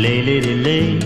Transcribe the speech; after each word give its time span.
Lay, 0.00 0.22
lady, 0.22 0.54
lay, 0.54 0.98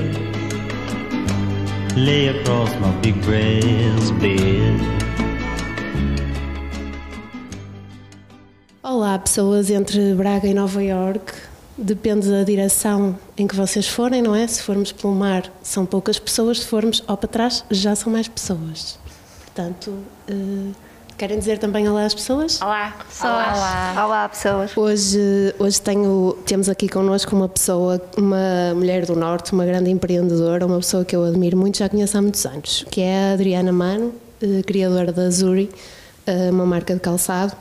lay 1.96 2.29
across 2.29 2.71
my 2.79 2.93
big 3.03 3.21
bed. 3.27 4.79
Olá, 8.80 9.19
pessoas 9.19 9.69
entre 9.69 10.15
Braga 10.15 10.47
e 10.47 10.54
Nova 10.54 10.80
York. 10.80 11.33
Depende 11.76 12.30
da 12.30 12.44
direção 12.44 13.19
em 13.37 13.49
que 13.49 13.57
vocês 13.57 13.88
forem, 13.88 14.22
não 14.22 14.33
é? 14.33 14.47
Se 14.47 14.62
formos 14.62 14.93
pelo 14.93 15.13
mar, 15.13 15.53
são 15.61 15.85
poucas 15.85 16.20
pessoas, 16.20 16.61
se 16.61 16.66
formos 16.66 17.02
ao 17.09 17.16
para 17.16 17.29
trás, 17.29 17.65
já 17.73 17.97
são 17.97 18.12
mais 18.12 18.29
pessoas. 18.29 18.97
Portanto, 19.45 19.92
eh, 20.29 20.70
querem 21.16 21.38
dizer 21.38 21.59
também 21.59 21.88
olá 21.88 22.05
às 22.05 22.15
pessoas? 22.15 22.60
Olá, 22.60 22.95
pessoas. 23.09 23.33
Olá. 23.33 24.05
Olá, 24.05 24.29
pessoas. 24.29 24.77
Hoje, 24.77 25.55
hoje 25.59 25.80
tenho, 25.80 26.37
temos 26.45 26.69
aqui 26.69 26.89
connosco 26.89 27.34
uma 27.34 27.48
pessoa, 27.48 28.01
uma 28.16 28.75
mulher 28.75 29.06
do 29.06 29.15
Norte, 29.15 29.53
uma 29.53 29.65
grande 29.65 29.91
empreendedora, 29.91 30.66
uma 30.66 30.79
pessoa 30.79 31.05
que 31.05 31.15
eu 31.15 31.25
admiro 31.25 31.56
muito, 31.56 31.79
já 31.79 31.89
conheço 31.89 32.19
há 32.19 32.23
muitos 32.23 32.45
anos, 32.47 32.84
que 32.91 33.01
é 33.01 33.30
a 33.30 33.33
Adriana 33.34 33.73
Mano, 33.73 34.12
eh, 34.42 34.62
criadora 34.62 35.12
da 35.12 35.30
Zuri, 35.30 35.70
eh, 36.27 36.51
uma 36.51 36.66
marca 36.66 36.95
de 36.95 37.01
calçado. 37.01 37.56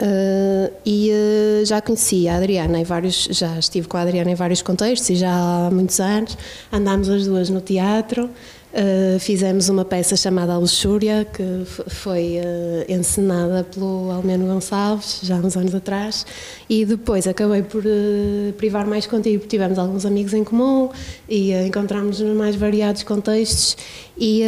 Eh, 0.00 0.72
e 0.84 1.62
já 1.64 1.80
conheci 1.80 2.28
a 2.28 2.36
Adriana 2.36 2.78
em 2.78 2.84
vários, 2.84 3.28
já 3.30 3.58
estive 3.58 3.88
com 3.88 3.96
a 3.96 4.02
Adriana 4.02 4.30
em 4.30 4.34
vários 4.34 4.60
contextos 4.60 5.10
e 5.10 5.16
já 5.16 5.32
há 5.32 5.70
muitos 5.70 5.98
anos. 6.00 6.36
Andámos 6.72 7.08
as 7.08 7.26
duas 7.26 7.48
no 7.48 7.60
teatro, 7.60 8.30
eh, 8.76 9.18
fizemos 9.20 9.68
uma 9.68 9.84
peça 9.84 10.16
chamada 10.16 10.52
A 10.52 10.58
Luxúria, 10.58 11.24
que 11.24 11.64
foi 11.88 12.38
eh, 12.38 12.84
encenada 12.88 13.62
pelo 13.62 14.10
Almeno 14.10 14.46
Gonçalves, 14.46 15.20
já 15.22 15.36
há 15.36 15.38
uns 15.38 15.56
anos 15.56 15.72
atrás, 15.76 16.26
e 16.68 16.84
depois 16.84 17.28
acabei 17.28 17.62
por 17.62 17.84
eh, 17.86 18.52
privar 18.58 18.84
mais 18.84 19.06
contigo, 19.06 19.38
porque 19.38 19.56
tivemos 19.56 19.78
alguns 19.78 20.04
amigos 20.04 20.34
em 20.34 20.42
comum 20.42 20.90
e 21.28 21.52
eh, 21.52 21.68
encontramos 21.68 22.18
nos 22.18 22.36
mais 22.36 22.56
variados 22.56 23.04
contextos. 23.04 23.76
E, 24.18 24.42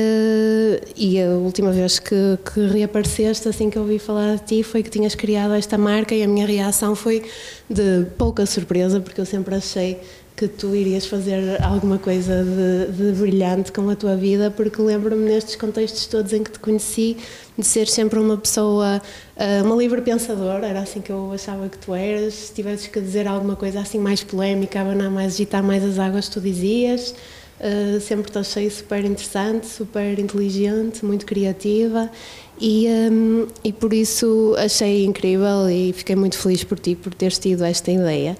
e 0.96 1.20
a 1.20 1.30
última 1.30 1.70
vez 1.70 1.98
que, 2.00 2.38
que 2.52 2.66
reapareceste, 2.66 3.48
assim 3.48 3.70
que 3.70 3.78
ouvi 3.78 3.98
falar 4.00 4.36
de 4.36 4.44
ti, 4.44 4.62
foi 4.64 4.82
que 4.82 4.90
tinhas 4.90 5.14
criado 5.14 5.54
esta 5.54 5.78
marca 5.78 6.14
e 6.14 6.22
a 6.22 6.28
minha 6.28 6.46
reação 6.46 6.96
foi 6.96 7.22
de 7.70 8.06
pouca 8.18 8.44
surpresa, 8.44 9.00
porque 9.00 9.20
eu 9.20 9.26
sempre 9.26 9.54
achei 9.54 10.00
que 10.36 10.46
tu 10.46 10.74
irias 10.74 11.06
fazer 11.06 11.62
alguma 11.62 11.98
coisa 11.98 12.44
de, 12.44 12.92
de 12.92 13.18
brilhante 13.18 13.72
com 13.72 13.88
a 13.88 13.96
tua 13.96 14.14
vida, 14.14 14.50
porque 14.50 14.82
lembro-me 14.82 15.24
nestes 15.24 15.56
contextos 15.56 16.06
todos 16.06 16.32
em 16.34 16.44
que 16.44 16.50
te 16.50 16.58
conheci 16.58 17.16
de 17.56 17.66
ser 17.66 17.88
sempre 17.88 18.18
uma 18.18 18.36
pessoa, 18.36 19.00
ah, 19.36 19.62
uma 19.64 19.74
livre 19.74 20.02
pensadora, 20.02 20.66
era 20.66 20.80
assim 20.80 21.00
que 21.00 21.10
eu 21.10 21.32
achava 21.32 21.68
que 21.70 21.78
tu 21.78 21.94
eras. 21.94 22.34
Se 22.34 22.52
tivesses 22.52 22.86
que 22.86 23.00
dizer 23.00 23.26
alguma 23.26 23.56
coisa 23.56 23.80
assim 23.80 23.98
mais 23.98 24.22
polémica, 24.22 24.82
abanar 24.82 25.10
mais, 25.10 25.34
agitar 25.34 25.62
mais 25.62 25.82
as 25.82 25.98
águas, 25.98 26.28
tu 26.28 26.40
dizias. 26.40 27.14
Uh, 27.58 27.98
sempre 28.02 28.30
te 28.30 28.36
achei 28.36 28.68
super 28.68 29.02
interessante, 29.02 29.66
super 29.66 30.18
inteligente, 30.18 31.02
muito 31.02 31.24
criativa 31.24 32.10
e, 32.58 32.86
um, 32.88 33.46
e 33.62 33.72
por 33.72 33.92
isso 33.92 34.54
achei 34.58 35.04
incrível 35.04 35.68
e 35.68 35.92
fiquei 35.92 36.16
muito 36.16 36.38
feliz 36.38 36.64
por 36.64 36.78
ti, 36.78 36.94
por 36.94 37.12
teres 37.12 37.38
tido 37.38 37.64
esta 37.64 37.90
ideia. 37.90 38.36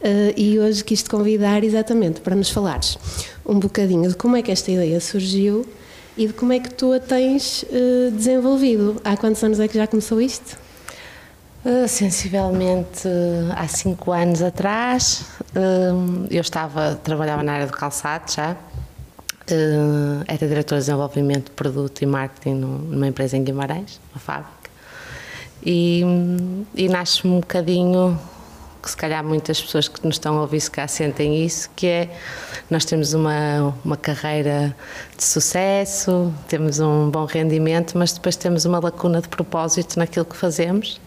Uh, 0.00 0.32
e 0.36 0.58
hoje 0.60 0.84
quis 0.84 1.02
te 1.02 1.10
convidar 1.10 1.64
exatamente 1.64 2.20
para 2.20 2.36
nos 2.36 2.50
falares 2.50 2.96
um 3.44 3.58
bocadinho 3.58 4.08
de 4.08 4.14
como 4.14 4.36
é 4.36 4.42
que 4.42 4.52
esta 4.52 4.70
ideia 4.70 5.00
surgiu 5.00 5.66
e 6.16 6.28
de 6.28 6.32
como 6.32 6.52
é 6.52 6.60
que 6.60 6.72
tu 6.72 6.92
a 6.92 7.00
tens 7.00 7.64
uh, 7.64 8.10
desenvolvido. 8.12 9.00
Há 9.04 9.16
quantos 9.16 9.42
anos 9.42 9.58
é 9.58 9.66
que 9.66 9.74
já 9.76 9.86
começou 9.86 10.20
isto? 10.20 10.56
Uh, 11.64 11.88
sensivelmente 11.88 13.08
há 13.56 13.66
cinco 13.66 14.12
anos 14.12 14.40
atrás, 14.40 15.24
eu 16.30 16.40
estava, 16.40 16.94
trabalhava 17.02 17.42
na 17.42 17.54
área 17.54 17.66
do 17.66 17.72
calçado 17.72 18.32
já, 18.32 18.56
uh, 19.52 20.24
era 20.26 20.46
diretora 20.46 20.80
de 20.80 20.86
desenvolvimento 20.86 21.46
de 21.46 21.50
produto 21.52 22.02
e 22.02 22.06
marketing 22.06 22.54
numa 22.54 23.06
empresa 23.06 23.36
em 23.36 23.44
Guimarães, 23.44 24.00
uma 24.12 24.20
fábrica, 24.20 24.70
e, 25.64 26.02
e 26.74 26.88
nasce-me 26.88 27.34
um 27.34 27.40
bocadinho, 27.40 28.18
que 28.82 28.90
se 28.90 28.96
calhar 28.96 29.24
muitas 29.24 29.60
pessoas 29.60 29.88
que 29.88 30.04
nos 30.06 30.14
estão 30.16 30.38
a 30.38 30.42
ouvir 30.42 30.60
se 30.60 30.70
calhar 30.70 30.88
sentem 30.88 31.44
isso, 31.44 31.68
que 31.74 31.86
é, 31.86 32.10
nós 32.70 32.84
temos 32.84 33.12
uma, 33.12 33.74
uma 33.84 33.96
carreira 33.96 34.74
de 35.16 35.24
sucesso, 35.24 36.32
temos 36.48 36.78
um 36.78 37.10
bom 37.10 37.24
rendimento, 37.24 37.98
mas 37.98 38.12
depois 38.12 38.36
temos 38.36 38.64
uma 38.64 38.78
lacuna 38.78 39.20
de 39.20 39.28
propósito 39.28 39.98
naquilo 39.98 40.24
que 40.24 40.36
fazemos, 40.36 41.00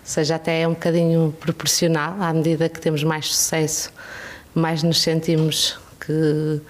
ou 0.00 0.06
seja, 0.06 0.34
até 0.34 0.62
é 0.62 0.68
um 0.68 0.72
bocadinho 0.72 1.34
proporcional, 1.38 2.16
à 2.20 2.32
medida 2.32 2.68
que 2.68 2.80
temos 2.80 3.04
mais 3.04 3.26
sucesso, 3.28 3.90
mais 4.54 4.82
nos 4.82 5.00
sentimos 5.00 5.78
que 6.00 6.60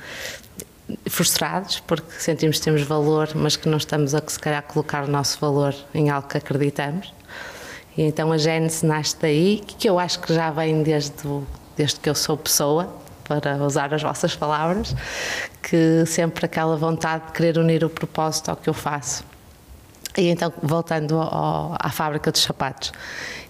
frustrados, 1.09 1.81
porque 1.81 2.13
sentimos 2.19 2.59
que 2.59 2.65
temos 2.65 2.83
valor, 2.83 3.31
mas 3.35 3.57
que 3.57 3.69
não 3.69 3.79
estamos 3.79 4.15
a 4.15 4.23
se 4.27 4.39
calhar 4.39 4.63
colocar 4.63 5.05
o 5.05 5.09
nosso 5.09 5.39
valor 5.41 5.75
em 5.95 6.11
algo 6.11 6.29
que 6.29 6.39
acreditamos. 6.39 7.13
E 7.97 8.03
então 8.03 8.33
a 8.33 8.39
Gênesis 8.39 8.83
nasce 8.83 9.17
daí, 9.21 9.63
que 9.67 9.89
eu 9.89 9.99
acho 9.99 10.21
que 10.21 10.33
já 10.33 10.51
vem 10.51 10.83
desde, 10.83 11.13
desde 11.77 12.01
que 12.01 12.09
eu 12.09 12.15
sou 12.15 12.37
pessoa, 12.37 12.89
para 13.25 13.57
usar 13.65 13.93
as 13.95 14.03
vossas 14.03 14.35
palavras, 14.35 14.95
que 15.63 16.05
sempre 16.07 16.45
aquela 16.45 16.77
vontade 16.77 17.27
de 17.27 17.33
querer 17.33 17.57
unir 17.59 17.85
o 17.85 17.89
propósito 17.89 18.51
ao 18.51 18.57
que 18.57 18.69
eu 18.69 18.75
faço. 18.75 19.25
E 20.17 20.29
então, 20.29 20.53
voltando 20.63 21.19
ao- 21.19 21.75
à 21.79 21.91
fábrica 21.91 22.31
dos 22.31 22.43
sapatos. 22.43 22.93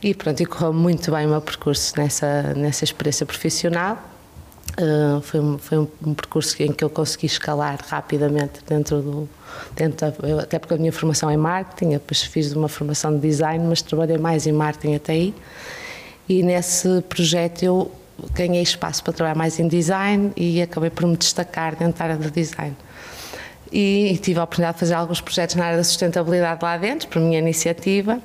E 0.03 0.15
pronto, 0.15 0.41
e 0.41 0.47
correu 0.47 0.73
muito 0.73 1.11
bem 1.11 1.27
o 1.27 1.31
meu 1.31 1.41
percurso 1.41 1.95
nessa, 1.97 2.55
nessa 2.55 2.85
experiência 2.85 3.27
profissional. 3.27 3.99
Uh, 4.79 5.21
foi 5.21 5.41
um, 5.41 5.59
foi 5.59 5.79
um, 5.79 5.89
um 6.07 6.15
percurso 6.15 6.61
em 6.63 6.73
que 6.73 6.83
eu 6.83 6.89
consegui 6.89 7.27
escalar 7.27 7.79
rapidamente 7.89 8.61
dentro 8.67 9.03
do. 9.03 9.29
Dentro 9.77 10.11
da, 10.11 10.27
eu- 10.29 10.39
até 10.41 10.59
porque 10.59 10.75
a 10.75 10.77
minha 10.79 10.93
formação 10.93 11.29
é 11.29 11.37
marketing, 11.37 11.91
depois 11.91 12.23
fiz 12.23 12.53
uma 12.55 12.69
formação 12.69 13.15
de 13.15 13.21
design, 13.21 13.67
mas 13.67 13.83
trabalhei 13.83 14.17
mais 14.17 14.47
em 14.47 14.53
marketing 14.53 14.95
até 14.95 15.13
aí. 15.13 15.35
E 16.27 16.43
nesse 16.43 17.03
projeto 17.03 17.63
eu 17.63 17.93
ganhei 18.35 18.63
espaço 18.63 19.05
para 19.05 19.13
trabalhar 19.13 19.35
mais 19.35 19.59
em 19.61 19.69
design 19.69 20.33
e 20.37 20.63
acabei 20.63 20.89
por 20.89 21.07
me 21.07 21.17
destacar 21.19 21.77
dentro 21.77 21.99
da 21.99 22.05
área 22.05 22.17
do 22.17 22.31
design 22.31 22.75
e 23.71 24.19
tive 24.23 24.39
a 24.39 24.45
oportunidade 24.45 24.77
de 24.77 24.81
fazer 24.81 24.95
alguns 24.95 25.21
projetos 25.21 25.55
na 25.57 25.65
área 25.65 25.77
da 25.79 25.85
sustentabilidade 25.85 26.63
lá 26.63 26.77
dentro, 26.77 27.09
por 27.09 27.21
minha 27.21 27.39
iniciativa. 27.39 28.21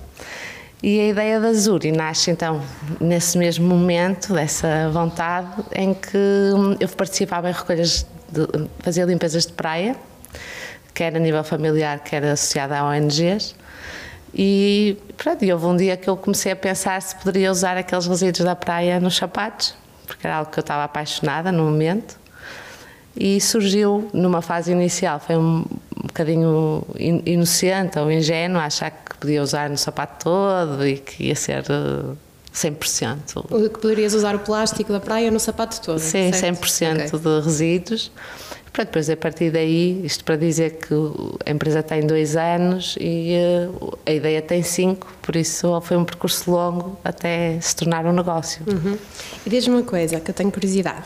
E 0.81 0.99
a 0.99 1.07
ideia 1.07 1.39
da 1.39 1.51
Zuri 1.53 1.91
nasce 1.91 2.29
então 2.29 2.61
nesse 3.01 3.37
mesmo 3.37 3.67
momento, 3.67 4.33
dessa 4.33 4.89
vontade, 4.91 5.49
em 5.75 5.93
que 5.93 6.17
hum, 6.55 6.75
eu 6.79 6.87
participava 6.89 7.49
em 7.49 7.53
recolhas, 7.53 8.05
de, 8.29 8.47
fazia 8.79 9.03
limpezas 9.05 9.47
de 9.47 9.53
praia, 9.53 9.95
quer 10.93 11.15
a 11.15 11.19
nível 11.19 11.43
familiar, 11.43 11.99
quer 11.99 12.23
associada 12.25 12.77
a 12.77 12.85
ONGs. 12.85 13.55
E 14.35 14.97
pronto, 15.17 15.43
e 15.43 15.51
houve 15.51 15.65
um 15.65 15.75
dia 15.75 15.97
que 15.97 16.07
eu 16.07 16.15
comecei 16.15 16.51
a 16.51 16.55
pensar 16.55 17.01
se 17.01 17.15
poderia 17.15 17.49
usar 17.51 17.75
aqueles 17.75 18.05
resíduos 18.05 18.45
da 18.45 18.55
praia 18.55 18.99
nos 18.99 19.15
sapatos, 19.15 19.73
porque 20.05 20.27
era 20.27 20.37
algo 20.37 20.51
que 20.51 20.59
eu 20.59 20.61
estava 20.61 20.83
apaixonada 20.83 21.51
no 21.51 21.63
momento 21.63 22.19
e 23.19 23.41
surgiu 23.41 24.07
numa 24.13 24.43
fase 24.43 24.71
inicial, 24.71 25.19
foi 25.19 25.37
um 25.37 25.65
bocadinho 26.03 26.83
in- 26.99 27.23
inocente 27.25 27.97
ou 27.97 28.11
ingênuo, 28.11 28.61
achar 28.61 28.91
que 28.91 29.06
podia 29.19 29.41
usar 29.41 29.69
no 29.69 29.77
sapato 29.77 30.23
todo 30.25 30.85
e 30.87 30.97
que 30.97 31.25
ia 31.25 31.35
ser 31.35 31.63
eh, 31.69 32.15
100%. 32.53 33.45
O 33.51 33.69
Que 33.69 33.79
poderias 33.79 34.13
usar 34.13 34.35
o 34.35 34.39
plástico 34.39 34.91
da 34.91 34.99
praia 34.99 35.29
no 35.31 35.39
sapato 35.39 35.79
todo? 35.81 35.99
Sim, 35.99 36.31
certo? 36.33 36.61
100% 36.61 37.13
Ok. 37.13 37.19
de 37.19 37.45
resíduos. 37.45 38.11
Pronto, 38.73 38.87
depois 38.89 39.09
a 39.09 39.17
partir 39.17 39.49
daí, 39.51 40.05
isto 40.05 40.23
para 40.23 40.35
dizer 40.35 40.77
que 40.77 40.93
a 41.45 41.49
empresa 41.51 41.81
tem 41.81 42.05
dois 42.05 42.35
anos 42.35 42.95
e 42.99 43.33
eh, 43.33 43.69
a 44.05 44.11
ideia 44.11 44.41
tem 44.41 44.61
cinco, 44.61 45.07
por 45.21 45.35
isso 45.35 45.81
foi 45.81 45.97
um 45.97 46.05
percurso 46.05 46.51
longo 46.51 46.95
até 47.03 47.59
se 47.59 47.75
tornar 47.75 48.05
um 48.05 48.13
negócio. 48.13 48.61
Uhum. 48.67 48.95
E 49.45 49.49
diz-me 49.49 49.75
uma 49.75 49.83
coisa 49.83 50.19
que 50.19 50.29
eu 50.29 50.33
tenho 50.35 50.51
curiosidade. 50.51 51.05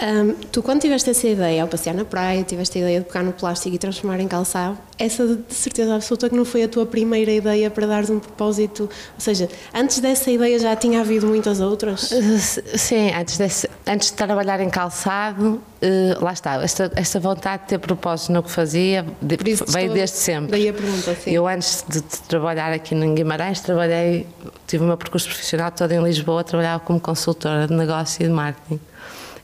Ahm, 0.00 0.34
tu, 0.52 0.62
quando 0.62 0.80
tiveste 0.80 1.10
essa 1.10 1.26
ideia, 1.26 1.62
ao 1.62 1.66
passear 1.68 1.92
na 1.92 2.04
praia, 2.04 2.42
tiveste 2.44 2.78
a 2.78 2.80
ideia 2.82 3.00
de 3.00 3.06
pegar 3.06 3.24
no 3.24 3.32
plástico 3.32 3.74
e 3.74 3.78
transformar 3.78 4.20
em 4.20 4.28
calçado, 4.28 4.78
essa 4.96 5.26
de 5.26 5.52
certeza 5.54 5.92
absoluta 5.96 6.28
que 6.30 6.36
não 6.36 6.44
foi 6.44 6.62
a 6.62 6.68
tua 6.68 6.86
primeira 6.86 7.32
ideia 7.32 7.68
para 7.68 7.84
dares 7.84 8.08
um 8.08 8.20
propósito. 8.20 8.82
Ou 8.84 9.20
seja, 9.20 9.48
antes 9.74 9.98
dessa 9.98 10.30
ideia 10.30 10.56
já 10.58 10.76
tinha 10.76 11.00
havido 11.00 11.26
muitas 11.26 11.60
outras? 11.60 12.12
Uh, 12.12 12.78
Sim, 12.78 13.10
antes, 13.12 13.38
desse, 13.38 13.68
antes 13.84 14.10
de 14.10 14.16
trabalhar 14.16 14.60
em 14.60 14.70
calçado, 14.70 15.60
eh, 15.82 16.16
lá 16.20 16.32
está, 16.32 16.62
esta, 16.62 16.92
esta 16.94 17.18
vontade 17.18 17.64
de 17.64 17.68
ter 17.70 17.78
propósito 17.78 18.32
no 18.32 18.42
que 18.44 18.52
fazia 18.52 19.04
de- 19.20 19.36
veio 19.36 19.54
estou- 19.64 19.94
desde 19.94 20.16
sempre. 20.16 20.52
Daí 20.52 20.68
a 20.68 20.72
pergunta, 20.72 21.16
sim. 21.16 21.30
Eu 21.32 21.48
antes 21.48 21.84
de, 21.88 22.00
de 22.00 22.20
trabalhar 22.28 22.72
aqui 22.72 22.94
em 22.94 23.14
Guimarães, 23.16 23.60
trabalhei, 23.60 24.28
tive 24.66 24.84
o 24.84 24.86
meu 24.86 24.96
percurso 24.96 25.26
profissional 25.26 25.72
todo 25.72 25.90
em 25.90 26.00
Lisboa, 26.04 26.44
trabalhava 26.44 26.78
como 26.84 27.00
consultora 27.00 27.66
de 27.66 27.74
negócio 27.74 28.22
e 28.22 28.26
de 28.28 28.32
marketing. 28.32 28.78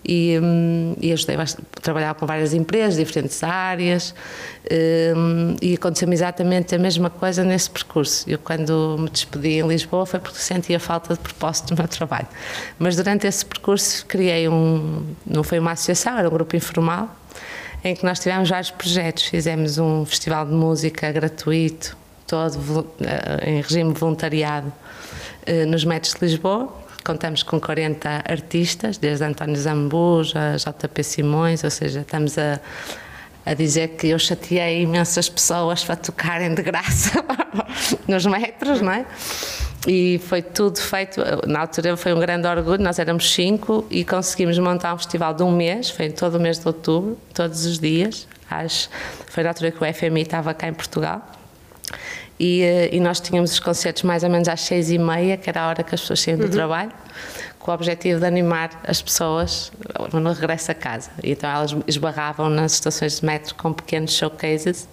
E, 0.05 0.39
hum, 0.41 0.95
e 1.01 1.13
ajudei 1.13 1.37
a 1.37 1.45
trabalhar 1.81 2.15
com 2.15 2.27
várias 2.27 2.53
empresas, 2.53 2.97
diferentes 2.97 3.43
áreas 3.43 4.15
hum, 5.17 5.57
e 5.61 5.75
aconteceu-me 5.75 6.15
exatamente 6.15 6.75
a 6.75 6.79
mesma 6.79 7.09
coisa 7.09 7.43
nesse 7.43 7.71
percurso. 7.71 8.29
Eu 8.29 8.39
quando 8.39 8.97
me 8.99 9.09
despedi 9.09 9.61
em 9.61 9.67
Lisboa 9.67 10.05
foi 10.05 10.21
porque 10.21 10.39
sentia 10.39 10.79
falta 10.79 11.15
de 11.15 11.21
propósito 11.21 11.71
no 11.71 11.79
meu 11.79 11.89
trabalho. 11.89 12.29
Mas 12.79 12.97
durante 12.97 13.27
esse 13.27 13.45
percurso 13.45 14.05
criei 14.07 14.49
um, 14.49 15.05
não 15.27 15.43
foi 15.43 15.59
uma 15.59 15.73
associação, 15.73 16.19
era 16.19 16.29
um 16.29 16.33
grupo 16.33 16.55
informal, 16.55 17.15
em 17.83 17.95
que 17.95 18.05
nós 18.05 18.19
tivemos 18.19 18.49
vários 18.49 18.71
projetos. 18.71 19.25
Fizemos 19.25 19.79
um 19.79 20.05
festival 20.05 20.47
de 20.47 20.53
música 20.53 21.11
gratuito, 21.13 21.97
todo 22.27 22.87
eh, 23.01 23.51
em 23.51 23.61
regime 23.61 23.93
voluntariado, 23.93 24.73
eh, 25.45 25.67
nos 25.67 25.85
Metros 25.85 26.15
de 26.15 26.25
Lisboa 26.25 26.84
Contamos 27.05 27.43
com 27.43 27.61
40 27.61 28.25
artistas, 28.27 28.97
desde 28.97 29.25
António 29.25 29.57
Zambuja, 29.57 30.57
JP 30.57 31.05
Simões, 31.05 31.63
ou 31.63 31.71
seja, 31.71 32.01
estamos 32.01 32.39
a, 32.39 32.59
a 33.45 33.53
dizer 33.53 33.89
que 33.89 34.09
eu 34.09 34.19
chateei 34.19 34.83
imensas 34.83 35.29
pessoas 35.29 35.85
para 35.85 35.97
tocarem 35.97 36.55
de 36.55 36.63
graça 36.63 37.23
nos 38.09 38.25
metros, 38.25 38.81
não 38.81 38.93
é? 38.93 39.05
E 39.87 40.19
foi 40.27 40.41
tudo 40.41 40.81
feito, 40.81 41.21
na 41.47 41.61
altura 41.61 41.95
foi 41.95 42.15
um 42.15 42.19
grande 42.19 42.49
orgulho, 42.49 42.83
nós 42.83 42.99
éramos 42.99 43.31
cinco 43.35 43.87
e 43.91 44.03
conseguimos 44.03 44.59
montar 44.59 44.95
um 44.95 44.97
festival 44.97 45.35
de 45.35 45.43
um 45.43 45.53
mês, 45.53 45.91
foi 45.91 46.09
todo 46.09 46.37
o 46.37 46.41
mês 46.41 46.59
de 46.59 46.67
outubro, 46.67 47.19
todos 47.35 47.67
os 47.67 47.79
dias, 47.79 48.27
foi 49.29 49.43
na 49.43 49.51
altura 49.51 49.71
que 49.71 49.85
o 49.85 49.95
FMI 49.95 50.23
estava 50.23 50.55
cá 50.55 50.69
em 50.69 50.73
Portugal 50.73 51.23
e, 52.39 52.63
eh, 52.63 52.89
e, 52.93 53.01
nós 53.01 53.21
tínhamos 53.21 53.53
os 53.53 53.61
concertos 53.61 54.03
mais 54.03 54.25
ou 54.25 54.31
menos 54.31 54.49
às 54.49 54.61
seis 54.61 54.91
e 54.91 54.99
meia, 54.99 55.37
que 55.37 55.49
era 55.49 55.63
a 55.63 55.69
hora 55.69 55.83
que 55.83 55.95
as 55.95 56.01
pessoas 56.01 56.21
saíam 56.21 56.39
do 56.39 56.45
uhum. 56.45 56.51
trabalho, 56.51 56.93
com 57.59 57.71
o 57.71 57.75
objetivo 57.75 58.21
de 58.21 58.27
animar 58.27 58.71
as 58.87 59.01
pessoas 59.01 59.73
no 60.13 60.33
regresso 60.33 60.71
a 60.71 60.75
casa. 60.75 61.11
Então 61.23 61.49
elas 61.49 61.77
esbarravam 61.87 62.51
nas 62.51 62.73
estações 62.73 63.21
de 63.21 63.27
metro 63.27 63.55
com 63.55 63.73
pequenos 63.73 64.13
showcases 64.13 64.89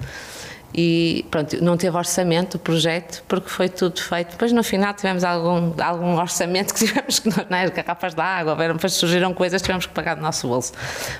e 0.73 1.25
pronto, 1.29 1.61
não 1.61 1.75
teve 1.75 1.95
orçamento 1.97 2.55
o 2.55 2.59
projeto 2.59 3.23
porque 3.27 3.49
foi 3.49 3.67
tudo 3.67 4.01
feito. 4.01 4.31
Depois 4.31 4.53
no 4.53 4.63
final 4.63 4.93
tivemos 4.93 5.23
algum, 5.23 5.73
algum 5.81 6.15
orçamento 6.17 6.73
que 6.73 6.79
tivemos 6.87 7.19
que, 7.19 7.29
não 7.29 7.57
é, 7.57 7.69
garrafas 7.69 8.13
de 8.13 8.21
água, 8.21 8.55
depois 8.55 8.93
surgiram 8.93 9.33
coisas 9.33 9.61
que 9.61 9.65
tivemos 9.65 9.85
que 9.85 9.93
pagar 9.93 10.15
do 10.15 10.21
nosso 10.21 10.47
bolso. 10.47 10.71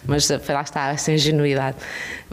Mas 0.06 0.30
eh, 0.32 0.40
foi 0.40 0.56
lá 0.56 0.62
está 0.62 0.90
essa 0.90 1.12
ingenuidade. 1.12 1.78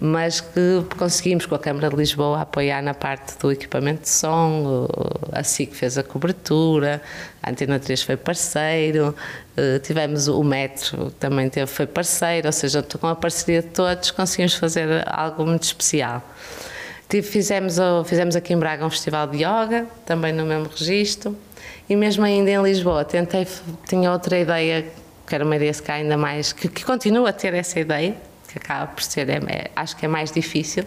Mas 0.01 0.41
que 0.41 0.85
conseguimos 0.97 1.45
com 1.45 1.57
a 1.57 1.59
Câmara 1.59 1.91
de 1.91 1.97
Lisboa 1.97 2.43
apoiar 2.43 2.81
na 2.83 2.95
parte 2.95 3.37
do 3.39 3.51
equipamento 3.51 4.03
de 4.03 4.09
som, 4.09 4.87
a 5.33 5.43
SIC 5.43 5.75
fez 5.75 5.99
a 5.99 6.05
cobertura, 6.05 7.03
a 7.43 7.51
Antena 7.51 7.81
3 7.81 8.03
foi 8.03 8.17
parceiro, 8.17 9.13
eh, 9.57 9.81
tivemos 9.81 10.29
o 10.29 10.45
Metro 10.45 11.11
também 11.19 11.51
teve, 11.51 11.67
foi 11.67 11.87
parceiro, 11.87 12.47
ou 12.47 12.53
seja, 12.53 12.81
com 12.83 13.09
a 13.09 13.17
parceria 13.17 13.61
de 13.61 13.69
todos 13.69 14.13
conseguimos 14.13 14.55
fazer 14.55 15.03
algo 15.05 15.45
muito 15.45 15.65
especial. 15.65 16.23
Fizemos, 17.09 17.77
fizemos 18.05 18.37
aqui 18.37 18.53
em 18.53 18.59
Braga 18.59 18.85
um 18.85 18.91
festival 18.91 19.27
de 19.27 19.39
yoga, 19.39 19.87
também 20.05 20.31
no 20.31 20.45
mesmo 20.45 20.69
registro, 20.69 21.35
e 21.89 21.97
mesmo 21.97 22.23
ainda 22.23 22.51
em 22.51 22.63
Lisboa 22.63 23.03
tentei, 23.03 23.47
tinha 23.89 24.13
outra 24.13 24.39
ideia, 24.39 24.85
que 25.27 25.35
era 25.35 25.43
uma 25.43 25.57
ideia 25.57 25.73
cá 25.75 25.95
ainda 25.95 26.19
mais, 26.19 26.53
que, 26.53 26.69
que 26.69 26.85
continua 26.85 27.31
a 27.31 27.33
ter 27.33 27.55
essa 27.55 27.81
ideia, 27.81 28.15
que 28.47 28.59
acaba 28.59 28.89
por 28.89 29.03
ser, 29.03 29.27
é, 29.31 29.37
é, 29.37 29.71
acho 29.75 29.97
que 29.97 30.05
é 30.05 30.09
mais 30.09 30.31
difícil, 30.31 30.85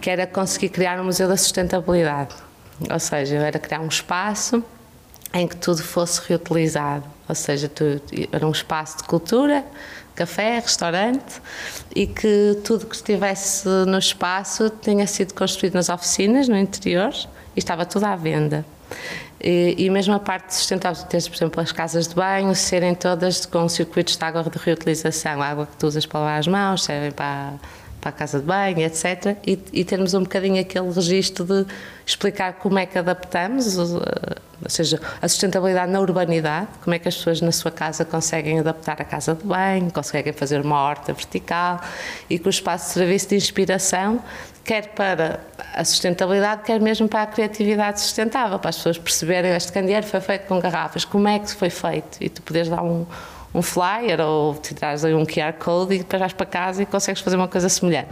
que 0.00 0.08
era 0.08 0.28
conseguir 0.28 0.68
criar 0.68 1.00
um 1.00 1.04
museu 1.04 1.26
da 1.26 1.36
sustentabilidade. 1.36 2.34
Ou 2.88 2.98
seja, 3.00 3.36
era 3.36 3.58
criar 3.58 3.80
um 3.80 3.88
espaço 3.88 4.62
em 5.34 5.48
que 5.48 5.56
tudo 5.56 5.82
fosse 5.82 6.20
reutilizado, 6.28 7.04
ou 7.28 7.34
seja, 7.34 7.70
era 8.30 8.46
um 8.46 8.52
espaço 8.52 8.98
de 8.98 9.04
cultura, 9.04 9.64
café, 10.14 10.58
restaurante 10.58 11.40
e 11.94 12.06
que 12.06 12.58
tudo 12.64 12.86
que 12.86 12.94
estivesse 12.94 13.68
no 13.86 13.98
espaço 13.98 14.70
tinha 14.70 15.06
sido 15.06 15.34
construído 15.34 15.74
nas 15.74 15.88
oficinas, 15.88 16.48
no 16.48 16.56
interior 16.56 17.12
e 17.56 17.58
estava 17.58 17.84
tudo 17.84 18.04
à 18.04 18.16
venda. 18.16 18.64
E, 19.40 19.74
e 19.76 19.90
mesmo 19.90 20.14
a 20.14 20.20
parte 20.20 20.54
sustentável, 20.54 21.04
tens, 21.06 21.26
por 21.26 21.36
exemplo, 21.36 21.60
as 21.60 21.72
casas 21.72 22.06
de 22.06 22.14
banho 22.14 22.54
serem 22.54 22.94
todas 22.94 23.44
com 23.44 23.68
circuitos 23.68 24.16
de 24.16 24.24
água 24.24 24.44
de 24.44 24.58
reutilização, 24.58 25.42
água 25.42 25.66
que 25.66 25.76
tu 25.76 25.86
usas 25.86 26.06
para 26.06 26.20
lavar 26.20 26.38
as 26.38 26.46
mãos, 26.46 26.84
servem 26.84 27.10
para 27.10 27.54
para 28.02 28.10
a 28.10 28.12
casa 28.12 28.40
de 28.40 28.44
banho, 28.44 28.80
etc. 28.80 29.38
E, 29.46 29.56
e 29.72 29.84
termos 29.84 30.12
um 30.12 30.24
bocadinho 30.24 30.60
aquele 30.60 30.90
registro 30.90 31.44
de 31.44 31.64
explicar 32.04 32.54
como 32.54 32.76
é 32.76 32.84
que 32.84 32.98
adaptamos, 32.98 33.76
ou 34.62 34.70
seja, 34.70 35.00
a 35.20 35.28
sustentabilidade 35.28 35.90
na 35.90 36.00
urbanidade, 36.00 36.68
como 36.82 36.94
é 36.94 36.98
que 36.98 37.08
as 37.08 37.16
pessoas 37.16 37.40
na 37.40 37.52
sua 37.52 37.70
casa 37.70 38.04
conseguem 38.04 38.60
adaptar 38.60 39.00
a 39.00 39.04
casa 39.04 39.34
de 39.34 39.44
banho, 39.44 39.90
conseguem 39.90 40.32
fazer 40.32 40.60
uma 40.60 40.80
horta 40.80 41.12
vertical 41.12 41.80
e 42.30 42.38
com 42.38 42.46
o 42.46 42.50
espaço 42.50 42.86
de 42.86 42.92
serviço 42.92 43.28
de 43.28 43.36
inspiração, 43.36 44.22
quer 44.64 44.88
para 44.88 45.40
a 45.74 45.84
sustentabilidade, 45.84 46.62
quer 46.62 46.80
mesmo 46.80 47.08
para 47.08 47.22
a 47.22 47.26
criatividade 47.26 48.00
sustentável, 48.00 48.58
para 48.58 48.70
as 48.70 48.76
pessoas 48.76 48.98
perceberem 48.98 49.52
este 49.52 49.72
candeeiro 49.72 50.06
foi 50.06 50.20
feito 50.20 50.46
com 50.46 50.60
garrafas, 50.60 51.04
como 51.04 51.26
é 51.28 51.38
que 51.38 51.52
foi 51.52 51.70
feito? 51.70 52.18
E 52.20 52.28
tu 52.28 52.42
podes 52.42 52.68
dar 52.68 52.82
um, 52.82 53.04
um 53.54 53.62
flyer 53.62 54.20
ou 54.20 54.54
te 54.54 54.74
traz 54.74 55.04
um 55.04 55.24
QR 55.24 55.52
Code 55.58 55.94
e 55.94 56.18
vais 56.18 56.32
para 56.32 56.46
casa 56.46 56.82
e 56.82 56.86
consegues 56.86 57.20
fazer 57.20 57.36
uma 57.36 57.48
coisa 57.48 57.68
semelhante. 57.68 58.08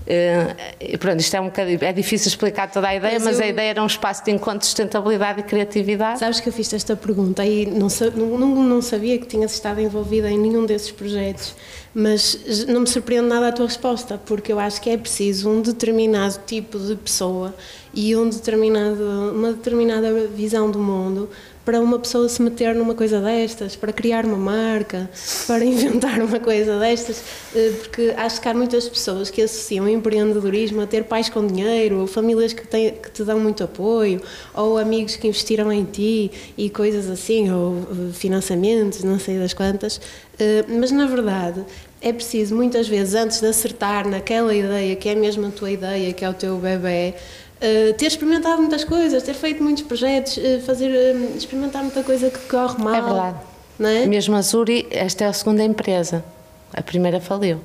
Uh, 0.00 0.98
pronto, 0.98 1.20
isto 1.20 1.36
é 1.36 1.40
um 1.40 1.46
bocadinho, 1.46 1.78
é 1.82 1.92
difícil 1.92 2.28
explicar 2.28 2.70
toda 2.70 2.88
a 2.88 2.96
ideia, 2.96 3.14
mas, 3.14 3.24
mas 3.24 3.38
eu, 3.38 3.44
a 3.44 3.48
ideia 3.48 3.70
era 3.70 3.82
um 3.82 3.86
espaço 3.86 4.24
de 4.24 4.30
encontro 4.30 4.60
de 4.60 4.66
sustentabilidade 4.66 5.40
e 5.40 5.42
criatividade. 5.42 6.18
Sabes 6.18 6.40
que 6.40 6.48
eu 6.48 6.52
fiz 6.52 6.72
esta 6.72 6.96
pergunta 6.96 7.44
e 7.44 7.66
não, 7.66 7.88
não, 8.16 8.64
não 8.64 8.82
sabia 8.82 9.18
que 9.18 9.26
tinhas 9.26 9.52
estado 9.52 9.80
envolvida 9.80 10.30
em 10.30 10.38
nenhum 10.38 10.66
desses 10.66 10.90
projetos, 10.90 11.54
mas 11.94 12.66
não 12.66 12.80
me 12.80 12.86
surpreende 12.86 13.28
nada 13.28 13.48
a 13.48 13.52
tua 13.52 13.66
resposta, 13.66 14.18
porque 14.24 14.52
eu 14.52 14.58
acho 14.58 14.80
que 14.80 14.90
é 14.90 14.96
preciso 14.96 15.50
um 15.50 15.60
determinado 15.60 16.40
tipo 16.46 16.78
de 16.78 16.96
pessoa 16.96 17.54
e 17.92 18.16
um 18.16 18.28
determinado, 18.28 19.32
uma 19.34 19.52
determinada 19.52 20.12
visão 20.28 20.70
do 20.70 20.78
mundo 20.78 21.28
para 21.70 21.80
uma 21.80 22.00
pessoa 22.00 22.28
se 22.28 22.42
meter 22.42 22.74
numa 22.74 22.96
coisa 22.96 23.20
destas, 23.20 23.76
para 23.76 23.92
criar 23.92 24.26
uma 24.26 24.36
marca, 24.36 25.08
para 25.46 25.64
inventar 25.64 26.20
uma 26.20 26.40
coisa 26.40 26.80
destas, 26.80 27.22
eh, 27.54 27.70
porque 27.78 28.12
acho 28.16 28.40
que 28.40 28.48
há 28.48 28.52
muitas 28.52 28.88
pessoas 28.88 29.30
que 29.30 29.40
associam 29.40 29.88
empreendedorismo 29.88 30.80
a 30.80 30.86
ter 30.88 31.04
pais 31.04 31.28
com 31.28 31.46
dinheiro, 31.46 32.00
ou 32.00 32.08
famílias 32.08 32.52
que, 32.52 32.66
têm, 32.66 32.90
que 32.90 33.08
te 33.12 33.22
dão 33.22 33.38
muito 33.38 33.62
apoio, 33.62 34.20
ou 34.52 34.78
amigos 34.78 35.14
que 35.14 35.28
investiram 35.28 35.72
em 35.72 35.84
ti 35.84 36.32
e 36.58 36.68
coisas 36.68 37.08
assim, 37.08 37.52
ou 37.52 37.76
eh, 37.78 38.12
financiamentos, 38.14 39.04
não 39.04 39.20
sei 39.20 39.38
das 39.38 39.54
quantas, 39.54 40.00
eh, 40.40 40.64
mas 40.68 40.90
na 40.90 41.06
verdade 41.06 41.64
é 42.02 42.12
preciso 42.12 42.56
muitas 42.56 42.88
vezes, 42.88 43.14
antes 43.14 43.40
de 43.40 43.46
acertar 43.46 44.08
naquela 44.08 44.52
ideia 44.52 44.96
que 44.96 45.08
é 45.08 45.14
mesmo 45.14 45.46
a 45.46 45.50
tua 45.50 45.70
ideia, 45.70 46.12
que 46.12 46.24
é 46.24 46.28
o 46.28 46.34
teu 46.34 46.56
bebê, 46.56 47.14
Uh, 47.60 47.92
ter 47.92 48.06
experimentado 48.06 48.58
muitas 48.62 48.84
coisas, 48.84 49.22
ter 49.22 49.34
feito 49.34 49.62
muitos 49.62 49.82
projetos, 49.82 50.38
uh, 50.38 50.60
fazer, 50.62 50.88
uh, 50.88 51.36
experimentar 51.36 51.82
muita 51.82 52.02
coisa 52.02 52.30
que 52.30 52.38
corre 52.48 52.82
mal. 52.82 52.94
É 52.94 53.02
verdade. 53.02 53.36
Não 53.78 53.88
é? 53.88 54.06
Mesmo 54.06 54.34
a 54.34 54.40
Zuri, 54.40 54.86
esta 54.90 55.24
é 55.24 55.26
a 55.26 55.32
segunda 55.34 55.62
empresa. 55.62 56.24
A 56.72 56.80
primeira 56.80 57.20
faliu. 57.20 57.60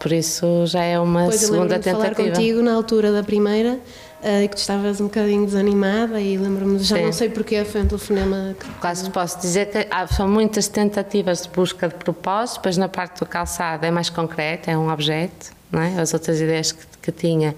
Por 0.00 0.12
isso 0.12 0.66
já 0.66 0.82
é 0.82 0.98
uma 0.98 1.26
pois 1.26 1.40
segunda 1.40 1.76
eu 1.76 1.80
tentativa. 1.80 2.14
falar 2.14 2.14
contigo 2.14 2.60
na 2.60 2.74
altura 2.74 3.12
da 3.12 3.22
primeira 3.22 3.78
e 4.42 4.48
que 4.48 4.56
tu 4.56 4.58
estavas 4.58 5.00
um 5.00 5.04
bocadinho 5.04 5.44
desanimada 5.44 6.20
e 6.20 6.36
lembro-me, 6.36 6.78
já 6.78 6.96
Sim. 6.96 7.04
não 7.04 7.12
sei 7.12 7.28
porquê, 7.28 7.64
foi 7.64 7.82
um 7.82 7.86
telefonema 7.86 8.56
que... 8.58 8.66
Quase 8.80 9.08
posso 9.10 9.38
dizer 9.40 9.66
que 9.66 9.86
há, 9.90 10.06
são 10.06 10.26
muitas 10.26 10.66
tentativas 10.66 11.42
de 11.42 11.48
busca 11.50 11.88
de 11.88 11.94
propósito, 11.94 12.56
depois 12.56 12.76
na 12.76 12.88
parte 12.88 13.20
do 13.20 13.26
calçado 13.26 13.84
é 13.84 13.90
mais 13.90 14.08
concreto, 14.10 14.70
é 14.70 14.76
um 14.76 14.90
objeto, 14.90 15.52
não 15.70 15.80
é? 15.80 16.00
As 16.00 16.14
outras 16.14 16.40
ideias 16.40 16.72
que, 16.72 16.84
que 17.02 17.12
tinha 17.12 17.54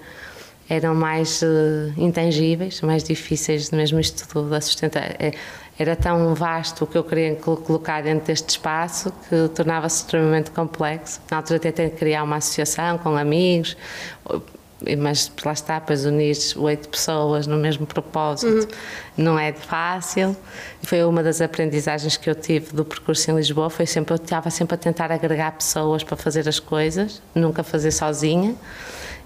eram 0.69 0.95
mais 0.95 1.43
uh, 1.43 1.93
intangíveis, 1.97 2.81
mais 2.81 3.05
difíceis, 3.05 3.71
mesmo 3.71 4.01
isto 4.01 4.27
tudo 4.29 4.51
da 4.51 4.61
sustentar. 4.61 5.15
É, 5.19 5.33
era 5.79 5.95
tão 5.95 6.35
vasto 6.35 6.85
o 6.85 6.87
que 6.87 6.97
eu 6.97 7.05
queria 7.05 7.37
colocar 7.37 8.03
dentro 8.03 8.27
deste 8.27 8.49
espaço 8.49 9.13
que 9.29 9.49
tornava-se 9.55 9.99
extremamente 10.03 10.51
complexo. 10.51 11.21
Na 11.31 11.37
altura 11.37 11.59
tentei 11.59 11.91
criar 11.91 12.23
uma 12.23 12.37
associação 12.37 12.97
com 12.97 13.15
amigos, 13.15 13.77
mas 14.99 15.31
lá 15.45 15.53
está, 15.53 15.79
pois 15.79 16.07
unir 16.07 16.35
oito 16.57 16.89
pessoas 16.89 17.47
no 17.47 17.59
mesmo 17.59 17.87
propósito 17.87 18.53
uhum. 18.53 18.69
não 19.19 19.39
é 19.39 19.53
fácil. 19.53 20.35
Foi 20.83 21.05
uma 21.05 21.23
das 21.23 21.43
aprendizagens 21.43 22.17
que 22.17 22.29
eu 22.29 22.35
tive 22.35 22.75
do 22.75 22.85
percurso 22.85 23.31
em 23.31 23.37
Lisboa, 23.37 23.69
foi 23.69 23.85
sempre, 23.85 24.15
eu 24.15 24.17
estava 24.17 24.49
sempre 24.49 24.75
a 24.75 24.79
tentar 24.79 25.13
agregar 25.13 25.53
pessoas 25.53 26.03
para 26.03 26.17
fazer 26.17 26.49
as 26.49 26.59
coisas, 26.59 27.23
nunca 27.35 27.63
fazer 27.63 27.91
sozinha 27.91 28.57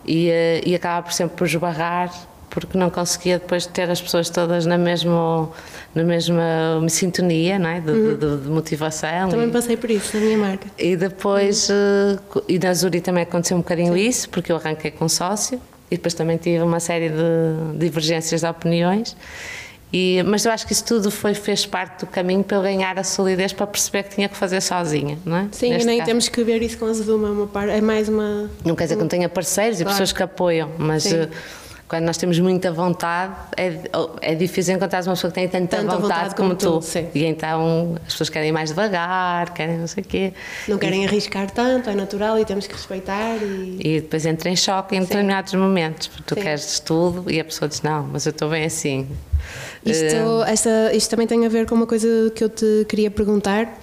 e, 0.05 0.29
eh, 0.31 0.61
e 0.65 0.75
acaba 0.75 1.03
por 1.03 1.13
sempre 1.13 1.37
por 1.37 1.47
esbarrar 1.47 2.11
porque 2.51 2.77
não 2.77 2.91
conseguia 2.91 3.39
depois 3.39 3.65
ter 3.65 3.89
as 3.89 4.03
pessoas 4.03 4.29
todas 4.29 4.67
na 4.67 4.77
mesma, 4.77 5.49
na 5.95 6.03
mesma 6.03 6.43
sintonia 6.89 7.59
não 7.59 7.71
é? 7.71 7.81
de, 7.81 7.91
uhum. 7.91 8.17
de, 8.17 8.37
de 8.43 8.49
motivação. 8.49 9.29
Também 9.29 9.49
e, 9.49 9.53
passei 9.53 9.77
por 9.77 9.89
isso 9.89 10.17
na 10.17 10.25
minha 10.25 10.37
marca. 10.37 10.67
E 10.77 10.97
depois, 10.97 11.69
uhum. 11.71 12.19
uh, 12.35 12.45
e 12.49 12.59
na 12.59 12.75
Zuri 12.75 13.01
também 13.01 13.23
aconteceu 13.23 13.57
um 13.57 13.61
bocadinho 13.61 13.95
Sim. 13.95 14.01
isso, 14.01 14.29
porque 14.29 14.51
eu 14.51 14.57
arranquei 14.57 14.91
com 14.91 15.09
sócio 15.09 15.61
e 15.91 15.97
depois 15.97 16.13
também 16.13 16.37
tive 16.37 16.63
uma 16.63 16.81
série 16.81 17.09
de 17.09 17.79
divergências 17.79 18.41
de 18.41 18.47
opiniões 18.47 19.17
E, 19.93 20.23
mas 20.25 20.45
eu 20.45 20.53
acho 20.53 20.67
que 20.67 20.73
isso 20.73 20.85
tudo 20.85 21.11
foi, 21.11 21.35
fez 21.35 21.67
parte 21.67 22.01
do 22.01 22.07
caminho 22.07 22.45
para 22.45 22.57
eu 22.59 22.63
ganhar 22.63 22.97
a 22.99 23.03
solidez 23.03 23.53
para 23.53 23.67
perceber 23.67 24.05
que 24.05 24.15
tinha 24.15 24.29
que 24.29 24.37
fazer 24.37 24.61
sozinha, 24.61 25.19
não 25.25 25.37
é? 25.37 25.49
Sim, 25.51 25.71
Neste 25.71 25.83
e 25.83 25.87
nem 25.87 25.99
caso. 25.99 26.09
temos 26.09 26.29
que 26.29 26.45
ver 26.45 26.63
isso 26.63 26.79
com 26.79 26.87
a 26.87 26.93
Zeduma, 26.93 27.49
é, 27.67 27.79
é 27.79 27.81
mais 27.81 28.09
uma. 28.09 28.49
Não 28.65 28.77
quer 28.77 28.85
dizer 28.85 28.95
que 28.97 29.01
não 29.03 29.09
tenha 29.09 29.29
parceiros 29.29 29.81
e 29.81 29.83
Claro. 29.85 29.95
pessoas 29.99 30.13
que 30.13 30.23
apoiam, 30.23 30.71
mas 30.79 31.03
Sim. 31.05 31.27
Quando 31.91 32.05
nós 32.05 32.17
temos 32.17 32.39
muita 32.39 32.71
vontade, 32.71 33.35
é, 33.57 33.81
é 34.23 34.35
difícil 34.37 34.77
encontrar 34.77 35.03
uma 35.03 35.15
pessoa 35.15 35.29
que 35.29 35.35
tenha 35.35 35.49
tanta, 35.49 35.79
Tanta 35.79 35.97
vontade, 35.97 36.03
vontade 36.03 36.35
como, 36.37 36.55
como 36.55 36.81
tu, 36.81 36.87
sim. 36.87 37.09
E 37.13 37.25
então 37.25 37.97
as 38.07 38.13
pessoas 38.13 38.31
querem 38.31 38.53
mais 38.53 38.69
devagar, 38.69 39.53
querem 39.53 39.77
não 39.77 39.89
sei 39.89 40.05
o 40.05 40.07
quê. 40.07 40.33
Não 40.69 40.79
querem 40.79 41.05
arriscar 41.05 41.51
tanto, 41.51 41.91
é 41.91 41.95
natural 41.97 42.39
e 42.39 42.45
temos 42.45 42.69
que 42.69 42.75
respeitar. 42.75 43.39
E... 43.43 43.81
E 43.81 44.01
depois 44.03 44.25
entra 44.25 44.49
em 44.49 44.55
choque 44.55 44.95
em 44.95 45.01
determinados 45.01 45.53
momentos, 45.55 46.07
porque 46.07 46.23
tu 46.23 46.35
Sim. 46.37 46.43
queres 46.43 46.79
tudo 46.79 47.29
e 47.29 47.41
a 47.41 47.45
pessoa 47.45 47.69
diz: 47.69 47.83
Não, 47.83 48.05
mas 48.05 48.25
eu 48.25 48.31
estou 48.31 48.49
bem 48.49 48.65
assim. 48.65 49.09
Isto, 49.85 50.45
esta, 50.47 50.95
isto 50.95 51.11
também 51.11 51.27
tem 51.27 51.45
a 51.45 51.49
ver 51.49 51.67
com 51.67 51.75
uma 51.75 51.89
coisa 51.89 52.07
que 52.33 52.45
eu 52.45 52.49
te 52.49 52.87
queria 52.89 53.11
perguntar 53.11 53.77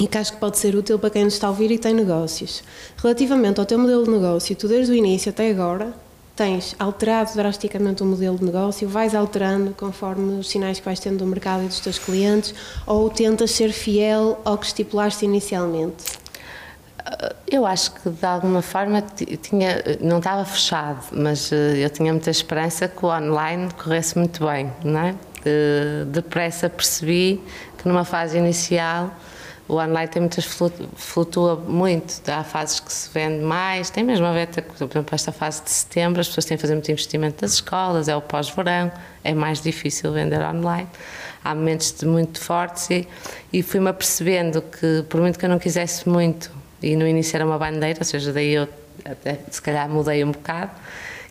e 0.00 0.08
que 0.08 0.18
acho 0.18 0.32
que 0.32 0.40
pode 0.40 0.58
ser 0.58 0.74
útil 0.74 0.98
para 0.98 1.10
quem 1.10 1.22
nos 1.22 1.34
está 1.34 1.46
a 1.46 1.50
ouvir 1.50 1.70
e 1.70 1.78
tem 1.78 1.94
negócios. 1.94 2.64
Relativamente 3.00 3.60
ao 3.60 3.66
teu 3.66 3.78
modelo 3.78 4.02
de 4.02 4.10
negócio, 4.10 4.56
tu 4.56 4.66
desde 4.66 4.90
o 4.90 4.94
início 4.96 5.30
até 5.30 5.48
agora 5.48 6.07
tens 6.38 6.76
alterado 6.78 7.32
drasticamente 7.34 8.00
o 8.04 8.06
modelo 8.06 8.38
de 8.38 8.44
negócio, 8.44 8.88
vais 8.88 9.12
alterando 9.12 9.72
conforme 9.72 10.38
os 10.38 10.48
sinais 10.48 10.78
que 10.78 10.84
vais 10.84 11.00
tendo 11.00 11.18
do 11.18 11.26
mercado 11.26 11.64
e 11.64 11.66
dos 11.66 11.80
teus 11.80 11.98
clientes 11.98 12.54
ou 12.86 13.10
tentas 13.10 13.50
ser 13.50 13.72
fiel 13.72 14.40
ao 14.44 14.56
que 14.56 14.66
estipulaste 14.66 15.24
inicialmente? 15.24 16.04
Eu 17.50 17.66
acho 17.66 17.92
que 17.94 18.08
de 18.08 18.24
alguma 18.24 18.62
forma 18.62 19.02
ti- 19.02 19.36
tinha, 19.38 19.82
não 20.00 20.18
estava 20.18 20.44
fechado, 20.44 21.06
mas 21.10 21.50
eh, 21.50 21.78
eu 21.84 21.90
tinha 21.90 22.12
muita 22.12 22.30
esperança 22.30 22.86
que 22.86 23.04
o 23.04 23.08
online 23.08 23.68
corresse 23.72 24.16
muito 24.16 24.46
bem, 24.46 24.70
não 24.84 25.00
é? 25.00 25.14
Depressa 26.06 26.68
percebi 26.70 27.42
que 27.78 27.88
numa 27.88 28.04
fase 28.04 28.36
inicial 28.38 29.10
o 29.68 29.74
online 29.74 30.08
tem 30.08 30.22
muitas 30.22 30.46
flutu- 30.46 30.88
flutua 30.96 31.54
muito, 31.56 32.22
há 32.26 32.42
fases 32.42 32.80
que 32.80 32.90
se 32.90 33.10
vende 33.12 33.44
mais, 33.44 33.90
tem 33.90 34.02
mesmo 34.02 34.24
a 34.24 34.32
ver, 34.32 34.48
por 34.48 34.74
exemplo, 34.74 35.04
esta 35.12 35.30
fase 35.30 35.62
de 35.62 35.70
setembro, 35.70 36.20
as 36.20 36.28
pessoas 36.28 36.46
têm 36.46 36.56
que 36.56 36.62
fazer 36.62 36.74
muito 36.74 36.90
investimento 36.90 37.42
das 37.42 37.52
escolas, 37.52 38.08
é 38.08 38.16
o 38.16 38.20
pós-verão, 38.22 38.90
é 39.22 39.34
mais 39.34 39.60
difícil 39.60 40.10
vender 40.12 40.40
online. 40.40 40.88
Há 41.44 41.54
momentos 41.54 41.92
de 41.92 42.06
muito 42.06 42.40
fortes 42.40 42.88
e, 42.90 43.06
e 43.52 43.62
fui-me 43.62 43.90
apercebendo 43.90 44.62
que, 44.62 45.04
por 45.08 45.20
muito 45.20 45.38
que 45.38 45.44
eu 45.44 45.50
não 45.50 45.58
quisesse 45.58 46.08
muito, 46.08 46.50
e 46.82 46.96
no 46.96 47.06
início 47.06 47.36
era 47.36 47.44
uma 47.44 47.58
bandeira, 47.58 47.98
ou 48.00 48.04
seja, 48.04 48.32
daí 48.32 48.54
eu 48.54 48.68
até, 49.04 49.38
se 49.50 49.60
calhar 49.60 49.88
mudei 49.88 50.24
um 50.24 50.32
bocado, 50.32 50.70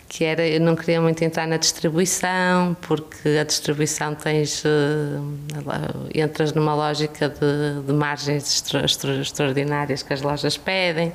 que 0.09 0.23
era, 0.23 0.47
eu 0.47 0.61
não 0.61 0.75
queria 0.75 1.01
muito 1.01 1.21
entrar 1.23 1.45
na 1.47 1.57
distribuição, 1.57 2.75
porque 2.81 3.29
a 3.39 3.43
distribuição 3.43 4.15
tens, 4.15 4.63
eh, 4.65 6.21
entras 6.23 6.53
numa 6.53 6.73
lógica 6.73 7.27
de, 7.27 7.81
de 7.85 7.93
margens 7.93 8.43
extra- 8.55 8.85
extra- 8.85 9.15
extraordinárias 9.21 10.03
que 10.03 10.13
as 10.13 10.21
lojas 10.21 10.57
pedem, 10.57 11.11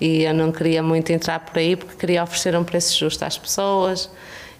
e 0.00 0.24
eu 0.24 0.34
não 0.34 0.50
queria 0.50 0.82
muito 0.82 1.10
entrar 1.10 1.38
por 1.40 1.58
aí, 1.58 1.76
porque 1.76 1.94
queria 1.96 2.24
oferecer 2.24 2.56
um 2.56 2.64
preço 2.64 2.98
justo 2.98 3.24
às 3.24 3.38
pessoas, 3.38 4.10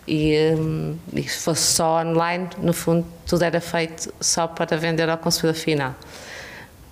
e, 0.07 0.55
hum, 0.57 0.97
e 1.13 1.23
se 1.25 1.39
fosse 1.39 1.73
só 1.73 2.01
online, 2.01 2.49
no 2.59 2.73
fundo, 2.73 3.05
tudo 3.27 3.43
era 3.43 3.61
feito 3.61 4.13
só 4.21 4.47
para 4.47 4.77
vender 4.77 5.09
ao 5.09 5.19
consumidor 5.19 5.59
final. 5.61 5.95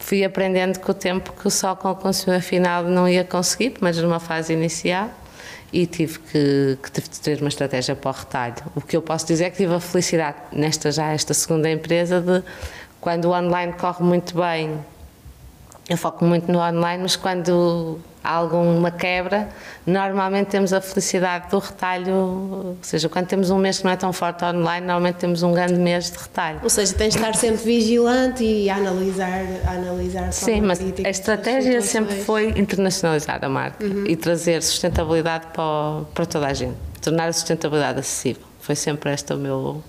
Fui 0.00 0.24
aprendendo 0.24 0.80
com 0.80 0.90
o 0.90 0.94
tempo 0.94 1.32
que 1.40 1.48
só 1.48 1.76
com 1.76 1.90
o 1.92 1.94
consumidor 1.94 2.42
final 2.42 2.82
não 2.82 3.08
ia 3.08 3.22
conseguir, 3.22 3.74
mas 3.80 3.96
numa 3.98 4.18
fase 4.18 4.52
inicial, 4.52 5.08
e 5.73 5.87
tive 5.87 6.19
que, 6.19 6.79
que 6.83 6.91
tive 6.91 7.09
de 7.09 7.21
ter 7.21 7.41
uma 7.41 7.49
estratégia 7.49 7.97
para 7.97 8.11
o 8.11 8.14
retalho. 8.14 8.57
O 8.76 8.81
que 8.81 8.97
eu 8.97 9.02
posso 9.02 9.26
dizer 9.26 9.45
é 9.45 9.50
que 9.50 9.57
tive 9.57 9.75
a 9.75 9.81
felicidade, 9.81 10.37
nesta 10.52 10.93
já 10.93 11.12
esta 11.12 11.33
segunda 11.33 11.71
empresa, 11.71 12.21
de 12.21 12.43
quando 13.00 13.26
o 13.26 13.33
online 13.33 13.73
corre 13.73 14.05
muito 14.05 14.37
bem, 14.37 14.79
eu 15.88 15.97
foco 15.97 16.25
muito 16.25 16.50
no 16.52 16.59
online, 16.59 17.02
mas 17.02 17.17
quando 17.17 17.99
alguma 18.23 18.91
quebra, 18.91 19.49
normalmente 19.87 20.49
temos 20.49 20.73
a 20.73 20.81
felicidade 20.81 21.50
do 21.50 21.59
retalho, 21.59 22.14
ou 22.14 22.76
seja, 22.83 23.09
quando 23.09 23.26
temos 23.26 23.50
um 23.50 23.59
mês 23.59 23.79
que 23.79 23.85
não 23.85 23.91
é 23.91 23.97
tão 23.97 24.12
forte 24.12 24.45
online, 24.45 24.87
normalmente 24.87 25.17
temos 25.17 25.43
um 25.43 25.52
grande 25.52 25.75
mês 25.75 26.11
de 26.11 26.19
retalho. 26.19 26.61
Ou 26.62 26.71
seja, 26.71 26.95
tens 26.95 27.14
de 27.14 27.19
estar 27.19 27.35
sempre 27.35 27.64
vigilante 27.64 28.45
e 28.45 28.71
a 28.71 28.76
analisar, 28.76 29.43
a 29.67 29.71
analisar 29.73 30.33
Sim, 30.33 30.61
mas 30.62 30.81
a 30.81 31.11
estratégia 31.11 31.83
sempre 31.83 32.17
foi 32.17 32.50
internacionalizar 32.50 33.45
a 33.45 33.49
marca 33.49 33.85
e 34.07 34.17
trazer 34.17 34.62
sustentabilidade 34.62 35.47
para, 35.52 36.05
para 36.14 36.26
toda 36.26 36.47
a 36.47 36.55
gente, 36.55 36.76
tornar 37.00 37.29
a 37.29 37.33
sustentabilidade 37.33 38.00
acessível. 38.00 38.43
Foi 38.61 38.76
sempre 38.76 39.12
este 39.12 39.33
o 39.33 39.37
meu, 39.37 39.83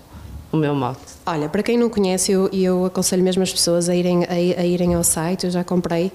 o 0.54 0.56
meu 0.56 0.74
mote. 0.74 1.00
Olha, 1.26 1.48
para 1.48 1.62
quem 1.62 1.78
não 1.78 1.88
conhece, 1.88 2.32
eu, 2.32 2.48
eu 2.52 2.84
aconselho 2.84 3.22
mesmo 3.22 3.42
as 3.42 3.52
pessoas 3.52 3.88
a 3.88 3.94
irem, 3.94 4.24
a, 4.24 4.60
a 4.60 4.64
irem 4.64 4.94
ao 4.94 5.02
site. 5.02 5.44
Eu 5.44 5.50
já 5.50 5.64
comprei 5.64 6.12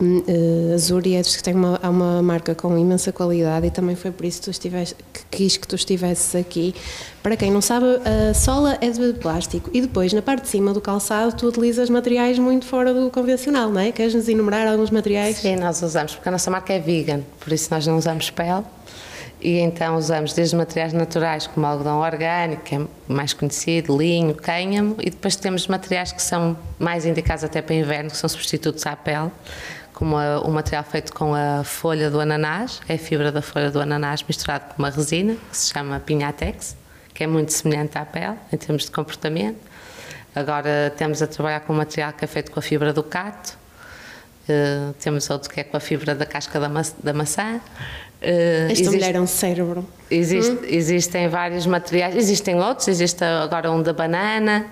hum, 0.00 0.22
uh, 0.26 0.74
Azuri, 0.74 1.14
é 1.14 1.22
que 1.22 1.42
tem 1.42 1.54
uma, 1.54 1.78
uma 1.80 2.22
marca 2.22 2.54
com 2.54 2.76
imensa 2.78 3.12
qualidade 3.12 3.66
e 3.66 3.70
também 3.70 3.96
foi 3.96 4.10
por 4.10 4.24
isso 4.24 4.38
que, 4.40 4.44
tu 4.44 4.50
estivesse, 4.50 4.94
que 5.12 5.24
quis 5.30 5.56
que 5.56 5.66
tu 5.66 5.74
estivesses 5.74 6.34
aqui. 6.34 6.74
Para 7.22 7.36
quem 7.36 7.50
não 7.50 7.60
sabe, 7.60 7.86
a 8.30 8.32
sola 8.34 8.78
é 8.80 8.88
de 8.88 9.12
plástico 9.14 9.68
e 9.72 9.80
depois 9.80 10.12
na 10.12 10.22
parte 10.22 10.42
de 10.42 10.48
cima 10.48 10.72
do 10.72 10.80
calçado 10.80 11.34
tu 11.34 11.48
utilizas 11.48 11.90
materiais 11.90 12.38
muito 12.38 12.66
fora 12.66 12.94
do 12.94 13.10
convencional, 13.10 13.68
não 13.70 13.80
é? 13.80 13.90
Queres-nos 13.90 14.28
enumerar 14.28 14.68
alguns 14.68 14.90
materiais? 14.90 15.38
Sim, 15.38 15.56
nós 15.56 15.82
usamos, 15.82 16.14
porque 16.14 16.28
a 16.28 16.32
nossa 16.32 16.50
marca 16.50 16.72
é 16.72 16.78
vegan, 16.78 17.22
por 17.40 17.52
isso 17.52 17.68
nós 17.70 17.86
não 17.86 17.98
usamos 17.98 18.30
pele. 18.30 18.62
E 19.40 19.58
então 19.58 19.96
usamos 19.96 20.32
desde 20.32 20.56
materiais 20.56 20.92
naturais 20.92 21.46
como 21.46 21.66
algodão 21.66 22.00
orgânico, 22.00 22.62
que 22.62 22.74
é 22.74 22.80
mais 23.06 23.32
conhecido, 23.32 23.96
linho, 23.96 24.34
cânhamo, 24.34 24.96
e 24.98 25.10
depois 25.10 25.36
temos 25.36 25.66
materiais 25.66 26.10
que 26.10 26.22
são 26.22 26.56
mais 26.78 27.04
indicados 27.04 27.44
até 27.44 27.60
para 27.60 27.74
inverno, 27.74 28.10
que 28.10 28.16
são 28.16 28.28
substitutos 28.28 28.86
à 28.86 28.96
pele, 28.96 29.30
como 29.92 30.16
a- 30.16 30.40
o 30.40 30.50
material 30.50 30.84
feito 30.84 31.12
com 31.12 31.34
a 31.34 31.62
folha 31.64 32.10
do 32.10 32.18
ananás, 32.18 32.80
é 32.88 32.94
a 32.94 32.98
fibra 32.98 33.30
da 33.30 33.42
folha 33.42 33.70
do 33.70 33.80
ananás 33.80 34.22
misturado 34.26 34.74
com 34.74 34.82
uma 34.82 34.90
resina, 34.90 35.36
que 35.50 35.56
se 35.56 35.70
chama 35.72 36.00
Pinhatex, 36.00 36.74
que 37.12 37.22
é 37.22 37.26
muito 37.26 37.52
semelhante 37.52 37.96
à 37.98 38.04
pele 38.06 38.36
em 38.52 38.56
termos 38.56 38.84
de 38.86 38.90
comportamento. 38.90 39.58
Agora 40.34 40.92
temos 40.96 41.20
a 41.22 41.26
trabalhar 41.26 41.60
com 41.60 41.72
um 41.72 41.76
material 41.76 42.12
que 42.14 42.24
é 42.24 42.28
feito 42.28 42.50
com 42.50 42.58
a 42.58 42.62
fibra 42.62 42.92
do 42.92 43.02
cato, 43.02 43.58
Uh, 44.48 44.92
temos 45.00 45.28
outro 45.28 45.50
que 45.50 45.58
é 45.58 45.64
com 45.64 45.76
a 45.76 45.80
fibra 45.80 46.14
da 46.14 46.24
casca 46.24 46.60
da, 46.60 46.68
ma 46.68 46.80
da 47.02 47.12
maçã. 47.12 47.60
Uh, 48.22 48.24
Esta 48.70 48.72
existe- 48.72 48.90
mulher 48.94 49.14
é 49.14 49.20
um 49.20 49.26
cérebro. 49.26 49.86
existe- 50.10 50.58
Existem 50.66 51.28
vários 51.28 51.66
materiais, 51.66 52.16
existem 52.16 52.58
outros, 52.60 52.88
existe 52.88 53.22
agora 53.22 53.70
um 53.70 53.82
da 53.82 53.92
banana, 53.92 54.66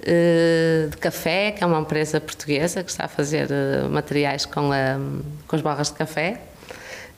uh, 0.00 0.88
de 0.90 0.96
café, 0.98 1.50
que 1.52 1.62
é 1.64 1.66
uma 1.66 1.80
empresa 1.80 2.20
portuguesa 2.20 2.84
que 2.84 2.90
está 2.90 3.06
a 3.06 3.08
fazer 3.08 3.48
uh, 3.50 3.88
materiais 3.90 4.46
com, 4.46 4.70
a, 4.72 4.98
com 5.48 5.56
as 5.56 5.62
barras 5.62 5.88
de 5.88 5.94
café. 5.94 6.40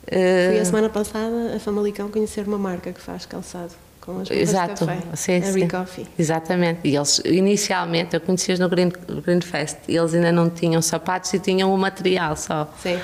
Fui 0.09 0.59
a 0.59 0.63
semana 0.65 0.89
passada 0.89 1.55
a 1.55 1.59
Famalicão 1.59 2.09
conhecer 2.09 2.47
uma 2.47 2.57
marca 2.57 2.93
que 2.93 3.01
faz 3.01 3.25
calçado 3.25 3.73
com 3.99 4.21
as 4.21 4.31
Exato, 4.31 4.85
de 4.85 4.91
café. 4.91 5.01
sim, 5.15 5.37
a 5.37 5.51
sim. 5.51 5.59
Recoffee. 5.59 6.07
Exatamente. 6.17 6.79
E 6.85 6.95
eles, 6.95 7.21
inicialmente, 7.25 8.15
eu 8.15 8.21
conheci-os 8.21 8.57
no 8.57 8.69
Green, 8.69 8.89
Green 9.25 9.41
Fest, 9.41 9.75
e 9.85 9.97
eles 9.97 10.13
ainda 10.13 10.31
não 10.31 10.49
tinham 10.49 10.81
sapatos 10.81 11.33
e 11.33 11.39
tinham 11.39 11.73
o 11.73 11.77
material 11.77 12.37
só. 12.37 12.73
Sim. 12.81 12.97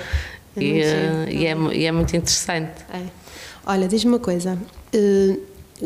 E, 0.57 0.83
giro. 0.83 1.29
e, 1.31 1.45
é, 1.48 1.55
e 1.77 1.86
é 1.86 1.91
muito 1.91 2.15
interessante. 2.15 2.72
É. 2.93 3.01
Olha, 3.65 3.88
diz-me 3.88 4.12
uma 4.12 4.19
coisa. 4.19 4.57
eh, 4.93 5.38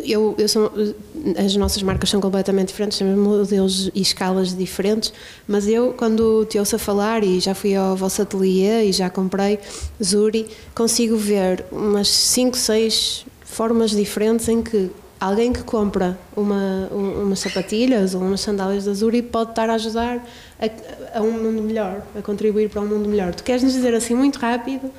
Eu, 0.05 0.35
eu 0.37 0.47
sou, 0.47 0.71
eh, 0.77 1.41
as 1.43 1.55
nossas 1.55 1.81
marcas 1.81 2.09
são 2.09 2.19
completamente 2.21 2.67
diferentes, 2.67 2.97
temos 2.99 3.17
modelos 3.17 3.89
e 3.95 4.01
escalas 4.01 4.55
diferentes, 4.55 5.11
mas 5.47 5.67
eu, 5.67 5.93
quando 5.93 6.45
te 6.45 6.59
ouço 6.59 6.75
a 6.75 6.79
falar 6.79 7.23
e 7.23 7.39
já 7.39 7.55
fui 7.55 7.73
ao 7.75 7.95
vosso 7.95 8.21
ateliê 8.21 8.83
e 8.89 8.91
já 8.91 9.09
comprei 9.09 9.57
Zuri, 10.03 10.45
consigo 10.75 11.15
ver 11.17 11.65
umas 11.71 12.09
5, 12.09 12.55
6 12.57 13.25
formas 13.43 13.91
diferentes 13.91 14.47
em 14.49 14.61
que 14.61 14.91
alguém 15.19 15.51
que 15.53 15.63
compra 15.63 16.17
uma, 16.35 16.89
um- 16.91 17.23
umas 17.23 17.39
sapatilhas 17.39 18.13
ou 18.15 18.21
umas 18.21 18.41
sandálias 18.41 18.85
da 18.85 18.93
Zuri 18.93 19.21
pode 19.21 19.51
estar 19.51 19.69
a 19.69 19.73
ajudar 19.73 20.25
a, 20.59 21.19
a 21.19 21.21
um 21.21 21.31
mundo 21.31 21.61
melhor, 21.61 22.01
a 22.17 22.21
contribuir 22.21 22.69
para 22.69 22.81
um 22.81 22.87
mundo 22.87 23.07
melhor. 23.09 23.33
Tu 23.33 23.43
queres 23.43 23.63
nos 23.63 23.73
dizer 23.73 23.93
assim 23.93 24.15
muito 24.15 24.37
rápido 24.39 24.91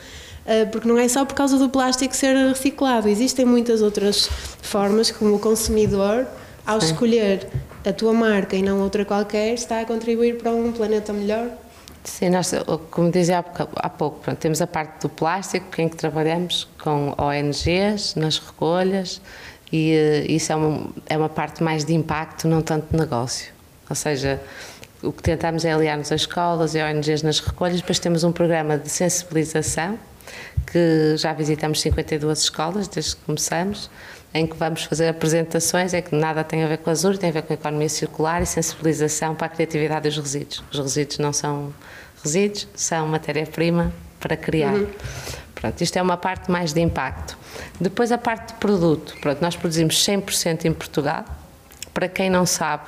Uh, 0.49 0.67
porque 0.71 0.89
não 0.89 0.97
é 0.97 1.07
só 1.09 1.27
por 1.27 1.35
causa 1.35 1.59
do 1.59 1.69
plástico 1.69 2.17
ser 2.17 2.35
reciclado, 2.35 3.07
existem 3.07 3.45
muitas 3.45 3.83
outras 3.83 4.31
formas, 4.63 5.11
como 5.11 5.35
o 5.35 5.39
consumidor, 5.39 6.27
ao 6.65 6.79
escolher 6.79 7.47
a 7.87 7.93
tua 7.93 8.15
marca 8.15 8.57
e 8.57 8.63
não 8.63 8.81
outra 8.81 9.05
qualquer, 9.05 9.53
está 9.53 9.81
a 9.83 9.85
contribuir 9.85 10.39
para 10.39 10.51
um 10.51 10.73
planeta 10.73 11.13
melhor. 11.13 11.49
Sim, 12.03 12.31
nós, 12.31 12.51
como 12.91 13.11
dizia 13.11 13.41
há 13.41 13.43
pouco, 13.43 13.73
há 13.77 13.91
pouco, 13.91 14.21
pronto, 14.21 14.39
temos 14.39 14.63
a 14.63 14.67
parte 14.67 15.03
do 15.03 15.11
plástico, 15.11 15.67
em 15.83 15.87
que 15.87 15.97
trabalhamos 15.97 16.67
com 16.83 17.15
ONGs 17.19 18.15
nas 18.15 18.39
recolhas, 18.39 19.21
e 19.73 19.93
eh, 19.93 20.27
isso 20.29 20.53
é 20.53 20.57
uma, 20.57 20.91
é 21.07 21.17
uma 21.17 21.29
parte 21.29 21.63
mais 21.63 21.85
de 21.85 21.95
impacto, 21.95 22.49
não 22.49 22.63
tanto 22.63 22.91
de 22.91 22.99
negócio. 22.99 23.53
Ou 23.89 23.97
seja, 23.97 24.41
o 25.03 25.13
que 25.13 25.23
tentamos 25.23 25.65
é 25.65 25.73
aliar-nos 25.73 26.11
às 26.11 26.23
escolas 26.23 26.75
e 26.75 26.83
ONGs 26.83 27.23
nas 27.23 27.41
recolhas, 27.41 27.77
depois 27.77 27.99
temos 27.99 28.25
um 28.25 28.33
programa 28.33 28.77
de 28.77 28.89
sensibilização, 28.89 29.99
que 30.71 31.17
já 31.17 31.33
visitamos 31.33 31.81
52 31.81 32.41
escolas 32.41 32.89
desde 32.89 33.17
que 33.17 33.23
começamos, 33.23 33.91
em 34.35 34.47
que 34.47 34.57
vamos 34.57 34.85
fazer 34.85 35.09
apresentações, 35.09 35.95
é 35.95 36.03
que 36.03 36.15
nada 36.15 36.45
tem 36.45 36.63
a 36.63 36.69
ver 36.69 36.79
com 36.79 36.91
Azul, 36.91 37.17
tem 37.17 37.31
a 37.31 37.33
ver 37.33 37.43
com 37.43 37.53
a 37.53 37.57
economia 37.57 37.89
circular 37.89 38.43
e 38.43 38.47
sensibilização 38.47 39.35
para 39.35 39.47
a 39.47 39.51
criatividade 39.51 40.09
dos 40.09 40.19
resíduos. 40.19 40.63
Os 40.71 40.79
resíduos 40.79 41.19
não 41.19 41.33
são 41.33 41.73
resíduos, 42.23 42.69
são 42.75 43.07
matéria-prima 43.07 43.93
para 44.21 44.37
criar. 44.37 44.75
Uhum. 44.75 44.89
Pronto, 45.55 45.81
isto 45.81 45.97
é 45.97 46.03
uma 46.03 46.17
parte 46.17 46.51
mais 46.51 46.73
de 46.73 46.81
impacto. 46.81 47.38
Depois 47.81 48.11
a 48.12 48.19
parte 48.19 48.55
de 48.55 48.55
produto. 48.55 49.17
Pronto, 49.21 49.40
nós 49.40 49.57
produzimos 49.57 49.97
100% 50.05 50.64
em 50.64 50.73
Portugal. 50.73 51.25
Para 51.95 52.09
quem 52.09 52.31
não 52.31 52.47
sabe, 52.47 52.85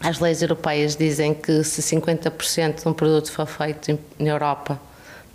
as 0.00 0.20
leis 0.20 0.42
europeias 0.42 0.96
dizem 0.96 1.34
que 1.34 1.64
se 1.64 1.82
50% 1.82 2.82
de 2.82 2.88
um 2.88 2.92
produto 2.92 3.32
for 3.32 3.46
feito 3.46 3.98
na 4.18 4.28
Europa, 4.28 4.80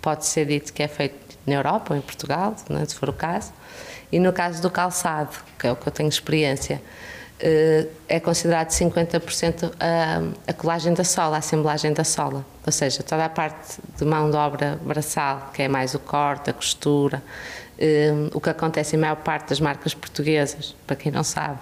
pode 0.00 0.26
ser 0.26 0.46
dito 0.46 0.72
que 0.72 0.82
é 0.82 0.88
feito 0.88 1.38
na 1.46 1.54
Europa 1.54 1.94
ou 1.94 1.98
em 1.98 2.02
Portugal, 2.02 2.54
né, 2.68 2.84
se 2.86 2.94
for 2.94 3.08
o 3.08 3.12
caso. 3.12 3.52
E 4.10 4.18
no 4.18 4.32
caso 4.32 4.60
do 4.60 4.70
calçado, 4.70 5.36
que 5.58 5.66
é 5.66 5.72
o 5.72 5.76
que 5.76 5.86
eu 5.86 5.92
tenho 5.92 6.08
experiência, 6.08 6.80
eh, 7.40 7.86
é 8.08 8.20
considerado 8.20 8.68
50% 8.68 9.72
a, 9.80 10.22
a 10.46 10.52
colagem 10.52 10.94
da 10.94 11.02
sola, 11.02 11.36
a 11.36 11.38
assemblagem 11.38 11.92
da 11.92 12.04
sola. 12.04 12.44
Ou 12.64 12.72
seja, 12.72 13.02
toda 13.02 13.24
a 13.24 13.28
parte 13.28 13.80
de 13.98 14.04
mão 14.04 14.30
de 14.30 14.36
obra 14.36 14.78
braçal, 14.82 15.50
que 15.52 15.62
é 15.62 15.68
mais 15.68 15.94
o 15.94 15.98
corte, 15.98 16.50
a 16.50 16.52
costura, 16.52 17.22
eh, 17.84 18.12
o 18.32 18.40
que 18.40 18.48
acontece 18.48 18.94
em 18.94 18.98
maior 19.00 19.16
parte 19.16 19.48
das 19.48 19.58
marcas 19.58 19.92
portuguesas, 19.92 20.72
para 20.86 20.94
quem 20.94 21.10
não 21.10 21.24
sabe, 21.24 21.58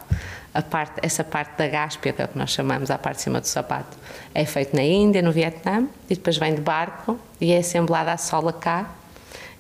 parte, 0.71 1.01
essa 1.01 1.25
parte 1.25 1.57
da 1.57 1.67
gáspia, 1.67 2.13
que 2.13 2.21
é 2.21 2.27
o 2.27 2.29
que 2.29 2.37
nós 2.37 2.51
chamamos 2.51 2.91
a 2.91 2.99
parte 2.99 3.17
de 3.17 3.23
cima 3.23 3.41
do 3.41 3.47
sapato, 3.47 3.97
é 4.35 4.45
feito 4.45 4.77
na 4.77 4.83
Índia, 4.83 5.23
no 5.23 5.33
Vietnã, 5.33 5.87
e 6.11 6.15
depois 6.15 6.37
vem 6.37 6.55
de 6.55 6.61
barco 6.61 7.19
e 7.41 7.53
é 7.53 7.59
assemblada 7.59 8.13
a 8.13 8.19
sola 8.19 8.53
cá. 8.53 8.91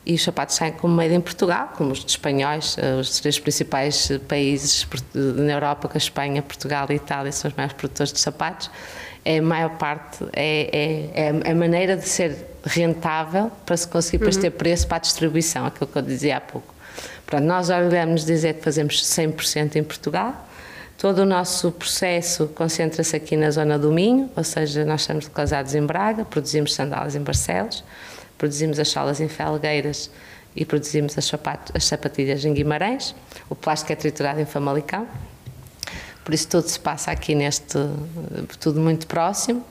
E 0.04 0.14
os 0.14 0.22
sapatos 0.22 0.56
saem 0.56 0.72
como 0.72 0.94
meio 0.94 1.14
em 1.14 1.20
Portugal, 1.20 1.72
como 1.76 1.92
os 1.92 2.04
espanhóis, 2.06 2.76
eh, 2.78 2.94
os 2.94 3.20
três 3.20 3.38
principais 3.38 4.10
países 4.28 4.86
na 5.14 5.52
Europa, 5.52 5.88
que 5.88 5.96
a 5.96 5.98
Espanha, 5.98 6.42
Portugal 6.42 6.86
e 6.90 6.94
Itália 6.94 7.32
são 7.32 7.50
os 7.50 7.56
maiores 7.56 7.74
produtores 7.74 8.12
de 8.12 8.20
sapatos, 8.20 8.70
a 9.38 9.42
maior 9.42 9.70
parte, 9.76 10.24
é, 10.32 11.10
é, 11.14 11.30
é 11.46 11.50
a 11.50 11.54
maneira 11.54 11.96
de 11.96 12.08
ser 12.08 12.36
rentável 12.64 13.50
para 13.64 13.76
se 13.76 13.88
conseguir 13.88 14.24
uhum. 14.24 14.30
ter 14.30 14.50
preço 14.50 14.86
para 14.86 14.96
a 14.96 15.00
distribuição, 15.00 15.66
aquilo 15.66 15.86
que 15.86 15.96
eu 15.96 16.02
dizia 16.02 16.36
há 16.36 16.40
pouco. 16.40 16.74
Pronto, 17.24 17.44
nós 17.44 17.70
orgulhamos 17.70 18.24
dizer 18.24 18.54
que 18.54 18.62
fazemos 18.62 19.02
100% 19.02 19.76
em 19.76 19.84
Portugal, 19.84 20.46
Todo 21.00 21.20
o 21.20 21.24
nosso 21.24 21.72
processo 21.72 22.48
concentra-se 22.48 23.16
aqui 23.16 23.34
na 23.34 23.50
zona 23.50 23.78
do 23.78 23.90
Minho, 23.90 24.28
ou 24.36 24.44
seja, 24.44 24.84
nós 24.84 25.00
estamos 25.00 25.24
localizados 25.24 25.74
em 25.74 25.80
Braga, 25.86 26.26
produzimos 26.26 26.74
sandálias 26.74 27.16
em 27.16 27.22
Barcelos, 27.22 27.82
produzimos 28.36 28.78
as 28.78 28.90
salas 28.90 29.18
em 29.18 29.26
Felgueiras 29.26 30.10
e 30.54 30.62
produzimos 30.62 31.16
as, 31.16 31.24
sapatos, 31.24 31.72
as 31.74 31.84
sapatilhas 31.84 32.44
em 32.44 32.52
Guimarães. 32.52 33.14
O 33.48 33.54
plástico 33.54 33.90
é 33.94 33.96
triturado 33.96 34.40
em 34.42 34.44
Famalicão. 34.44 35.08
Por 36.30 36.34
isso 36.34 36.46
tudo 36.46 36.68
se 36.68 36.78
passa 36.78 37.10
aqui 37.10 37.34
neste, 37.34 37.76
tudo 38.60 38.78
muito 38.78 39.04
próximo. 39.08 39.64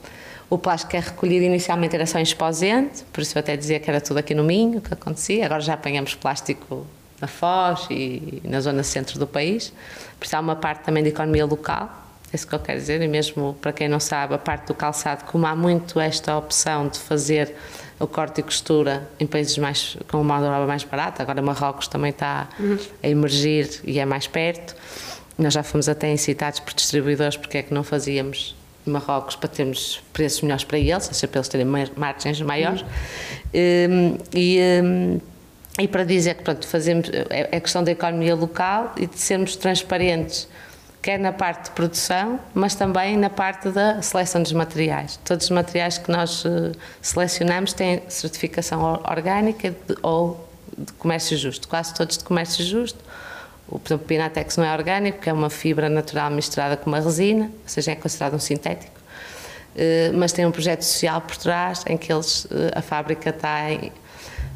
O 0.49 0.57
plástico 0.57 0.93
é 0.93 0.99
recolhido 0.99 1.45
inicialmente 1.45 1.95
era 1.95 2.05
só 2.05 2.19
em 2.19 2.23
Esposente, 2.23 3.05
por 3.13 3.21
isso 3.21 3.37
eu 3.37 3.39
até 3.39 3.55
dizia 3.55 3.79
que 3.79 3.89
era 3.89 4.01
tudo 4.01 4.17
aqui 4.17 4.35
no 4.35 4.43
Minho 4.43 4.81
que 4.81 4.93
acontecia. 4.93 5.45
Agora 5.45 5.61
já 5.61 5.75
apanhamos 5.75 6.15
plástico 6.15 6.85
na 7.21 7.27
Foz 7.27 7.87
e 7.89 8.41
na 8.43 8.59
zona 8.59 8.83
centro 8.83 9.17
do 9.17 9.25
país. 9.25 9.71
Por 10.19 10.25
isso 10.25 10.35
há 10.35 10.41
uma 10.41 10.57
parte 10.57 10.83
também 10.83 11.01
de 11.01 11.11
economia 11.11 11.45
local 11.45 12.09
é 12.31 12.35
isso 12.35 12.45
que 12.45 12.53
eu 12.53 12.59
quero 12.59 12.79
dizer, 12.79 13.01
e 13.01 13.07
mesmo 13.07 13.57
para 13.59 13.73
quem 13.73 13.87
não 13.87 13.99
sabe, 13.99 14.35
a 14.35 14.37
parte 14.37 14.67
do 14.67 14.75
calçado, 14.75 15.25
como 15.25 15.47
há 15.47 15.55
muito 15.55 15.99
esta 15.99 16.37
opção 16.37 16.87
de 16.87 16.99
fazer 16.99 17.55
o 17.99 18.05
corte 18.05 18.39
e 18.39 18.43
costura 18.43 19.09
em 19.19 19.25
países 19.25 19.57
mais, 19.57 19.97
com 20.07 20.21
uma 20.21 20.37
obra 20.37 20.67
mais 20.67 20.83
barata, 20.83 21.23
agora 21.23 21.41
Marrocos 21.41 21.87
também 21.87 22.11
está 22.11 22.47
uhum. 22.59 22.77
a 23.01 23.07
emergir 23.07 23.81
e 23.83 23.99
é 23.99 24.05
mais 24.05 24.27
perto. 24.27 24.75
Nós 25.39 25.53
já 25.53 25.63
fomos 25.63 25.87
até 25.87 26.11
incitados 26.11 26.59
por 26.59 26.73
distribuidores 26.73 27.37
porque 27.37 27.57
é 27.57 27.63
que 27.63 27.73
não 27.73 27.83
fazíamos 27.83 28.55
Marrocos 28.85 29.35
para 29.35 29.49
termos 29.49 30.01
preços 30.13 30.41
melhores 30.41 30.63
para 30.63 30.77
eles, 30.77 31.07
ou 31.07 31.13
seja, 31.13 31.27
para 31.27 31.39
eles 31.39 31.47
terem 31.47 31.65
margens 31.65 32.41
maiores. 32.41 32.81
Uhum. 32.81 32.87
Um, 33.53 34.17
e, 34.33 34.59
um, 34.83 35.19
e 35.79 35.87
para 35.87 36.03
dizer 36.03 36.35
que 36.35 36.43
pronto, 36.43 36.67
fazemos, 36.67 37.09
é, 37.29 37.49
é 37.51 37.59
questão 37.59 37.83
da 37.83 37.91
economia 37.91 38.35
local 38.35 38.93
e 38.97 39.05
de 39.05 39.19
sermos 39.19 39.55
transparentes 39.55 40.47
quer 41.01 41.17
na 41.17 41.31
parte 41.31 41.65
de 41.65 41.71
produção, 41.71 42.39
mas 42.53 42.75
também 42.75 43.15
na 43.15 43.29
parte 43.29 43.69
da 43.69 44.01
seleção 44.01 44.43
dos 44.43 44.51
materiais. 44.51 45.17
Todos 45.23 45.45
os 45.45 45.51
materiais 45.51 45.97
que 45.97 46.11
nós 46.11 46.43
uh, 46.43 46.71
selecionamos 47.01 47.73
têm 47.73 48.01
certificação 48.09 48.81
orgânica 49.09 49.73
ou 50.01 50.49
de 50.77 50.91
comércio 50.93 51.37
justo, 51.37 51.67
quase 51.67 51.93
todos 51.93 52.17
de 52.17 52.23
comércio 52.23 52.65
justo. 52.65 52.99
O, 53.71 53.79
Pinatex 53.79 54.57
não 54.57 54.65
é 54.65 54.73
orgânico, 54.73 55.29
é 55.29 55.33
uma 55.33 55.49
fibra 55.49 55.89
natural 55.89 56.31
misturada 56.31 56.75
com 56.75 56.89
uma 56.89 56.99
resina, 56.99 57.45
ou 57.45 57.69
seja, 57.69 57.91
é 57.91 57.95
considerado 57.95 58.33
um 58.33 58.39
sintético. 58.39 58.99
Uh, 59.75 60.17
mas 60.17 60.31
tem 60.31 60.45
um 60.45 60.51
projeto 60.51 60.81
social 60.81 61.21
por 61.21 61.37
trás 61.37 61.83
em 61.87 61.95
que 61.95 62.11
eles, 62.11 62.45
uh, 62.45 62.71
a 62.73 62.81
fábrica 62.81 63.29
está, 63.29 63.71
em, 63.71 63.91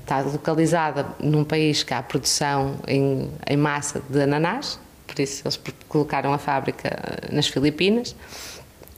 está 0.01 0.21
localizada 0.21 1.05
num 1.19 1.43
país 1.43 1.83
que 1.83 1.93
há 1.93 2.01
produção 2.01 2.75
em, 2.87 3.29
em 3.47 3.55
massa 3.55 4.01
de 4.09 4.21
ananás, 4.23 4.79
por 5.05 5.21
isso 5.21 5.43
eles 5.45 5.59
colocaram 5.87 6.33
a 6.33 6.39
fábrica 6.39 6.89
eh, 6.89 7.35
nas 7.35 7.47
Filipinas 7.47 8.15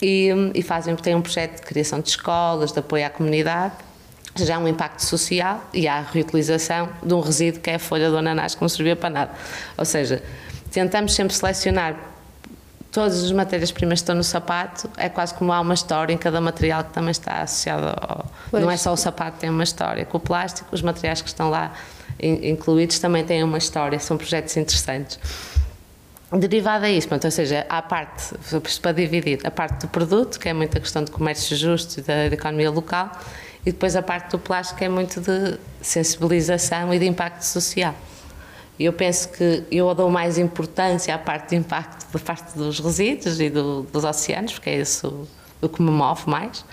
e, 0.01 0.30
e 0.54 0.62
fazem, 0.62 0.95
têm 0.95 1.13
um 1.13 1.21
projeto 1.21 1.58
de 1.58 1.62
criação 1.62 1.99
de 1.99 2.10
escolas, 2.10 2.71
de 2.71 2.80
apoio 2.80 3.06
à 3.06 3.10
comunidade, 3.10 3.73
já 4.43 4.57
há 4.57 4.59
um 4.59 4.67
impacto 4.67 4.99
social 4.99 5.63
e 5.73 5.87
há 5.87 5.97
a 5.97 6.01
reutilização 6.01 6.89
de 7.01 7.13
um 7.13 7.21
resíduo 7.21 7.61
que 7.61 7.69
é 7.69 7.75
a 7.75 7.79
folha 7.79 8.09
do 8.09 8.17
ananás 8.17 8.55
que 8.55 8.61
não 8.61 8.69
servia 8.69 8.95
para 8.95 9.09
nada. 9.09 9.31
Ou 9.77 9.85
seja, 9.85 10.21
tentamos 10.71 11.13
sempre 11.13 11.33
selecionar 11.33 11.95
todas 12.91 13.23
as 13.23 13.31
matérias-primas 13.31 13.99
que 13.99 14.03
estão 14.03 14.15
no 14.15 14.23
sapato, 14.23 14.89
é 14.95 15.09
quase 15.09 15.33
como 15.33 15.51
há 15.51 15.59
uma 15.59 15.73
história 15.73 16.13
em 16.13 16.17
cada 16.17 16.39
material 16.39 16.83
que 16.83 16.93
também 16.93 17.11
está 17.11 17.41
associado 17.41 17.87
ao... 17.87 18.25
Pois. 18.49 18.63
Não 18.63 18.71
é 18.71 18.77
só 18.77 18.93
o 18.93 18.97
sapato, 18.97 19.37
tem 19.37 19.49
uma 19.49 19.63
história. 19.63 20.05
Com 20.05 20.17
o 20.17 20.19
plástico, 20.19 20.69
os 20.73 20.81
materiais 20.81 21.21
que 21.21 21.27
estão 21.27 21.49
lá 21.49 21.73
incluídos 22.17 22.99
também 22.99 23.25
têm 23.25 23.43
uma 23.43 23.57
história, 23.57 23.99
são 23.99 24.17
projetos 24.17 24.55
interessantes. 24.55 25.19
Derivada 26.31 26.85
a 26.85 26.89
isso, 26.89 27.07
pronto, 27.07 27.25
ou 27.25 27.31
seja, 27.31 27.65
há 27.69 27.79
a 27.79 27.81
parte, 27.81 28.33
para 28.81 28.91
dividir, 28.93 29.39
a 29.43 29.51
parte 29.51 29.81
do 29.81 29.87
produto, 29.89 30.39
que 30.39 30.47
é 30.47 30.53
muita 30.53 30.79
questão 30.79 31.03
de 31.03 31.11
comércio 31.11 31.55
justo 31.55 31.99
e 31.99 32.03
da, 32.03 32.29
da 32.29 32.33
economia 32.33 32.71
local, 32.71 33.11
e 33.65 33.71
depois 33.71 33.95
a 33.95 34.01
parte 34.01 34.32
do 34.32 34.39
plástico, 34.39 34.84
é 34.84 34.89
muito 34.89 35.19
de 35.19 35.58
sensibilização 35.82 36.93
e 36.93 36.99
de 36.99 37.06
impacto 37.06 37.43
social. 37.43 37.95
Eu 38.80 38.93
penso 38.93 39.30
que 39.30 39.63
eu 39.71 39.93
dou 39.95 40.10
mais 40.10 40.38
importância 40.38 41.15
à 41.15 41.17
parte 41.17 41.49
de 41.49 41.56
impacto 41.56 42.12
da 42.12 42.19
parte 42.19 42.58
dos 42.58 42.80
resíduos 42.80 43.39
e 43.39 43.49
do, 43.49 43.84
dos 43.84 44.04
oceanos, 44.04 44.54
porque 44.54 44.69
é 44.69 44.82
isso 44.82 45.28
o 45.62 45.69
que 45.69 45.82
me 45.82 45.91
move 45.91 46.23
mais. 46.28 46.63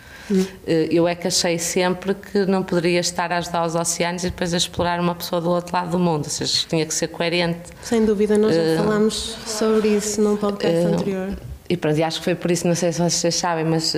Eh, 0.67 0.89
eu 0.91 1.07
é 1.07 1.15
que 1.15 1.27
achei 1.27 1.59
sempre 1.59 2.15
que 2.15 2.47
não 2.47 2.63
poderia 2.63 3.01
estar 3.01 3.33
a 3.33 3.39
ajudar 3.39 3.67
os 3.67 3.75
oceanos 3.75 4.25
e 4.25 4.31
depois 4.31 4.55
a 4.55 4.57
explorar 4.57 5.01
uma 5.01 5.15
pessoa 5.15 5.41
do 5.41 5.51
outro 5.51 5.75
lado 5.75 5.91
do 5.91 5.99
mundo, 5.99 6.25
ou 6.25 6.31
seja, 6.31 6.67
tinha 6.69 6.87
que 6.87 6.95
ser 6.95 7.09
coerente. 7.09 7.71
Sem 7.83 8.05
dúvida, 8.05 8.39
nós 8.39 8.55
já 8.55 8.63
uh, 8.63 8.77
falámos 8.77 9.37
sobre 9.47 9.89
isso 9.89 10.21
num 10.21 10.37
podcast 10.37 10.87
uh, 10.87 10.95
anterior. 10.95 11.39
E 11.69 11.77
pronto, 11.77 11.99
e 11.99 12.03
acho 12.03 12.19
que 12.19 12.25
foi 12.25 12.35
por 12.35 12.51
isso, 12.51 12.67
não 12.67 12.75
sei 12.75 12.93
se 12.93 13.01
vocês 13.01 13.35
sabem, 13.35 13.65
mas 13.65 13.95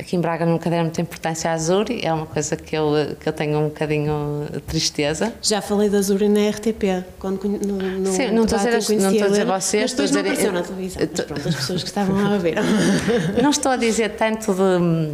aqui 0.00 0.16
em 0.16 0.20
Braga 0.20 0.46
nunca 0.46 0.68
deram 0.68 0.84
muita 0.84 1.00
importância 1.00 1.50
à 1.50 1.54
Azuri, 1.54 2.00
é 2.02 2.12
uma 2.12 2.26
coisa 2.26 2.56
que 2.56 2.76
eu, 2.76 2.92
que 3.18 3.28
eu 3.28 3.32
tenho 3.32 3.58
um 3.58 3.64
bocadinho 3.64 4.46
de 4.52 4.60
tristeza. 4.60 5.32
Já 5.42 5.60
falei 5.60 5.88
da 5.88 5.98
Azuri 5.98 6.28
na 6.28 6.48
RTP, 6.48 7.04
quando 7.18 7.44
no, 7.44 7.76
no 7.76 8.12
Sim, 8.12 8.30
não 8.32 8.44
estou 8.44 8.58
a 8.58 8.78
dizer, 8.78 8.96
não 8.98 9.10
estou 9.12 9.26
a 9.26 9.30
dizer 9.30 9.44
vocês, 9.46 9.90
estou 9.90 10.04
a 10.04 10.22
dizer... 10.22 10.46
Não 10.46 10.60
na 10.60 10.62
televisão, 10.62 11.08
mas 11.10 11.20
pronto, 11.24 11.48
as 11.48 11.54
pessoas 11.54 11.82
que 11.82 11.88
estavam 11.88 12.18
a 12.18 12.38
ver. 12.38 12.56
não 13.42 13.50
estou 13.50 13.72
a 13.72 13.76
dizer 13.76 14.10
tanto 14.16 14.52
de 14.52 15.12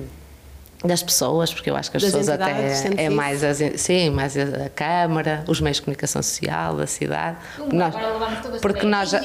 das 0.84 1.02
pessoas, 1.02 1.52
porque 1.52 1.70
eu 1.70 1.76
acho 1.76 1.90
que 1.90 1.96
as 1.96 2.02
das 2.02 2.12
pessoas 2.12 2.28
até 2.28 3.04
é 3.04 3.08
mais 3.08 3.42
as, 3.42 3.58
sim, 3.80 4.10
mais 4.10 4.36
a, 4.36 4.68
Câmara, 4.74 5.44
os 5.46 5.60
meios 5.60 5.78
de 5.78 5.82
comunicação 5.82 6.22
social 6.22 6.76
da 6.76 6.86
cidade. 6.86 7.38
nós, 7.72 7.94
porque 8.60 8.86
nós 8.86 9.10
já, 9.10 9.20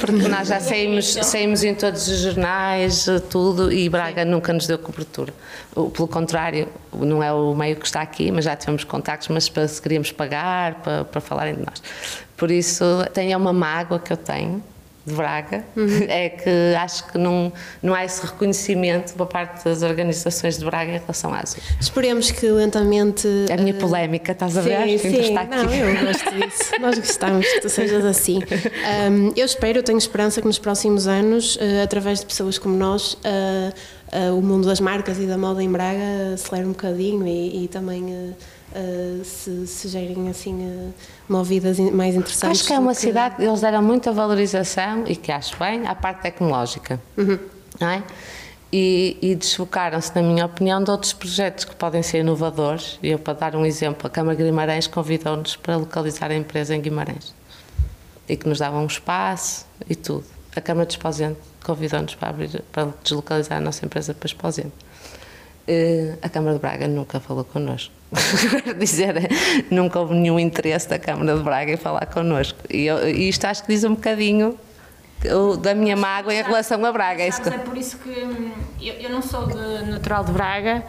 porque 0.00 0.28
nós 0.28 0.48
já 0.48 0.60
saímos, 0.60 1.14
saímos 1.22 1.64
em 1.64 1.74
todos 1.74 2.06
os 2.08 2.18
jornais, 2.18 3.06
tudo, 3.30 3.72
e 3.72 3.88
Braga 3.88 4.24
sim. 4.24 4.28
nunca 4.28 4.52
nos 4.52 4.66
deu 4.66 4.78
cobertura. 4.78 5.32
Pelo 5.72 6.08
contrário, 6.08 6.68
não 6.92 7.22
é 7.22 7.32
o 7.32 7.54
meio 7.54 7.76
que 7.76 7.86
está 7.86 8.02
aqui, 8.02 8.30
mas 8.30 8.44
já 8.44 8.56
tivemos 8.56 8.84
contactos, 8.84 9.28
mas 9.28 9.48
para, 9.48 9.66
se 9.66 9.80
queríamos 9.80 10.12
pagar, 10.12 10.74
para, 10.76 11.04
para 11.04 11.20
falarem 11.20 11.54
de 11.54 11.60
nós. 11.60 11.82
Por 12.36 12.50
isso, 12.50 12.84
tem 13.12 13.34
uma 13.34 13.52
mágoa 13.52 13.98
que 13.98 14.12
eu 14.12 14.16
tenho, 14.16 14.62
de 15.08 15.14
Braga, 15.14 15.64
uhum. 15.76 15.88
é 16.08 16.28
que 16.28 16.74
acho 16.78 17.10
que 17.10 17.18
não, 17.18 17.52
não 17.82 17.94
há 17.94 18.04
esse 18.04 18.24
reconhecimento 18.24 19.14
por 19.14 19.26
parte 19.26 19.64
das 19.64 19.82
organizações 19.82 20.58
de 20.58 20.64
Braga 20.64 20.92
em 20.92 20.98
relação 20.98 21.32
à 21.32 21.40
Azul. 21.40 21.60
Esperemos 21.80 22.30
que 22.30 22.46
lentamente. 22.48 23.26
A 23.50 23.56
minha 23.56 23.74
uh... 23.74 23.78
polémica, 23.78 24.32
estás 24.32 24.56
a 24.56 24.60
ver? 24.60 24.98
Sim, 24.98 25.10
sim. 25.10 25.34
Não, 25.34 25.74
eu 25.74 26.06
gosto 26.06 26.30
disso. 26.34 26.72
Nós 26.80 26.98
gostamos 26.98 27.46
que 27.46 27.60
tu 27.60 27.68
sejas 27.68 28.04
assim. 28.04 28.38
Um, 28.38 29.32
eu 29.36 29.46
espero, 29.46 29.78
eu 29.78 29.82
tenho 29.82 29.98
esperança 29.98 30.40
que 30.40 30.46
nos 30.46 30.58
próximos 30.58 31.06
anos, 31.06 31.56
uh, 31.56 31.82
através 31.82 32.20
de 32.20 32.26
pessoas 32.26 32.58
como 32.58 32.76
nós, 32.76 33.14
uh, 33.14 34.36
o 34.36 34.42
mundo 34.42 34.66
das 34.66 34.80
marcas 34.80 35.18
e 35.18 35.26
da 35.26 35.36
moda 35.36 35.62
em 35.62 35.70
Braga 35.70 36.34
acelere 36.34 36.66
um 36.66 36.72
bocadinho 36.72 37.26
e, 37.26 37.64
e 37.64 37.68
também 37.68 38.34
uh, 38.72 39.24
se, 39.24 39.66
se 39.66 39.88
gerem 39.88 40.28
assim 40.28 40.92
movidas 41.28 41.78
mais 41.78 42.14
interessantes. 42.14 42.60
Acho 42.60 42.68
que 42.68 42.72
é 42.72 42.78
uma 42.78 42.94
que... 42.94 43.00
cidade, 43.00 43.42
eles 43.44 43.60
deram 43.60 43.82
muita 43.82 44.12
valorização 44.12 45.04
e 45.06 45.16
que 45.16 45.32
acho 45.32 45.56
bem 45.58 45.86
à 45.86 45.94
parte 45.94 46.22
tecnológica, 46.22 47.00
uhum. 47.16 47.38
não 47.80 47.88
é? 47.88 48.02
E, 48.70 49.16
e 49.22 49.34
desfocaram-se, 49.34 50.14
na 50.14 50.22
minha 50.22 50.44
opinião, 50.44 50.82
de 50.82 50.90
outros 50.90 51.14
projetos 51.14 51.64
que 51.64 51.74
podem 51.74 52.02
ser 52.02 52.18
inovadores. 52.18 52.98
Eu, 53.02 53.18
para 53.18 53.32
dar 53.32 53.56
um 53.56 53.64
exemplo, 53.64 54.06
a 54.06 54.10
Câmara 54.10 54.36
de 54.36 54.44
Guimarães 54.44 54.86
convidou-nos 54.86 55.56
para 55.56 55.76
localizar 55.76 56.30
a 56.30 56.34
empresa 56.34 56.76
em 56.76 56.80
Guimarães 56.80 57.34
e 58.28 58.36
que 58.36 58.46
nos 58.46 58.58
dava 58.58 58.78
um 58.78 58.86
espaço 58.86 59.64
e 59.88 59.94
tudo. 59.94 60.24
A 60.54 60.60
Câmara 60.60 60.86
de 60.86 60.92
Esposente 60.92 61.38
convidou-nos 61.64 62.14
para, 62.14 62.28
abrir, 62.28 62.62
para 62.70 62.92
deslocalizar 63.02 63.58
a 63.58 63.60
nossa 63.60 63.86
empresa 63.86 64.12
para 64.12 64.26
Esposente. 64.26 64.72
Uh, 65.68 66.16
a 66.22 66.28
Câmara 66.30 66.54
de 66.54 66.60
Braga 66.60 66.88
nunca 66.88 67.20
falou 67.20 67.44
connosco. 67.44 67.92
Dizer, 68.80 69.28
nunca 69.70 70.00
houve 70.00 70.14
nenhum 70.14 70.40
interesse 70.40 70.88
da 70.88 70.98
Câmara 70.98 71.36
de 71.36 71.42
Braga 71.42 71.72
em 71.72 71.76
falar 71.76 72.06
connosco. 72.06 72.58
E, 72.70 72.86
eu, 72.86 73.06
e 73.06 73.28
isto 73.28 73.44
acho 73.44 73.62
que 73.62 73.68
diz 73.68 73.84
um 73.84 73.94
bocadinho 73.94 74.58
da 75.60 75.74
minha 75.74 75.96
mágoa 75.96 76.32
em 76.32 76.42
relação 76.42 76.82
a 76.84 76.92
Braga. 76.92 77.22
É, 77.22 77.28
é 77.28 77.58
por 77.58 77.76
isso 77.76 77.98
que 77.98 78.08
hum, 78.08 78.50
eu, 78.80 78.94
eu 78.94 79.10
não 79.10 79.20
sou 79.20 79.46
de 79.46 79.90
natural 79.90 80.24
de 80.24 80.32
Braga, 80.32 80.84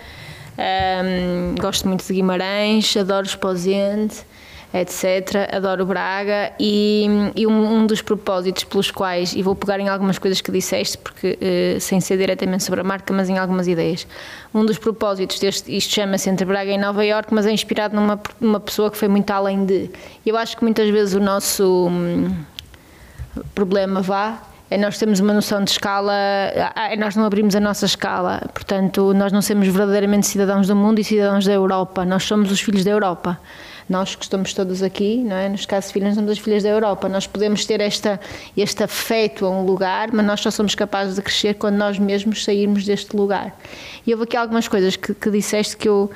um, 0.58 1.56
gosto 1.60 1.88
muito 1.88 2.06
de 2.06 2.14
Guimarães, 2.14 2.96
adoro 2.96 3.26
Esposente 3.26 4.26
etc. 4.74 5.50
Adoro 5.52 5.86
Braga 5.86 6.52
e, 6.60 7.08
e 7.36 7.48
um, 7.48 7.74
um, 7.74 7.88
dos 7.88 8.02
propósitos 8.02 8.64
pelos 8.64 8.92
quais, 8.92 9.34
e 9.34 9.42
vou 9.42 9.56
pegar 9.56 9.80
em 9.80 9.90
algumas 9.90 10.20
coisas 10.20 10.42
que 10.42 10.52
disseste, 10.52 10.98
porque 10.98 11.38
uh, 11.42 11.80
sem 11.80 12.00
ser 12.00 12.18
diretamente 12.18 12.64
sobre 12.64 12.82
a 12.82 12.84
marca, 12.84 13.14
mas 13.14 13.30
em 13.30 13.38
algumas 13.38 13.68
ideias. 13.68 14.06
Um 14.54 14.66
dos 14.66 14.78
propósitos 14.78 15.40
deste, 15.40 15.76
isto 15.76 15.94
chama-se 15.94 16.30
Entre 16.30 16.46
Braga 16.46 16.72
e 16.72 16.78
Nova 16.78 17.04
York, 17.04 17.34
mas 17.34 17.46
é 17.46 17.52
inspirado 17.52 17.96
numa, 17.96 18.20
numa 18.40 18.60
pessoa 18.60 18.92
que 18.92 18.98
foi 18.98 19.08
muito 19.08 19.30
além 19.32 19.66
de. 19.66 19.90
Eu 20.26 20.38
acho 20.38 20.56
que 20.56 20.64
muitas 20.64 20.90
vezes 20.90 21.16
o 21.16 21.20
nosso 21.20 21.88
hum, 21.90 22.36
problema 23.56 24.02
vá 24.02 24.40
é 24.72 24.78
nós 24.78 25.00
temos 25.00 25.20
uma 25.20 25.34
noção 25.34 25.64
de 25.64 25.72
escala, 25.72 26.14
é 26.14 26.96
nós 26.96 27.16
não 27.16 27.26
abrimos 27.26 27.56
a 27.56 27.60
nossa 27.60 27.88
escala, 27.88 28.40
portanto, 28.54 29.14
nós 29.16 29.32
não 29.32 29.42
somos 29.42 29.68
verdadeiramente 29.68 30.28
cidadãos 30.28 30.68
do 30.68 30.76
mundo 30.76 31.00
e 31.00 31.04
cidadãos 31.04 31.44
da 31.44 31.54
Europa, 31.54 32.06
nós 32.06 32.24
somos 32.24 32.52
os 32.52 32.62
filhos 32.62 32.84
da 32.84 32.92
Europa. 32.92 33.40
Nós 33.90 34.16
que 34.16 34.24
estamos 34.24 34.54
todos 34.54 34.84
aqui, 34.84 35.18
não 35.18 35.36
é? 35.36 35.50
Nos 35.50 35.66
casos 35.66 35.92
filhos, 35.92 36.14
somos 36.14 36.32
as 36.32 36.38
filhas 36.38 36.62
da 36.62 36.70
Europa. 36.70 37.10
Nós 37.10 37.26
podemos 37.26 37.66
ter 37.66 37.82
esta, 37.82 38.20
este 38.56 38.84
afeto 38.84 39.46
a 39.46 39.50
um 39.50 39.66
lugar, 39.66 40.10
mas 40.14 40.26
nós 40.26 40.40
só 40.42 40.52
somos 40.52 40.76
capazes 40.76 41.16
de 41.16 41.22
crescer 41.22 41.56
quando 41.56 41.76
nós 41.76 41.98
mesmos 41.98 42.44
sairmos 42.44 42.86
deste 42.86 43.16
lugar. 43.16 43.58
E 44.06 44.14
houve 44.14 44.26
aqui 44.26 44.38
algumas 44.38 44.68
coisas 44.68 44.96
que, 44.96 45.14
que 45.14 45.32
disseste 45.32 45.76
que 45.76 45.90
eu 45.90 46.12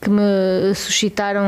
que 0.00 0.10
me 0.10 0.74
suscitaram 0.74 1.42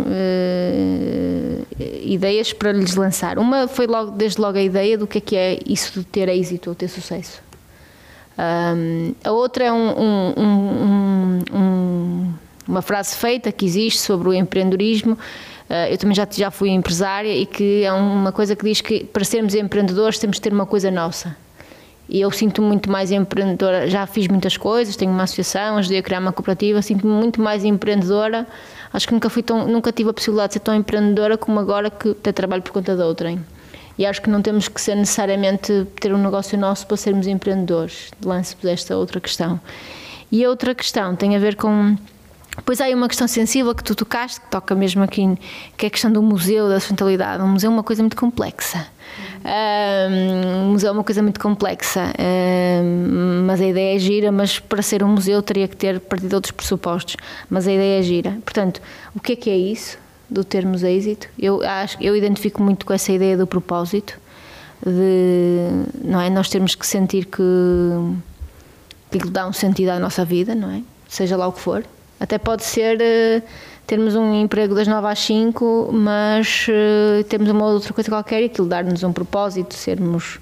uh, 0.00 1.66
ideias 2.02 2.52
para 2.52 2.72
lhes 2.72 2.96
lançar. 2.96 3.38
Uma 3.38 3.68
foi 3.68 3.86
logo, 3.86 4.10
desde 4.10 4.40
logo 4.40 4.58
a 4.58 4.62
ideia 4.62 4.98
do 4.98 5.06
que 5.06 5.18
é 5.18 5.20
que 5.20 5.36
é 5.36 5.58
isso 5.64 6.00
de 6.00 6.04
ter 6.04 6.28
êxito 6.28 6.70
ou 6.70 6.74
ter 6.74 6.88
sucesso. 6.88 7.40
Um, 8.36 9.14
a 9.22 9.30
outra 9.30 9.64
é 9.64 9.72
um, 9.72 10.00
um, 10.00 10.34
um, 10.36 10.42
uma 12.72 12.82
frase 12.82 13.14
feita 13.16 13.52
que 13.52 13.64
existe 13.64 14.00
sobre 14.00 14.28
o 14.28 14.32
empreendedorismo. 14.32 15.12
Uh, 15.12 15.90
eu 15.90 15.98
também 15.98 16.14
já, 16.14 16.26
já 16.30 16.50
fui 16.50 16.70
empresária 16.70 17.34
e 17.34 17.46
que 17.46 17.84
é 17.84 17.92
uma 17.92 18.32
coisa 18.32 18.56
que 18.56 18.64
diz 18.64 18.80
que 18.80 19.04
para 19.04 19.24
sermos 19.24 19.54
empreendedores 19.54 20.18
temos 20.18 20.36
de 20.36 20.42
ter 20.42 20.52
uma 20.52 20.66
coisa 20.66 20.90
nossa. 20.90 21.36
E 22.08 22.20
eu 22.20 22.30
sinto 22.30 22.60
muito 22.60 22.90
mais 22.90 23.10
empreendedora, 23.10 23.88
já 23.88 24.06
fiz 24.06 24.26
muitas 24.26 24.56
coisas, 24.56 24.96
tenho 24.96 25.10
uma 25.10 25.22
associação, 25.22 25.76
ajudei 25.76 25.98
a 25.98 26.02
criar 26.02 26.18
uma 26.18 26.32
cooperativa, 26.32 26.82
sinto-me 26.82 27.12
muito 27.12 27.40
mais 27.40 27.64
empreendedora. 27.64 28.46
Acho 28.92 29.06
que 29.06 29.14
nunca 29.14 29.30
fui 29.30 29.42
tão, 29.42 29.66
nunca 29.66 29.92
tive 29.92 30.10
a 30.10 30.12
possibilidade 30.12 30.48
de 30.48 30.54
ser 30.54 30.60
tão 30.60 30.74
empreendedora 30.74 31.38
como 31.38 31.58
agora 31.60 31.90
que 31.90 32.10
até 32.10 32.32
trabalho 32.32 32.62
por 32.62 32.72
conta 32.72 32.96
da 32.96 33.06
outra. 33.06 33.34
E 33.96 34.04
acho 34.04 34.20
que 34.20 34.28
não 34.28 34.42
temos 34.42 34.68
que 34.68 34.80
ser 34.80 34.94
necessariamente 34.94 35.86
ter 36.00 36.12
um 36.12 36.18
negócio 36.18 36.58
nosso 36.58 36.86
para 36.86 36.96
sermos 36.96 37.26
empreendedores. 37.26 38.10
Lance-vos 38.24 38.64
esta 38.64 38.96
outra 38.96 39.20
questão. 39.20 39.60
E 40.30 40.44
a 40.44 40.48
outra 40.48 40.74
questão 40.74 41.14
tem 41.14 41.36
a 41.36 41.38
ver 41.38 41.56
com 41.56 41.96
Pois 42.64 42.80
há 42.80 42.84
aí 42.84 42.94
uma 42.94 43.08
questão 43.08 43.26
sensível 43.26 43.74
que 43.74 43.82
tu 43.82 43.94
tocaste, 43.94 44.40
que 44.40 44.50
toca 44.50 44.74
mesmo 44.74 45.02
aqui, 45.02 45.38
que 45.76 45.86
é 45.86 45.88
a 45.88 45.90
questão 45.90 46.12
do 46.12 46.22
museu, 46.22 46.68
da 46.68 46.78
sustentabilidade. 46.78 47.42
Um 47.42 47.48
museu 47.48 47.70
é 47.70 47.72
uma 47.72 47.82
coisa 47.82 48.02
muito 48.02 48.16
complexa. 48.16 48.86
Um, 49.44 50.70
museu 50.72 50.90
é 50.90 50.92
uma 50.92 51.02
coisa 51.02 51.22
muito 51.22 51.40
complexa, 51.40 52.12
mas 53.46 53.60
a 53.60 53.66
ideia 53.66 53.96
é 53.96 53.98
gira, 53.98 54.30
mas 54.30 54.58
para 54.58 54.82
ser 54.82 55.02
um 55.02 55.08
museu 55.08 55.42
teria 55.42 55.66
que 55.66 55.76
ter 55.76 55.98
partido 55.98 56.34
outros 56.34 56.52
pressupostos, 56.52 57.16
mas 57.48 57.66
a 57.66 57.72
ideia 57.72 58.00
é 58.00 58.02
gira. 58.02 58.38
Portanto, 58.44 58.82
o 59.14 59.20
que 59.20 59.32
é 59.32 59.36
que 59.36 59.50
é 59.50 59.56
isso 59.56 59.98
do 60.28 60.44
termos 60.44 60.82
êxito? 60.82 61.28
Eu 61.38 61.62
acho, 61.62 61.96
eu 62.02 62.14
identifico 62.14 62.62
muito 62.62 62.84
com 62.84 62.92
essa 62.92 63.12
ideia 63.12 63.36
do 63.36 63.46
propósito, 63.46 64.18
de 64.84 65.68
não 66.04 66.20
é 66.20 66.28
nós 66.28 66.48
temos 66.48 66.74
que 66.74 66.86
sentir 66.86 67.26
que 67.26 67.40
que 69.10 69.28
dá 69.28 69.46
um 69.46 69.52
sentido 69.52 69.90
à 69.90 69.98
nossa 69.98 70.24
vida, 70.24 70.54
não 70.54 70.70
é? 70.70 70.82
Seja 71.06 71.36
lá 71.36 71.46
o 71.46 71.52
que 71.52 71.60
for. 71.60 71.84
Até 72.22 72.38
pode 72.38 72.62
ser 72.62 72.98
uh, 73.00 73.42
termos 73.84 74.14
um 74.14 74.32
emprego 74.32 74.76
das 74.76 74.86
9 74.86 75.08
às 75.08 75.18
5, 75.18 75.90
mas 75.92 76.68
uh, 76.68 77.24
temos 77.24 77.50
uma 77.50 77.66
outra 77.66 77.92
coisa 77.92 78.08
qualquer 78.08 78.42
e 78.42 78.44
aquilo 78.44 78.68
dar-nos 78.68 79.02
um 79.02 79.12
propósito, 79.12 79.74
sermos 79.74 80.38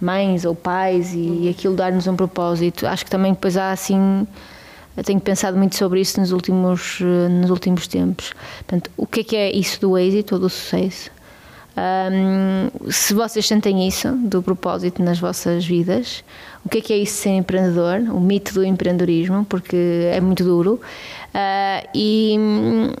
mães 0.00 0.44
ou 0.44 0.52
pais 0.52 1.14
e, 1.14 1.44
e 1.44 1.48
aquilo 1.48 1.76
dar-nos 1.76 2.08
um 2.08 2.16
propósito. 2.16 2.88
Acho 2.88 3.04
que 3.04 3.10
também 3.10 3.34
depois 3.34 3.56
há 3.56 3.70
assim. 3.70 4.26
Eu 4.96 5.04
tenho 5.04 5.20
pensado 5.20 5.56
muito 5.56 5.76
sobre 5.76 6.00
isso 6.00 6.18
nos 6.18 6.32
últimos, 6.32 6.98
uh, 6.98 7.28
nos 7.28 7.50
últimos 7.50 7.86
tempos. 7.86 8.34
Portanto, 8.58 8.90
o 8.96 9.06
que 9.06 9.20
é 9.20 9.24
que 9.24 9.36
é 9.36 9.52
isso 9.52 9.80
do 9.80 9.96
êxito 9.96 10.34
ou 10.34 10.40
do 10.40 10.50
sucesso? 10.50 11.08
Um, 11.76 12.90
se 12.90 13.14
vocês 13.14 13.46
sentem 13.46 13.86
isso, 13.88 14.12
do 14.12 14.42
propósito 14.42 15.02
nas 15.02 15.18
vossas 15.18 15.64
vidas, 15.64 16.22
o 16.64 16.68
que 16.68 16.78
é 16.78 16.80
que 16.80 16.92
é 16.92 16.98
isso 16.98 17.14
ser 17.14 17.30
empreendedor? 17.30 18.00
O 18.10 18.20
mito 18.20 18.52
do 18.52 18.64
empreendedorismo, 18.64 19.44
porque 19.44 20.10
é 20.12 20.20
muito 20.20 20.44
duro. 20.44 20.80
Uh, 21.34 21.88
e 21.94 22.36
hum, 22.38 22.92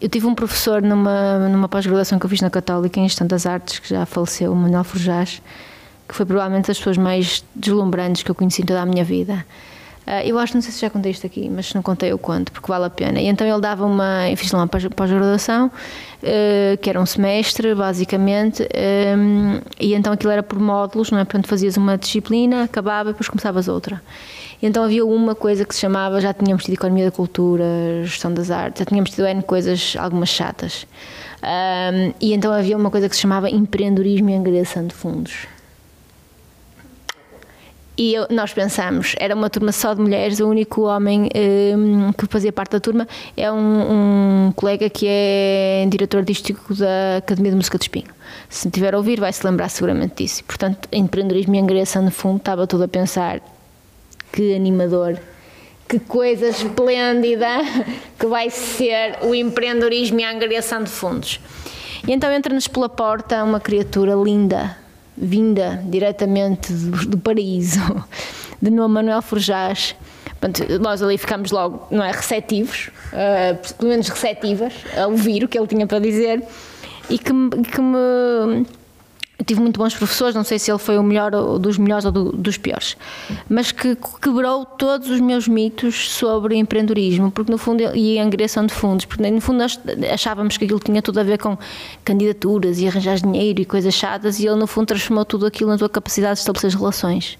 eu 0.00 0.08
tive 0.08 0.26
um 0.26 0.34
professor 0.34 0.82
numa, 0.82 1.48
numa 1.48 1.68
pós-graduação 1.68 2.18
que 2.18 2.26
eu 2.26 2.30
fiz 2.30 2.40
na 2.40 2.50
Católica, 2.50 3.00
em 3.00 3.08
Gestão 3.08 3.26
das 3.26 3.46
Artes, 3.46 3.78
que 3.78 3.88
já 3.88 4.04
faleceu, 4.04 4.52
o 4.52 4.56
Manuel 4.56 4.84
Forjás, 4.84 5.40
que 6.06 6.14
foi 6.14 6.26
provavelmente 6.26 6.66
das 6.66 6.76
pessoas 6.76 6.98
mais 6.98 7.42
deslumbrantes 7.54 8.22
que 8.22 8.30
eu 8.30 8.34
conheci 8.34 8.62
em 8.62 8.66
toda 8.66 8.82
a 8.82 8.86
minha 8.86 9.04
vida. 9.04 9.44
Uh, 10.06 10.20
eu 10.26 10.38
acho, 10.38 10.54
não 10.54 10.60
sei 10.60 10.70
se 10.70 10.80
já 10.80 10.90
contei 10.90 11.12
isto 11.12 11.26
aqui, 11.26 11.48
mas 11.48 11.66
se 11.66 11.74
não 11.74 11.82
contei 11.82 12.12
eu 12.12 12.18
conto, 12.18 12.52
porque 12.52 12.68
vale 12.68 12.84
a 12.84 12.90
pena. 12.90 13.20
E 13.20 13.26
então 13.26 13.46
ele 13.46 13.60
dava 13.60 13.86
uma. 13.86 14.28
Eu 14.30 14.36
fiz 14.36 14.52
lá 14.52 14.60
uma 14.60 14.68
pós-graduação, 14.68 15.68
uh, 15.68 16.76
que 16.80 16.90
era 16.90 17.00
um 17.00 17.06
semestre, 17.06 17.74
basicamente, 17.74 18.62
um, 19.16 19.60
e 19.80 19.94
então 19.94 20.12
aquilo 20.12 20.30
era 20.30 20.42
por 20.42 20.58
módulos, 20.58 21.10
não 21.10 21.18
é? 21.18 21.24
Portanto, 21.24 21.48
fazias 21.48 21.78
uma 21.78 21.96
disciplina, 21.96 22.64
acabava 22.64 23.10
e 23.10 23.12
depois 23.12 23.28
começavas 23.28 23.66
outra. 23.66 24.02
E 24.60 24.66
então 24.66 24.84
havia 24.84 25.06
uma 25.06 25.34
coisa 25.34 25.64
que 25.64 25.74
se 25.74 25.80
chamava, 25.80 26.20
já 26.20 26.34
tínhamos 26.34 26.64
tido 26.64 26.74
Economia 26.74 27.06
da 27.06 27.10
Cultura, 27.10 27.64
Gestão 28.04 28.32
das 28.32 28.50
Artes, 28.50 28.80
já 28.80 28.84
tínhamos 28.84 29.10
tido 29.10 29.26
N 29.26 29.42
coisas, 29.42 29.96
algumas 29.98 30.28
chatas. 30.28 30.86
E 32.20 32.32
então 32.32 32.50
havia 32.52 32.76
uma 32.76 32.90
coisa 32.90 33.08
que 33.08 33.14
se 33.14 33.20
chamava 33.20 33.50
empreendedorismo 33.50 34.30
e 34.30 34.34
angariação 34.34 34.86
de 34.86 34.94
fundos. 34.94 35.46
E 37.96 38.12
eu, 38.12 38.26
nós 38.28 38.52
pensamos, 38.52 39.14
era 39.20 39.34
uma 39.36 39.48
turma 39.48 39.70
só 39.70 39.94
de 39.94 40.00
mulheres, 40.00 40.40
o 40.40 40.48
único 40.48 40.82
homem 40.82 41.28
um, 41.76 42.12
que 42.12 42.26
fazia 42.26 42.52
parte 42.52 42.72
da 42.72 42.80
turma 42.80 43.06
é 43.36 43.50
um, 43.52 44.46
um, 44.48 44.52
colega 44.56 44.90
que 44.90 45.06
é 45.08 45.86
diretor 45.88 46.18
artístico 46.18 46.74
da 46.74 47.18
Academia 47.18 47.52
de 47.52 47.56
Música 47.56 47.78
de 47.78 47.84
Espinho. 47.84 48.08
Se 48.48 48.68
tiver 48.68 48.94
a 48.94 48.96
ouvir, 48.96 49.20
vai 49.20 49.32
se 49.32 49.46
lembrar 49.46 49.68
seguramente 49.68 50.24
disso. 50.24 50.42
Portanto, 50.42 50.88
empreendedorismo 50.90 51.54
e 51.54 51.58
angariação 51.60 52.02
no 52.02 52.10
fundo, 52.10 52.38
estava 52.38 52.66
tudo 52.66 52.82
a 52.82 52.88
pensar 52.88 53.40
que 54.32 54.56
animador, 54.56 55.16
que 55.88 56.00
coisa 56.00 56.48
esplêndida 56.48 57.46
que 58.18 58.26
vai 58.26 58.50
ser 58.50 59.18
o 59.22 59.32
empreendedorismo 59.32 60.18
e 60.18 60.24
a 60.24 60.32
angariação 60.32 60.82
de 60.82 60.90
fundos. 60.90 61.38
E 62.08 62.12
então 62.12 62.32
entra-nos 62.32 62.66
pela 62.66 62.88
porta 62.88 63.44
uma 63.44 63.60
criatura 63.60 64.14
linda, 64.14 64.76
vinda 65.16 65.82
diretamente 65.86 66.72
do, 66.72 67.06
do 67.08 67.18
paraíso, 67.18 67.80
de 68.60 68.70
nome 68.70 68.94
Manuel 68.94 69.22
Forjás. 69.22 69.94
Portanto, 70.40 70.78
nós 70.78 71.02
ali 71.02 71.16
ficamos 71.16 71.50
logo, 71.50 71.86
não 71.90 72.04
é, 72.04 72.10
receptivos, 72.10 72.90
uh, 73.12 73.74
pelo 73.76 73.90
menos 73.90 74.08
receptivas, 74.08 74.74
a 74.96 75.06
ouvir 75.06 75.44
o 75.44 75.48
que 75.48 75.58
ele 75.58 75.66
tinha 75.66 75.86
para 75.86 75.98
dizer 75.98 76.42
e 77.08 77.18
que, 77.18 77.32
que 77.72 77.80
me 77.80 78.66
tive 79.44 79.60
muito 79.60 79.78
bons 79.78 79.94
professores, 79.94 80.34
não 80.34 80.44
sei 80.44 80.58
se 80.58 80.70
ele 80.70 80.78
foi 80.78 80.96
o 80.96 81.02
melhor 81.02 81.34
ou 81.34 81.58
dos 81.58 81.76
melhores 81.76 82.04
ou 82.04 82.12
do, 82.12 82.32
dos 82.32 82.56
piores, 82.56 82.96
mas 83.48 83.72
que 83.72 83.96
quebrou 84.22 84.64
todos 84.64 85.10
os 85.10 85.20
meus 85.20 85.48
mitos 85.48 86.10
sobre 86.10 86.56
empreendedorismo, 86.56 87.30
porque 87.30 87.50
no 87.50 87.58
fundo 87.58 87.82
e 87.94 88.18
angriação 88.18 88.64
de 88.64 88.72
fundos, 88.72 89.04
porque 89.04 89.28
no 89.28 89.40
fundo 89.40 89.58
nós 89.58 89.78
achávamos 90.12 90.56
que 90.56 90.64
aquilo 90.64 90.78
tinha 90.78 91.02
tudo 91.02 91.18
a 91.18 91.22
ver 91.22 91.38
com 91.38 91.58
candidaturas 92.04 92.78
e 92.78 92.86
arranjar 92.86 93.16
dinheiro 93.16 93.60
e 93.60 93.64
coisas 93.64 93.94
chatas, 93.94 94.38
e 94.38 94.46
ele 94.46 94.56
no 94.56 94.66
fundo 94.66 94.86
transformou 94.86 95.24
tudo 95.24 95.46
aquilo 95.46 95.70
na 95.70 95.78
tua 95.78 95.88
capacidade 95.88 96.34
de 96.34 96.40
estabelecer 96.40 96.78
relações. 96.78 97.38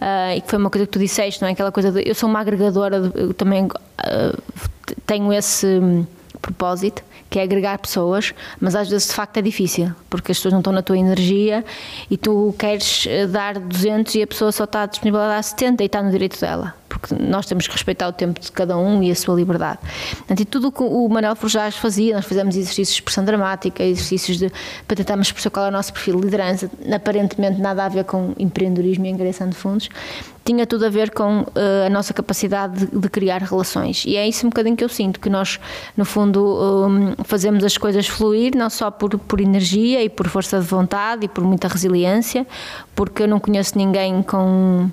uh, 0.00 0.36
e 0.36 0.40
que 0.40 0.48
foi 0.48 0.58
uma 0.58 0.70
coisa 0.70 0.86
que 0.86 0.92
tu 0.92 0.98
disseste, 0.98 1.40
não 1.42 1.48
é? 1.48 1.52
Aquela 1.52 1.70
coisa 1.70 1.92
de 1.92 2.08
eu 2.08 2.14
sou 2.14 2.28
uma 2.28 2.40
agregadora, 2.40 3.00
de, 3.00 3.20
eu 3.20 3.34
também 3.34 3.66
uh, 3.66 4.42
tenho 5.06 5.32
esse 5.32 5.66
um, 5.66 6.06
propósito 6.40 7.02
que 7.30 7.38
é 7.38 7.42
agregar 7.44 7.78
pessoas, 7.78 8.34
mas 8.60 8.74
às 8.74 8.90
vezes 8.90 9.08
de 9.08 9.14
facto 9.14 9.36
é 9.36 9.42
difícil, 9.42 9.94
porque 10.10 10.32
as 10.32 10.38
pessoas 10.38 10.52
não 10.52 10.60
estão 10.60 10.72
na 10.72 10.82
tua 10.82 10.98
energia 10.98 11.64
e 12.10 12.16
tu 12.16 12.54
queres 12.58 13.06
eh, 13.08 13.26
dar 13.28 13.58
200 13.58 14.14
e 14.16 14.22
a 14.22 14.26
pessoa 14.26 14.50
só 14.50 14.64
está 14.64 14.84
disponível 14.84 15.20
a 15.20 15.28
dar 15.28 15.42
70 15.42 15.82
e 15.82 15.86
está 15.86 16.02
no 16.02 16.10
direito 16.10 16.38
dela, 16.40 16.74
porque 16.90 17.14
nós 17.14 17.46
temos 17.46 17.66
que 17.68 17.72
respeitar 17.72 18.08
o 18.08 18.12
tempo 18.12 18.40
de 18.40 18.50
cada 18.50 18.76
um 18.76 19.00
e 19.02 19.10
a 19.12 19.14
sua 19.14 19.34
liberdade. 19.36 19.78
Portanto, 20.18 20.40
e 20.40 20.44
tudo 20.44 20.68
o 20.68 20.72
que 20.72 20.82
o 20.82 21.08
Manuel 21.08 21.36
Forjás 21.36 21.76
fazia, 21.76 22.16
nós 22.16 22.26
fizemos 22.26 22.56
exercícios 22.56 22.88
de 22.88 22.94
expressão 22.94 23.24
dramática, 23.24 23.82
exercícios 23.82 24.36
de, 24.36 24.52
para 24.86 24.96
tentarmos 24.96 25.30
perceber 25.30 25.54
qual 25.54 25.66
é 25.66 25.68
o 25.68 25.72
nosso 25.72 25.92
perfil 25.92 26.16
de 26.16 26.24
liderança, 26.24 26.70
aparentemente 26.92 27.60
nada 27.60 27.84
a 27.84 27.88
ver 27.88 28.04
com 28.04 28.34
empreendedorismo 28.38 29.06
e 29.06 29.12
angariação 29.12 29.48
de 29.48 29.54
fundos, 29.54 29.88
tinha 30.44 30.66
tudo 30.66 30.86
a 30.86 30.88
ver 30.88 31.12
com 31.12 31.42
uh, 31.42 31.86
a 31.86 31.90
nossa 31.90 32.12
capacidade 32.12 32.86
de, 32.86 32.98
de, 32.98 33.08
criar 33.08 33.40
relações. 33.40 34.04
E 34.04 34.16
é 34.16 34.26
isso 34.26 34.44
um 34.44 34.50
bocadinho 34.50 34.76
que 34.76 34.82
eu 34.82 34.88
sinto, 34.88 35.20
que 35.20 35.30
nós, 35.30 35.60
no 35.96 36.04
fundo, 36.04 36.42
um, 36.88 37.14
fazemos 37.24 37.62
as 37.62 37.78
coisas 37.78 38.08
fluir, 38.08 38.56
não 38.56 38.68
só 38.68 38.90
por, 38.90 39.16
por 39.16 39.40
energia 39.40 40.02
e 40.02 40.08
por 40.08 40.26
força 40.26 40.58
de 40.58 40.66
vontade 40.66 41.26
e 41.26 41.28
por 41.28 41.44
muita 41.44 41.68
resiliência, 41.68 42.44
porque 42.96 43.22
eu 43.22 43.28
não 43.28 43.38
conheço 43.38 43.78
ninguém 43.78 44.22
com 44.22 44.90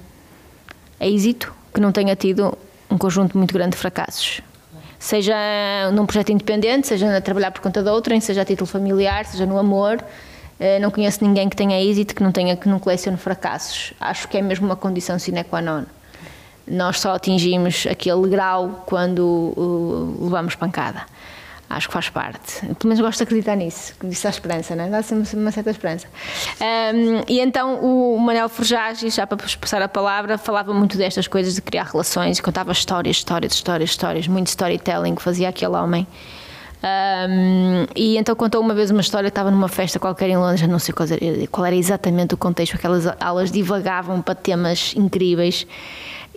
êxito 1.00 1.57
que 1.78 1.82
não 1.82 1.92
tenha 1.92 2.16
tido 2.16 2.58
um 2.90 2.98
conjunto 2.98 3.38
muito 3.38 3.54
grande 3.54 3.72
de 3.72 3.78
fracassos. 3.78 4.42
Seja 4.98 5.36
num 5.94 6.08
projeto 6.08 6.32
independente, 6.32 6.88
seja 6.88 7.16
a 7.16 7.22
trabalhar 7.22 7.52
por 7.52 7.62
conta 7.62 7.84
de 7.84 7.90
outrem, 7.92 8.20
seja 8.20 8.42
a 8.42 8.46
título 8.46 8.66
familiar, 8.66 9.26
seja 9.26 9.46
no 9.46 9.60
amor, 9.60 10.04
eh, 10.60 10.80
não 10.80 10.90
conheço 10.90 11.24
ninguém 11.24 11.48
que 11.48 11.56
tenha 11.56 11.80
êxito 11.80 12.16
que 12.16 12.24
não 12.24 12.32
tenha 12.32 12.58
que 12.58 12.68
não 12.68 12.80
colecione 12.80 13.16
fracassos. 13.16 13.94
Acho 14.00 14.28
que 14.28 14.40
é 14.40 14.42
mesmo 14.42 14.66
uma 14.66 14.76
condição 14.76 15.20
sine 15.20 15.44
qua 15.44 15.62
non. 15.62 15.84
Nós 16.68 17.00
só 17.00 17.13
atingimos 17.13 17.86
aquele 17.86 18.28
grau 18.28 18.84
quando 18.88 20.16
levamos 20.20 20.56
pancada. 20.56 21.06
Acho 21.70 21.88
que 21.88 21.94
faz 21.94 22.10
parte. 22.10 22.62
Pelo 22.62 22.78
menos 22.86 23.00
gosto 23.00 23.18
de 23.18 23.24
acreditar 23.24 23.56
nisso, 23.56 23.94
que 24.00 24.08
disse 24.08 24.26
a 24.26 24.30
esperança, 24.30 24.74
né? 24.76 24.90
dá 24.90 25.04
sempre 25.04 25.36
uma 25.36 25.52
certa 25.52 25.70
esperança. 25.70 26.08
Um, 26.62 27.24
e 27.28 27.42
então 27.42 27.80
o 27.82 28.18
Manuel 28.18 28.48
Forjage, 28.48 29.10
já 29.10 29.28
para 29.28 29.38
passar 29.60 29.82
a 29.82 29.88
palavra, 29.90 30.38
falava 30.38 30.74
muito 30.74 30.98
destas 30.98 31.28
coisas 31.28 31.56
de 31.56 31.62
criar 31.62 31.84
relações, 31.84 32.40
contava 32.40 32.72
histórias, 32.72 33.18
histórias, 33.18 33.54
histórias, 33.54 33.90
histórias, 33.90 34.28
muito 34.28 34.48
storytelling 34.48 35.16
que 35.16 35.22
fazia 35.22 35.50
aquele 35.50 35.76
homem. 35.76 36.08
Um, 36.78 37.86
e 37.96 38.18
então 38.18 38.36
contou 38.36 38.62
uma 38.62 38.74
vez 38.74 38.92
uma 38.92 39.02
história, 39.02 39.28
estava 39.28 39.50
numa 39.50 39.68
festa 39.68 40.00
qualquer 40.00 40.30
em 40.30 40.38
Londres, 40.38 40.68
não 40.68 40.80
sei 40.80 40.94
qual 40.94 41.66
era, 41.66 41.76
exatamente 41.76 42.36
o 42.36 42.38
contexto, 42.38 42.76
aquelas 42.76 43.06
aulas 43.20 43.52
divagavam 43.52 44.22
para 44.22 44.36
temas 44.36 44.94
incríveis. 44.96 45.68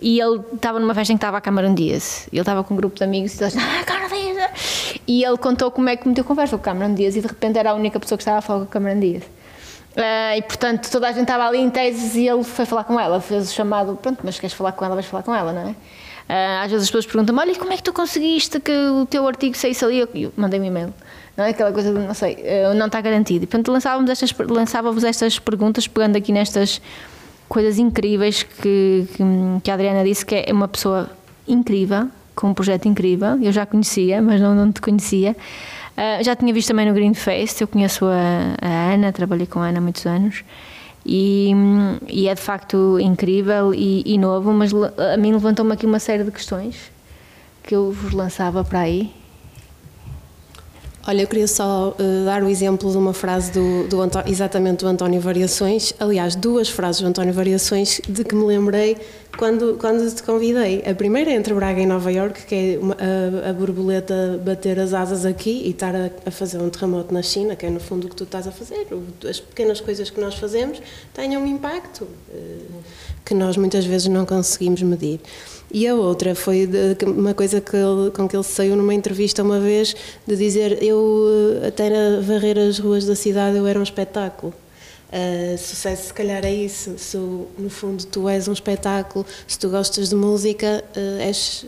E 0.01 0.19
ele 0.19 0.41
estava 0.53 0.79
numa 0.79 0.95
festa 0.95 1.13
em 1.13 1.15
que 1.15 1.19
estava 1.19 1.37
a 1.37 1.41
Cameron 1.41 1.75
Diaz. 1.75 2.27
Ele 2.31 2.41
estava 2.41 2.63
com 2.63 2.73
um 2.73 2.77
grupo 2.77 2.95
de 2.95 3.03
amigos 3.03 3.39
e 3.39 3.43
eles, 3.43 3.55
ah, 3.55 3.83
Cameron 3.85 4.09
Diaz! 4.09 4.90
E 5.07 5.23
ele 5.23 5.37
contou 5.37 5.71
como 5.71 5.89
é 5.89 5.95
que 5.95 6.07
meteu 6.07 6.23
conversa 6.23 6.57
com 6.57 6.61
o 6.61 6.63
Cameron 6.63 6.93
Diaz 6.93 7.15
e 7.15 7.21
de 7.21 7.27
repente 7.27 7.57
era 7.57 7.71
a 7.71 7.73
única 7.73 7.99
pessoa 7.99 8.17
que 8.17 8.21
estava 8.21 8.37
a 8.37 8.41
falar 8.41 8.59
com 8.59 8.65
o 8.65 8.69
Cameron 8.69 8.99
Diaz. 8.99 9.23
Uh, 9.23 10.37
e 10.37 10.41
portanto 10.43 10.89
toda 10.89 11.07
a 11.07 11.11
gente 11.11 11.23
estava 11.23 11.45
ali 11.45 11.57
em 11.57 11.69
teses 11.69 12.15
e 12.15 12.25
ele 12.25 12.45
foi 12.45 12.65
falar 12.65 12.85
com 12.85 12.97
ela, 12.97 13.19
fez 13.19 13.49
o 13.49 13.53
chamado, 13.53 13.97
pronto, 14.01 14.19
mas 14.23 14.39
queres 14.39 14.53
falar 14.53 14.71
com 14.71 14.85
ela, 14.85 14.95
vais 14.95 15.05
falar 15.05 15.23
com 15.23 15.35
ela, 15.35 15.51
não 15.51 15.61
é? 15.61 15.71
Uh, 15.71 16.63
às 16.63 16.71
vezes 16.71 16.83
as 16.83 16.89
pessoas 16.89 17.05
perguntam 17.05 17.35
olha, 17.37 17.53
como 17.55 17.73
é 17.73 17.75
que 17.75 17.83
tu 17.83 17.91
conseguiste 17.91 18.57
que 18.61 18.71
o 18.71 19.05
teu 19.05 19.27
artigo 19.27 19.57
saísse 19.57 19.83
ali? 19.83 19.99
Eu, 19.99 20.07
eu 20.15 20.31
mandei 20.37 20.59
um 20.61 20.63
e-mail. 20.63 20.93
Não 21.35 21.43
é 21.43 21.49
aquela 21.49 21.71
coisa 21.71 21.93
de, 21.93 21.99
não 21.99 22.13
sei, 22.13 22.35
uh, 22.35 22.73
não 22.73 22.85
está 22.85 23.01
garantido. 23.01 23.43
E, 23.43 23.47
portanto, 23.47 23.71
lançávamos 23.71 24.09
estas, 24.09 24.33
lançávamos 24.47 25.03
estas 25.03 25.39
perguntas, 25.39 25.87
pegando 25.87 26.15
aqui 26.15 26.31
nestas 26.31 26.81
coisas 27.49 27.77
incríveis 27.77 28.43
que, 28.43 29.07
que, 29.13 29.23
que, 29.63 29.71
a 29.71 29.73
Adriana 29.73 30.03
disse, 30.05 30.25
que 30.25 30.35
é 30.35 30.53
uma 30.53 30.69
pessoa 30.69 31.09
incrível, 31.45 32.07
com 32.35 32.49
um 32.49 32.53
projeto 32.53 32.87
incrível. 32.87 33.41
Eu 33.41 33.51
já 33.51 33.65
conhecia, 33.65 34.21
mas 34.21 34.39
não, 34.39 34.55
não 34.55 34.71
te 34.71 34.81
conhecia. 34.81 35.35
Uh, 35.97 36.23
já 36.23 36.35
tinha 36.35 36.53
visto 36.53 36.69
também 36.69 36.87
no 36.87 36.93
Green 36.93 37.13
Fest, 37.13 37.59
eu 37.61 37.67
conheço 37.67 38.05
a, 38.05 38.55
a 38.61 38.93
Ana, 38.93 39.11
trabalhei 39.11 39.45
com 39.45 39.59
a 39.59 39.67
Ana 39.67 39.79
há 39.79 39.81
muitos 39.81 40.05
anos. 40.05 40.43
E, 41.05 41.51
e, 42.07 42.27
é 42.27 42.35
de 42.35 42.41
facto 42.41 42.99
incrível 42.99 43.73
e, 43.73 44.03
e 44.05 44.17
novo, 44.17 44.53
mas 44.53 44.71
a 44.73 45.17
mim 45.17 45.31
levantou-me 45.31 45.73
aqui 45.73 45.85
uma 45.85 45.99
série 45.99 46.23
de 46.23 46.31
questões 46.31 46.91
que 47.63 47.75
eu 47.75 47.91
vos 47.91 48.13
lançava 48.13 48.63
para 48.63 48.81
aí. 48.81 49.11
Olha, 51.07 51.23
eu 51.23 51.27
queria 51.27 51.47
só 51.47 51.95
uh, 51.97 52.25
dar 52.25 52.43
o 52.43 52.49
exemplo 52.49 52.91
de 52.91 52.95
uma 52.95 53.11
frase 53.11 53.51
do, 53.51 53.87
do 53.87 53.97
exatamente 54.27 54.83
do 54.83 54.87
António 54.87 55.19
Variações, 55.19 55.95
aliás, 55.99 56.35
duas 56.35 56.69
frases 56.69 57.01
do 57.01 57.07
António 57.07 57.33
Variações 57.33 57.99
de 58.07 58.23
que 58.23 58.35
me 58.35 58.45
lembrei 58.45 58.97
quando, 59.35 59.77
quando 59.79 60.13
te 60.13 60.21
convidei. 60.21 60.83
A 60.87 60.93
primeira 60.93 61.31
é 61.31 61.33
entre 61.33 61.55
Braga 61.55 61.81
e 61.81 61.87
Nova 61.87 62.11
York, 62.11 62.45
que 62.45 62.53
é 62.55 62.79
uma, 62.79 62.95
a, 62.95 63.49
a, 63.49 63.53
borboleta 63.53 64.39
bater 64.45 64.79
as 64.79 64.93
asas 64.93 65.25
aqui 65.25 65.63
e 65.65 65.71
estar 65.71 65.95
a, 65.95 66.11
a, 66.23 66.29
fazer 66.29 66.59
um 66.59 66.69
terremoto 66.69 67.11
na 67.11 67.23
China, 67.23 67.55
que 67.55 67.65
é 67.65 67.69
no 67.71 67.79
fundo 67.79 68.05
o 68.05 68.09
que 68.09 68.15
tu 68.15 68.23
estás 68.23 68.47
a 68.47 68.51
fazer. 68.51 68.87
As 69.27 69.39
pequenas 69.39 69.81
coisas 69.81 70.11
que 70.11 70.21
nós 70.21 70.35
fazemos 70.35 70.79
têm 71.15 71.35
um 71.35 71.47
impacto 71.47 72.03
uh, 72.03 72.83
que 73.25 73.33
nós 73.33 73.57
muitas 73.57 73.85
vezes 73.85 74.07
não 74.07 74.23
conseguimos 74.23 74.83
medir. 74.83 75.19
E 75.73 75.87
a 75.87 75.95
outra 75.95 76.35
foi 76.35 76.67
de, 76.67 77.05
uma 77.05 77.33
coisa 77.33 77.61
que 77.61 77.75
ele, 77.75 78.11
com 78.11 78.27
que 78.27 78.35
ele 78.35 78.43
saiu 78.43 78.75
numa 78.75 78.93
entrevista 78.93 79.41
uma 79.41 79.59
vez, 79.59 79.95
de 80.27 80.35
dizer: 80.35 80.83
Eu, 80.83 81.59
eh, 81.63 81.67
até 81.67 81.89
na 81.89 82.19
varrer 82.21 82.57
as 82.57 82.77
ruas 82.77 83.05
da 83.05 83.15
cidade, 83.15 83.57
eu 83.57 83.65
era 83.65 83.79
um 83.79 83.83
espetáculo. 83.83 84.53
Uh, 85.11 85.57
sucesso, 85.57 86.07
se 86.07 86.13
calhar, 86.13 86.45
é 86.45 86.53
isso. 86.53 86.97
Se, 86.97 87.17
no 87.17 87.69
fundo, 87.69 88.05
tu 88.05 88.29
és 88.29 88.47
um 88.47 88.53
espetáculo, 88.53 89.25
se 89.45 89.59
tu 89.59 89.69
gostas 89.69 90.09
de 90.09 90.15
música, 90.15 90.83
uh, 90.95 91.21
és. 91.21 91.65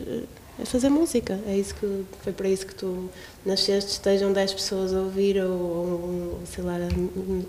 É 0.56 0.64
fazer 0.64 0.88
música, 0.88 1.36
é 1.48 1.56
isso 1.56 1.74
que 1.74 2.04
foi 2.22 2.32
para 2.32 2.48
isso 2.48 2.64
que 2.64 2.76
tu 2.76 3.10
nasceste, 3.44 3.90
estejam 3.90 4.32
10 4.32 4.54
pessoas 4.54 4.94
a 4.94 5.00
ouvir 5.00 5.36
ou, 5.42 5.50
ou 5.50 6.40
sei 6.46 6.62
lá 6.62 6.76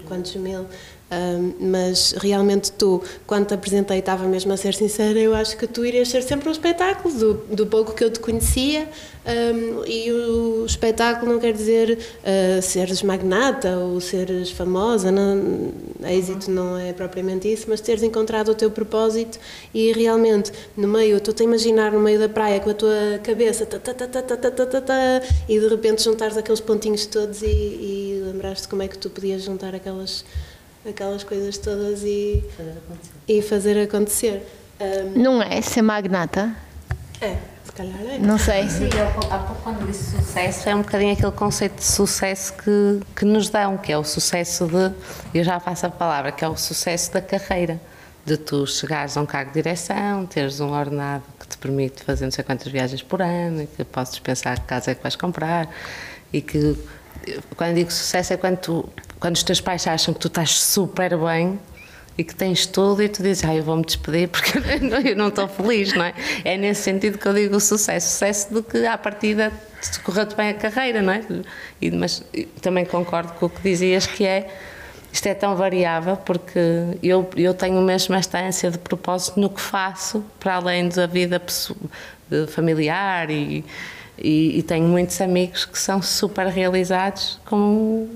quantos 0.07 0.35
mil, 0.37 0.65
mas 1.59 2.13
realmente 2.13 2.71
tu, 2.71 3.01
quando 3.27 3.47
te 3.47 3.53
apresentei, 3.53 3.99
estava 3.99 4.27
mesmo 4.27 4.51
a 4.53 4.57
ser 4.57 4.73
sincera, 4.73 5.19
eu 5.19 5.33
acho 5.33 5.57
que 5.57 5.67
tu 5.67 5.85
irias 5.85 6.09
ser 6.09 6.23
sempre 6.23 6.49
um 6.49 6.51
espetáculo, 6.51 7.13
do, 7.13 7.33
do 7.55 7.67
pouco 7.67 7.93
que 7.93 8.03
eu 8.03 8.09
te 8.09 8.19
conhecia, 8.19 8.87
um, 9.25 9.83
e 9.85 10.11
o 10.11 10.65
espetáculo 10.65 11.33
não 11.33 11.39
quer 11.39 11.51
dizer 11.51 11.97
uh, 11.97 12.61
seres 12.61 13.01
magnata 13.01 13.75
ou 13.77 13.99
seres 13.99 14.51
famosa, 14.51 15.11
não, 15.11 15.73
êxito 16.07 16.51
não 16.51 16.77
é 16.77 16.93
propriamente 16.93 17.51
isso, 17.51 17.65
mas 17.67 17.81
teres 17.81 18.03
encontrado 18.03 18.49
o 18.49 18.55
teu 18.55 18.69
propósito. 18.69 19.39
E 19.73 19.91
realmente 19.93 20.51
no 20.77 20.87
meio, 20.87 21.17
estou-te 21.17 21.41
a 21.41 21.45
imaginar 21.45 21.91
no 21.91 21.99
meio 21.99 22.19
da 22.19 22.29
praia 22.29 22.59
com 22.59 22.69
a 22.69 22.73
tua 22.75 23.19
cabeça 23.23 23.65
ta, 23.65 23.79
ta, 23.79 23.93
ta, 23.93 25.21
e 25.49 25.59
de 25.59 25.67
repente 25.67 26.03
juntares 26.03 26.37
aqueles 26.37 26.59
pontinhos 26.59 27.07
todos 27.07 27.41
e, 27.41 27.45
e 27.47 28.23
lembraste 28.27 28.67
como 28.67 28.83
é 28.83 28.87
que 28.87 28.97
tu 28.97 29.09
podias 29.09 29.41
juntar 29.41 29.73
aquelas 29.73 30.23
aquelas 30.87 31.23
coisas 31.23 31.57
todas 31.57 32.03
e 32.03 32.43
fazer 32.55 32.71
acontecer. 32.71 33.11
E 33.27 33.41
fazer 33.41 33.81
acontecer. 33.83 34.47
Um, 34.79 35.21
não 35.21 35.41
é 35.41 35.61
ser 35.61 35.81
magnata? 35.81 36.55
É, 37.21 37.37
se 37.63 37.71
calhar 37.71 37.99
é. 38.01 38.17
Não 38.19 38.37
sei. 38.37 38.67
Sim, 38.69 38.89
eu, 38.93 39.31
há 39.31 39.39
pouco 39.39 39.61
quando 39.63 39.85
disse 39.87 40.17
sucesso, 40.17 40.69
é 40.69 40.75
um 40.75 40.81
bocadinho 40.81 41.13
aquele 41.13 41.31
conceito 41.31 41.75
de 41.75 41.85
sucesso 41.85 42.53
que, 42.53 42.99
que 43.15 43.25
nos 43.25 43.49
dão, 43.49 43.77
que 43.77 43.91
é 43.91 43.97
o 43.97 44.03
sucesso 44.03 44.67
de, 44.67 44.93
eu 45.37 45.43
já 45.43 45.59
faço 45.59 45.85
a 45.85 45.89
palavra, 45.89 46.31
que 46.31 46.43
é 46.43 46.47
o 46.47 46.57
sucesso 46.57 47.13
da 47.13 47.21
carreira. 47.21 47.79
De 48.25 48.37
tu 48.37 48.65
chegares 48.65 49.15
a 49.17 49.21
um 49.21 49.25
cargo 49.25 49.51
de 49.51 49.61
direção, 49.61 50.25
teres 50.25 50.59
um 50.59 50.71
ordenado 50.71 51.23
que 51.39 51.47
te 51.47 51.59
permite 51.59 52.03
fazer 52.03 52.25
não 52.25 52.31
sei 52.31 52.43
quantas 52.43 52.71
viagens 52.71 53.03
por 53.03 53.21
ano, 53.21 53.61
e 53.61 53.67
que 53.67 53.83
podes 53.83 54.17
pensar 54.17 54.59
que 54.59 54.65
casa 54.65 54.91
é 54.91 54.95
que 54.95 55.03
vais 55.03 55.15
comprar, 55.15 55.69
e 56.33 56.41
que 56.41 56.75
quando 57.55 57.75
digo 57.75 57.91
sucesso 57.91 58.33
é 58.33 58.37
quando 58.37 58.57
tu 58.57 58.89
quando 59.19 59.35
os 59.35 59.43
teus 59.43 59.61
pais 59.61 59.87
acham 59.87 60.13
que 60.13 60.19
tu 60.19 60.27
estás 60.27 60.51
super 60.51 61.17
bem 61.17 61.59
e 62.17 62.23
que 62.23 62.33
tens 62.33 62.65
tudo 62.65 63.03
e 63.03 63.09
tu 63.09 63.21
dizes, 63.21 63.43
ah, 63.43 63.53
eu 63.53 63.63
vou-me 63.63 63.83
despedir 63.83 64.29
porque 64.29 64.51
eu 65.09 65.15
não 65.15 65.27
estou 65.27 65.47
feliz, 65.47 65.93
não 65.93 66.05
é? 66.05 66.13
É 66.43 66.57
nesse 66.57 66.83
sentido 66.83 67.17
que 67.17 67.27
eu 67.27 67.33
digo 67.33 67.59
sucesso. 67.59 68.11
Sucesso 68.11 68.53
do 68.53 68.63
que 68.63 68.85
à 68.85 68.97
partida 68.97 69.51
te 69.81 69.99
correu-te 69.99 70.35
bem 70.35 70.49
a 70.49 70.53
carreira, 70.53 71.01
não 71.01 71.13
é? 71.13 71.21
E, 71.81 71.91
mas 71.91 72.23
também 72.61 72.85
concordo 72.85 73.33
com 73.33 73.47
o 73.47 73.49
que 73.49 73.61
dizias 73.61 74.07
que 74.07 74.25
é 74.25 74.47
isto 75.11 75.27
é 75.27 75.33
tão 75.33 75.55
variável 75.55 76.17
porque 76.17 76.59
eu, 77.01 77.29
eu 77.37 77.53
tenho 77.53 77.81
mesmo 77.81 78.13
esta 78.15 78.37
ânsia 78.39 78.69
de 78.69 78.77
propósito 78.77 79.39
no 79.39 79.49
que 79.49 79.61
faço 79.61 80.23
para 80.39 80.55
além 80.55 80.89
da 80.89 81.07
vida 81.07 81.41
familiar 82.49 83.29
e, 83.29 83.63
e, 84.17 84.59
e 84.59 84.63
tenho 84.63 84.87
muitos 84.87 85.19
amigos 85.21 85.65
que 85.65 85.77
são 85.77 86.01
super 86.01 86.47
realizados 86.47 87.39
com 87.45 88.07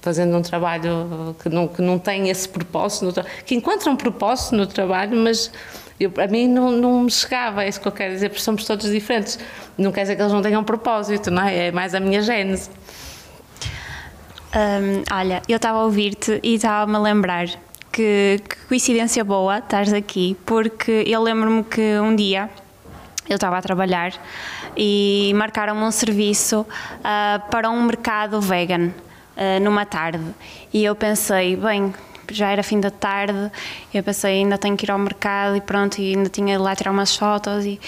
fazendo 0.00 0.36
um 0.36 0.42
trabalho 0.42 1.34
que 1.42 1.48
não, 1.48 1.68
que 1.68 1.82
não 1.82 1.98
tem 1.98 2.30
esse 2.30 2.48
propósito, 2.48 3.22
que 3.44 3.54
encontra 3.54 3.90
um 3.90 3.96
propósito 3.96 4.54
no 4.54 4.66
trabalho, 4.66 5.16
mas 5.16 5.50
eu, 5.98 6.12
a 6.16 6.26
mim 6.28 6.46
não, 6.46 6.70
não 6.70 7.02
me 7.02 7.10
chegava, 7.10 7.64
é 7.64 7.68
isso 7.68 7.80
que 7.80 7.88
eu 7.88 7.92
quero 7.92 8.14
dizer, 8.14 8.28
porque 8.28 8.42
somos 8.42 8.64
todos 8.64 8.88
diferentes. 8.90 9.38
Não 9.76 9.90
quer 9.90 10.02
dizer 10.02 10.16
que 10.16 10.22
eles 10.22 10.32
não 10.32 10.40
tenham 10.40 10.62
propósito, 10.62 11.30
não 11.30 11.42
é? 11.42 11.68
É 11.68 11.72
mais 11.72 11.94
a 11.94 12.00
minha 12.00 12.22
gênese. 12.22 12.70
Olha, 15.12 15.42
eu 15.48 15.56
estava 15.56 15.78
a 15.78 15.84
ouvir-te 15.84 16.40
e 16.42 16.54
estava-me 16.54 16.96
a 16.96 17.00
lembrar 17.00 17.48
que, 17.92 18.40
que 18.48 18.56
coincidência 18.68 19.24
boa 19.24 19.58
estares 19.58 19.92
aqui, 19.92 20.36
porque 20.46 21.04
eu 21.06 21.22
lembro-me 21.22 21.64
que 21.64 21.98
um 21.98 22.14
dia 22.14 22.48
eu 23.28 23.34
estava 23.34 23.58
a 23.58 23.62
trabalhar 23.62 24.12
e 24.76 25.32
marcaram-me 25.34 25.82
um 25.82 25.90
serviço 25.90 26.60
uh, 26.60 27.50
para 27.50 27.68
um 27.68 27.82
mercado 27.82 28.40
vegan 28.40 28.86
uh, 29.36 29.60
numa 29.62 29.84
tarde. 29.84 30.24
E 30.72 30.84
eu 30.84 30.94
pensei, 30.96 31.56
bem, 31.56 31.94
já 32.30 32.50
era 32.50 32.62
fim 32.62 32.80
da 32.80 32.90
tarde, 32.90 33.50
eu 33.92 34.02
pensei, 34.02 34.38
ainda 34.38 34.56
tenho 34.56 34.76
que 34.76 34.86
ir 34.86 34.90
ao 34.90 34.98
mercado 34.98 35.56
e 35.56 35.60
pronto, 35.60 35.98
e 35.98 36.14
ainda 36.14 36.28
tinha 36.28 36.56
de 36.56 36.62
lá 36.62 36.74
tirar 36.74 36.90
umas 36.90 37.14
fotos. 37.16 37.64
E, 37.64 37.80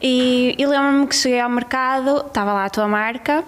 e, 0.00 0.54
e 0.58 0.66
lembro-me 0.66 1.06
que 1.06 1.14
cheguei 1.14 1.40
ao 1.40 1.50
mercado, 1.50 2.24
estava 2.26 2.52
lá 2.52 2.64
a 2.64 2.70
tua 2.70 2.88
marca, 2.88 3.40
uh, 3.40 3.44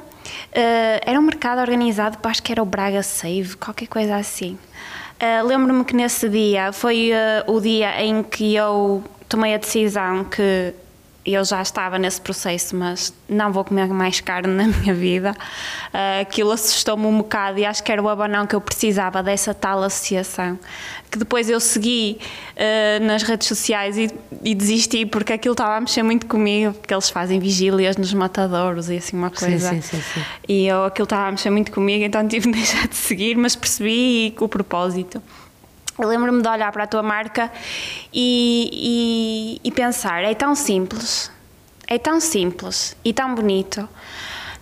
era 1.04 1.18
um 1.18 1.22
mercado 1.22 1.60
organizado, 1.60 2.18
acho 2.22 2.42
que 2.42 2.52
era 2.52 2.62
o 2.62 2.66
Braga 2.66 3.02
Save, 3.02 3.56
qualquer 3.56 3.88
coisa 3.88 4.16
assim. 4.16 4.58
Lembro-me 5.46 5.84
que 5.86 5.96
nesse 5.96 6.28
dia 6.28 6.70
foi 6.70 7.12
o 7.46 7.58
dia 7.58 8.02
em 8.02 8.22
que 8.22 8.54
eu 8.54 9.02
tomei 9.26 9.54
a 9.54 9.56
decisão 9.56 10.24
que 10.24 10.74
eu 11.24 11.42
já 11.44 11.62
estava 11.62 11.98
nesse 11.98 12.20
processo, 12.20 12.76
mas 12.76 13.12
não 13.28 13.50
vou 13.50 13.64
comer 13.64 13.88
mais 13.88 14.20
carne 14.20 14.52
na 14.52 14.68
minha 14.68 14.94
vida. 14.94 15.32
Uh, 15.92 16.20
aquilo 16.20 16.50
assustou-me 16.52 17.06
um 17.06 17.18
bocado 17.18 17.58
e 17.58 17.64
acho 17.64 17.82
que 17.82 17.90
era 17.90 18.02
o 18.02 18.08
abanão 18.08 18.46
que 18.46 18.54
eu 18.54 18.60
precisava 18.60 19.22
dessa 19.22 19.54
tal 19.54 19.82
associação. 19.82 20.58
Que 21.10 21.18
depois 21.18 21.48
eu 21.48 21.60
segui 21.60 22.18
uh, 22.56 23.04
nas 23.04 23.22
redes 23.22 23.48
sociais 23.48 23.96
e, 23.96 24.10
e, 24.42 24.54
desisti 24.54 25.06
porque 25.06 25.32
aquilo 25.32 25.52
estava 25.52 25.76
a 25.76 25.80
mexer 25.80 26.02
muito 26.02 26.26
comigo, 26.26 26.74
porque 26.74 26.92
eles 26.92 27.08
fazem 27.08 27.40
vigílias 27.40 27.96
nos 27.96 28.12
matadouros 28.12 28.90
e 28.90 28.96
assim 28.96 29.16
uma 29.16 29.30
coisa. 29.30 29.70
Sim, 29.70 29.80
sim, 29.80 29.96
sim, 29.96 30.02
sim. 30.14 30.24
E 30.46 30.66
eu, 30.66 30.84
aquilo 30.84 31.04
estava 31.04 31.28
a 31.28 31.30
mexer 31.30 31.50
muito 31.50 31.72
comigo, 31.72 32.04
então 32.04 32.26
tive 32.28 32.50
de 32.50 32.58
deixar 32.58 32.86
de 32.86 32.96
seguir, 32.96 33.36
mas 33.36 33.56
percebi 33.56 34.34
o 34.38 34.48
propósito. 34.48 35.22
Eu 35.98 36.08
lembro-me 36.08 36.42
de 36.42 36.48
olhar 36.48 36.72
para 36.72 36.84
a 36.84 36.86
tua 36.86 37.02
marca 37.02 37.50
e, 38.12 39.60
e, 39.62 39.68
e, 39.68 39.70
pensar: 39.70 40.24
é 40.24 40.34
tão 40.34 40.54
simples, 40.54 41.30
é 41.86 41.98
tão 41.98 42.18
simples 42.20 42.96
e 43.04 43.12
tão 43.12 43.34
bonito. 43.34 43.88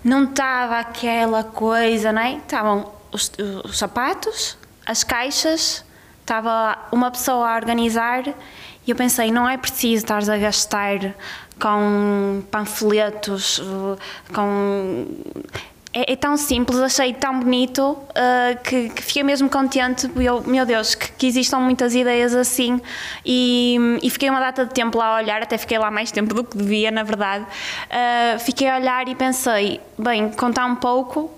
Não 0.05 0.25
estava 0.25 0.79
aquela 0.79 1.43
coisa, 1.45 2.13
não 2.13 2.21
é? 2.21 2.37
Estavam 2.37 2.93
os, 3.11 3.33
os 3.65 3.79
sapatos, 3.79 4.59
as 4.85 5.05
caixas, 5.05 5.85
estava 6.21 6.79
uma 6.93 7.11
pessoa 7.11 7.51
a 7.51 7.57
organizar 7.57 8.27
e 8.87 8.91
eu 8.91 8.97
pensei: 8.97 9.31
não 9.31 9.49
é 9.49 9.57
preciso 9.57 10.05
estar 10.05 10.19
a 10.31 10.37
gastar 10.37 11.15
com 11.61 12.43
panfletos, 12.51 13.63
com 14.35 15.07
é, 15.95 16.13
é, 16.13 16.17
tão 16.17 16.39
simples, 16.39 16.79
achei 16.79 17.13
tão 17.13 17.41
bonito 17.41 17.83
uh, 17.83 18.63
que, 18.65 18.89
que, 18.89 19.03
fiquei 19.03 19.23
mesmo 19.23 19.49
contente. 19.49 20.11
Eu, 20.17 20.43
meu 20.43 20.65
Deus, 20.65 20.95
que, 20.95 21.13
que 21.13 21.27
existam 21.27 21.59
muitas 21.59 21.95
ideias 21.95 22.35
assim. 22.35 22.81
E, 23.25 23.99
e, 24.03 24.09
fiquei 24.09 24.31
uma 24.31 24.41
data 24.41 24.65
de 24.65 24.73
tempo 24.73 24.97
lá 24.97 25.09
a 25.09 25.17
olhar, 25.17 25.43
até 25.43 25.59
fiquei 25.59 25.79
lá 25.79 25.91
mais 25.91 26.11
tempo 26.11 26.33
do 26.35 26.45
que 26.45 26.57
devia, 26.57 26.91
na 26.91 27.03
verdade. 27.03 27.45
Uh, 27.45 28.39
fiquei 28.39 28.71
a 28.71 28.79
olhar 28.79 29.07
e 29.07 29.15
pensei: 29.15 29.81
bem, 29.99 30.31
contar 30.31 30.65
um 30.65 30.77
pouco. 30.77 31.31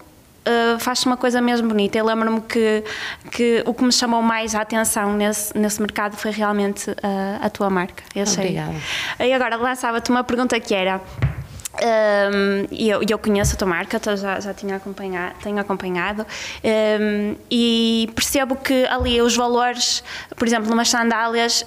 Uh, 0.46 0.78
faz 0.78 1.04
uma 1.04 1.16
coisa 1.16 1.40
mesmo 1.40 1.68
bonita. 1.68 1.98
Eu 1.98 2.04
lembro-me 2.04 2.40
que, 2.42 2.84
que 3.32 3.64
o 3.66 3.74
que 3.74 3.82
me 3.82 3.90
chamou 3.90 4.22
mais 4.22 4.54
a 4.54 4.60
atenção 4.60 5.14
nesse, 5.14 5.56
nesse 5.58 5.80
mercado 5.80 6.16
foi 6.16 6.30
realmente 6.30 6.94
a 7.40 7.48
tua 7.48 7.70
marca. 7.70 8.04
Eu 8.14 8.24
Obrigada. 8.24 8.74
E 9.18 9.32
agora 9.32 9.56
lançava-te 9.56 10.10
uma 10.10 10.22
pergunta 10.22 10.60
que 10.60 10.74
era: 10.74 11.00
um, 11.74 12.66
e 12.70 12.88
eu, 12.88 13.00
eu, 13.08 13.18
conheço 13.18 13.54
a 13.54 13.58
tua 13.58 13.66
marca, 13.66 14.00
já, 14.16 14.38
já 14.38 14.54
tinha 14.54 14.76
acompanhado, 14.76 15.34
tenho 15.42 15.58
acompanhado. 15.58 16.24
Um, 16.62 17.36
e 17.50 18.08
percebo 18.14 18.56
que 18.56 18.86
ali 18.86 19.20
os 19.20 19.36
valores, 19.36 20.02
por 20.36 20.46
exemplo, 20.46 20.68
numas 20.70 20.88
sandálias 20.88 21.64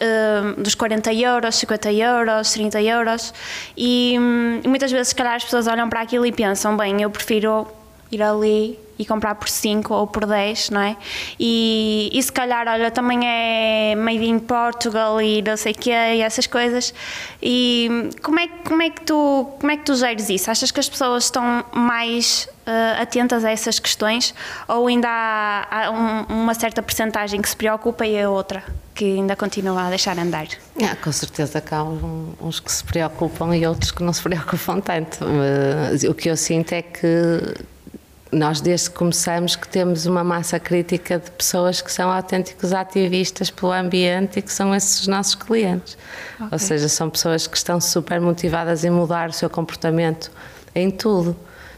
um, 0.57 0.61
dos 0.61 0.75
40 0.75 1.13
euros, 1.13 1.55
50 1.55 1.91
euros, 1.91 2.51
30 2.51 2.81
euros 2.81 3.33
e, 3.75 4.15
e 4.63 4.67
muitas 4.67 4.91
vezes, 4.91 5.09
se 5.09 5.15
calhar, 5.15 5.35
as 5.35 5.43
pessoas 5.43 5.67
olham 5.67 5.89
para 5.89 6.01
aquilo 6.01 6.25
e 6.25 6.31
pensam: 6.31 6.77
bem, 6.77 7.01
eu 7.01 7.09
prefiro 7.09 7.67
ir 8.11 8.21
ali 8.21 8.79
e 8.99 9.05
comprar 9.05 9.35
por 9.35 9.47
5 9.47 9.93
ou 9.93 10.07
por 10.07 10.25
10, 10.25 10.71
não 10.71 10.81
é? 10.81 10.97
E, 11.39 12.09
e 12.11 12.23
se 12.23 12.31
calhar, 12.31 12.67
olha, 12.67 12.89
também 12.89 13.19
é 13.23 13.95
made 13.95 14.25
in 14.25 14.39
Portugal 14.39 15.21
e 15.21 15.41
não 15.41 15.55
sei 15.55 15.71
o 15.71 15.75
quê, 15.75 15.91
e 15.91 16.21
essas 16.21 16.47
coisas. 16.47 16.93
E 17.41 18.09
como 18.23 18.39
é, 18.39 18.47
como, 18.47 18.81
é 18.81 18.89
que 18.89 19.01
tu, 19.01 19.47
como 19.59 19.71
é 19.71 19.77
que 19.77 19.83
tu 19.83 19.95
geres 19.95 20.29
isso? 20.29 20.49
Achas 20.49 20.71
que 20.71 20.79
as 20.79 20.89
pessoas 20.89 21.25
estão 21.25 21.63
mais 21.73 22.49
uh, 22.65 23.01
atentas 23.01 23.45
a 23.45 23.51
essas 23.51 23.77
questões 23.79 24.33
ou 24.67 24.87
ainda 24.87 25.07
há, 25.07 25.85
há 25.85 25.91
um, 25.91 26.41
uma 26.41 26.53
certa 26.55 26.81
percentagem 26.81 27.39
que 27.41 27.49
se 27.49 27.55
preocupa 27.55 28.05
e 28.05 28.19
a 28.19 28.29
outra 28.29 28.63
que 28.95 29.05
ainda 29.05 29.35
continua 29.35 29.83
a 29.83 29.89
deixar 29.89 30.17
andar? 30.17 30.47
Ah, 30.81 30.95
com 30.95 31.11
certeza 31.11 31.61
que 31.61 31.71
há 31.71 31.83
uns 31.83 32.59
que 32.59 32.71
se 32.71 32.83
preocupam 32.83 33.55
e 33.55 33.67
outros 33.67 33.91
que 33.91 34.01
não 34.01 34.11
se 34.11 34.23
preocupam 34.23 34.81
tanto. 34.81 35.19
O 36.09 36.15
que 36.15 36.27
eu 36.27 36.35
sinto 36.35 36.73
é 36.73 36.81
que 36.81 37.53
nós 38.31 38.59
desde 38.61 38.89
que 38.89 38.95
começamos 38.97 39.55
que 39.55 39.67
temos 39.67 40.05
uma 40.05 40.23
massa 40.23 40.59
crítica 40.59 41.19
de 41.19 41.31
pessoas 41.31 41.81
que 41.81 41.91
são 41.91 42.11
autênticos 42.11 42.73
ativistas 42.73 43.49
pelo 43.49 43.71
ambiente 43.71 44.39
e 44.39 44.41
que 44.41 44.51
são 44.51 44.75
esses 44.75 45.01
os 45.01 45.07
nossos 45.07 45.35
clientes. 45.35 45.97
Okay. 46.35 46.47
Ou 46.51 46.59
seja, 46.59 46.89
são 46.89 47.09
pessoas 47.09 47.47
que 47.47 47.55
estão 47.55 47.79
super 47.79 48.19
motivadas 48.19 48.83
em 48.83 48.89
mudar 48.89 49.29
o 49.29 49.33
seu 49.33 49.49
comportamento 49.49 50.31
em 50.75 50.91
tudo. 50.91 51.35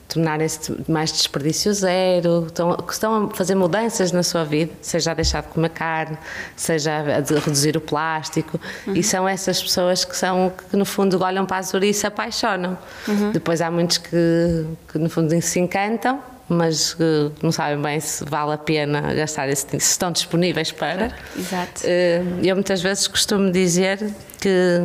Tornarem-se 0.08 0.76
mais 0.88 1.12
desperdício 1.12 1.72
zero, 1.72 2.48
estão, 2.48 2.76
que 2.78 2.92
estão 2.92 3.26
a 3.26 3.30
fazer 3.30 3.54
mudanças 3.54 4.12
na 4.12 4.24
sua 4.24 4.44
vida, 4.44 4.74
seja 4.82 5.12
a 5.12 5.14
deixar 5.14 5.44
de 5.44 5.50
comer 5.50 5.70
carne, 5.70 6.18
seja 6.56 6.92
a 6.94 7.40
reduzir 7.40 7.78
o 7.78 7.82
plástico, 7.82 8.60
uhum. 8.88 8.96
e 8.96 9.04
são 9.04 9.30
essas 9.30 9.62
pessoas 9.62 10.04
que 10.04 10.18
são 10.18 10.52
que 10.72 10.76
no 10.76 10.84
fundo 10.84 11.24
olham 11.24 11.46
para 11.46 11.58
a 11.58 11.60
Azul 11.60 11.84
e 11.84 11.94
se 11.94 12.08
apaixonam. 12.08 12.76
Uhum. 13.08 13.32
Depois 13.32 13.62
há 13.62 13.70
muitos 13.70 14.00
que, 14.00 14.66
que 14.92 14.98
no 14.98 15.12
fundo 15.12 15.40
se 15.44 15.60
encantam 15.60 16.20
mas 16.50 16.94
uh, 16.94 17.32
não 17.42 17.52
sabem 17.52 17.82
bem 17.82 18.00
se 18.00 18.26
vale 18.26 18.54
a 18.54 18.58
pena 18.58 19.14
gastar 19.14 19.48
esse 19.50 19.66
dinheiro, 19.66 19.86
se 19.86 19.92
estão 19.92 20.12
disponíveis 20.12 20.72
para. 20.72 21.12
Exato. 21.38 21.84
Uh, 21.84 22.44
eu 22.44 22.56
muitas 22.56 22.82
vezes 22.82 23.08
costumo 23.08 23.52
dizer 23.52 24.00
que 24.42 24.82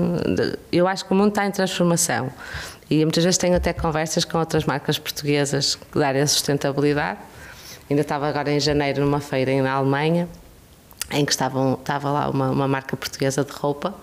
eu 0.71 0.87
acho 0.87 1.05
que 1.05 1.13
o 1.13 1.15
mundo 1.15 1.31
está 1.31 1.47
em 1.47 1.51
transformação 1.51 2.31
e 2.91 3.05
muitas 3.05 3.25
vezes 3.25 3.39
tenho 3.39 3.57
até 3.57 3.73
conversas 3.73 4.25
com 4.25 4.39
outras 4.39 4.65
marcas 4.65 4.99
portuguesas 4.99 5.75
que 5.75 5.99
darem 5.99 6.23
a 6.23 6.27
sustentabilidade. 6.27 7.19
Ainda 7.89 8.03
estava 8.03 8.29
agora 8.29 8.51
em 8.51 8.61
janeiro 8.61 9.03
numa 9.03 9.21
feira 9.21 9.51
na 9.63 9.73
Alemanha 9.73 10.29
em 11.11 11.25
que 11.25 11.33
estavam, 11.33 11.75
estava 11.75 12.11
lá 12.11 12.31
uma, 12.31 12.51
uma 12.51 12.69
marca 12.69 12.97
portuguesa 12.97 13.45
de 13.45 13.53
roupa 13.53 13.95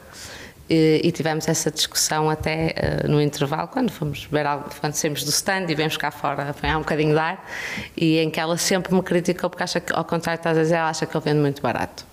e, 0.73 1.11
tivemos 1.11 1.47
essa 1.47 1.69
discussão 1.69 2.29
até 2.29 3.03
uh, 3.03 3.11
no 3.11 3.21
intervalo, 3.21 3.67
quando 3.67 3.91
fomos 3.91 4.25
ver 4.31 4.45
algo, 4.45 4.69
quando 4.79 4.93
saímos 4.93 5.23
do 5.23 5.29
stand 5.29 5.65
e 5.69 5.75
vemos 5.75 5.97
cá 5.97 6.11
fora 6.11 6.49
apanhar 6.49 6.77
um 6.77 6.81
bocadinho 6.81 7.13
de 7.13 7.19
ar, 7.19 7.45
e 7.97 8.19
em 8.19 8.29
que 8.29 8.39
ela 8.39 8.57
sempre 8.57 8.93
me 8.93 9.01
criticou 9.03 9.49
porque 9.49 9.63
acha 9.63 9.81
que, 9.81 9.91
ao 9.91 10.05
contrário, 10.05 10.41
a 10.43 10.53
dizer, 10.53 10.75
ela 10.75 10.89
acha 10.89 11.05
que 11.05 11.15
eu 11.15 11.19
vendo 11.19 11.41
muito 11.41 11.61
barato. 11.61 12.05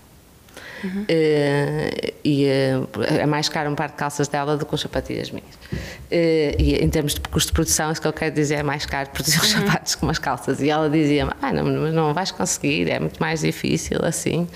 Uhum. 0.83 1.03
Uh, 1.03 2.13
e 2.23 2.45
uh, 2.45 3.03
é 3.03 3.25
mais 3.25 3.49
caro 3.49 3.69
um 3.69 3.75
par 3.75 3.89
de 3.89 3.95
calças 3.95 4.27
dela 4.27 4.55
do 4.55 4.65
que 4.65 4.75
as 4.75 4.81
sapatilhas 4.81 5.31
minhas. 5.31 5.55
Uh, 5.55 6.55
e 6.57 6.75
em 6.81 6.89
termos 6.89 7.13
de 7.13 7.21
custo 7.21 7.51
de 7.51 7.53
produção, 7.53 7.91
isso 7.91 8.01
que 8.01 8.07
eu 8.07 8.13
quero 8.13 8.33
dizer 8.33 8.55
é 8.55 8.63
mais 8.63 8.85
caro 8.85 9.09
produzir 9.09 9.39
os 9.39 9.53
uhum. 9.53 9.61
sapatos 9.67 9.95
que 9.95 10.03
umas 10.03 10.19
calças. 10.19 10.61
E 10.61 10.69
ela 10.69 10.89
dizia-me: 10.89 11.31
ah, 11.41 11.53
não, 11.53 11.63
não 11.65 12.13
vais 12.13 12.31
conseguir, 12.31 12.89
é 12.89 12.99
muito 12.99 13.19
mais 13.19 13.41
difícil 13.41 13.99
assim. 14.03 14.47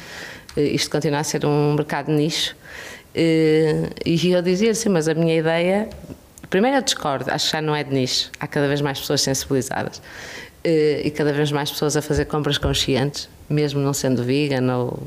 isto 0.56 0.90
continua 0.90 1.20
a 1.20 1.24
ser 1.24 1.46
um 1.46 1.74
mercado 1.74 2.12
nicho. 2.12 2.56
Eh, 3.16 3.90
e 4.06 4.32
eu 4.32 4.42
dizia 4.42 4.72
assim, 4.72 4.90
mas 4.90 5.08
a 5.08 5.14
minha 5.14 5.38
ideia, 5.38 5.90
primeiro 6.50 6.78
eu 6.78 6.82
discordo, 6.82 7.30
acho 7.32 7.46
que 7.46 7.52
já 7.52 7.62
não 7.62 7.76
é 7.76 7.84
de 7.84 7.94
nicho, 7.94 8.32
há 8.40 8.48
cada 8.48 8.68
vez 8.68 8.82
mais 8.82 9.00
pessoas 9.00 9.22
sensibilizadas 9.22 10.02
eh, 10.64 11.02
e 11.06 11.12
cada 11.12 11.32
vez 11.32 11.52
mais 11.52 11.70
pessoas 11.70 11.96
a 11.96 12.02
fazer 12.02 12.26
compras 12.26 12.58
conscientes, 12.58 13.30
mesmo 13.50 13.80
não 13.80 13.94
sendo 13.94 14.24
vegan 14.24 14.76
ou... 14.76 15.00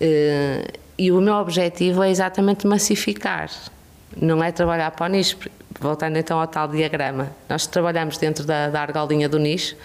Eh, 0.00 0.66
e 0.96 1.10
o 1.10 1.20
meu 1.20 1.34
objetivo 1.34 2.02
é 2.02 2.10
exatamente 2.10 2.66
massificar, 2.66 3.50
não 4.16 4.44
é 4.44 4.52
trabalhar 4.52 4.90
para 4.90 5.06
o 5.06 5.08
nicho. 5.08 5.36
Voltando 5.80 6.18
então 6.18 6.38
ao 6.38 6.46
tal 6.46 6.68
diagrama, 6.68 7.30
nós 7.48 7.66
trabalhamos 7.66 8.18
dentro 8.18 8.44
da, 8.44 8.68
da 8.68 8.82
argolinha 8.82 9.28
do 9.28 9.38
nicho, 9.38 9.76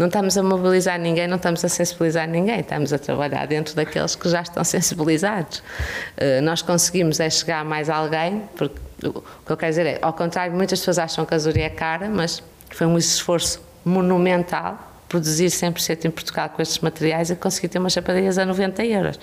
não 0.00 0.06
estamos 0.06 0.38
a 0.38 0.42
mobilizar 0.42 0.98
ninguém, 0.98 1.28
não 1.28 1.36
estamos 1.36 1.62
a 1.62 1.68
sensibilizar 1.68 2.26
ninguém, 2.26 2.60
estamos 2.60 2.90
a 2.90 2.98
trabalhar 2.98 3.46
dentro 3.46 3.76
daqueles 3.76 4.14
que 4.14 4.30
já 4.30 4.40
estão 4.40 4.64
sensibilizados. 4.64 5.58
Uh, 5.58 6.40
nós 6.42 6.62
conseguimos 6.62 7.20
é 7.20 7.28
chegar 7.28 7.60
a 7.60 7.64
mais 7.64 7.90
alguém, 7.90 8.48
porque 8.56 8.80
o 9.04 9.20
que 9.44 9.52
eu 9.52 9.56
quero 9.58 9.70
dizer 9.70 9.86
é, 9.86 9.98
ao 10.00 10.14
contrário, 10.14 10.54
muitas 10.54 10.78
pessoas 10.78 10.98
acham 10.98 11.26
que 11.26 11.34
a 11.34 11.36
Azuri 11.36 11.60
é 11.60 11.68
cara, 11.68 12.08
mas 12.08 12.42
foi 12.70 12.86
um 12.86 12.96
esforço 12.96 13.60
monumental 13.84 14.78
produzir 15.06 15.48
100% 15.48 16.06
em 16.06 16.10
Portugal 16.10 16.48
com 16.48 16.62
estes 16.62 16.78
materiais 16.78 17.28
e 17.28 17.36
conseguir 17.36 17.68
ter 17.68 17.78
umas 17.78 17.92
chapadeiras 17.92 18.38
a 18.38 18.46
90 18.46 18.82
euros. 18.86 19.20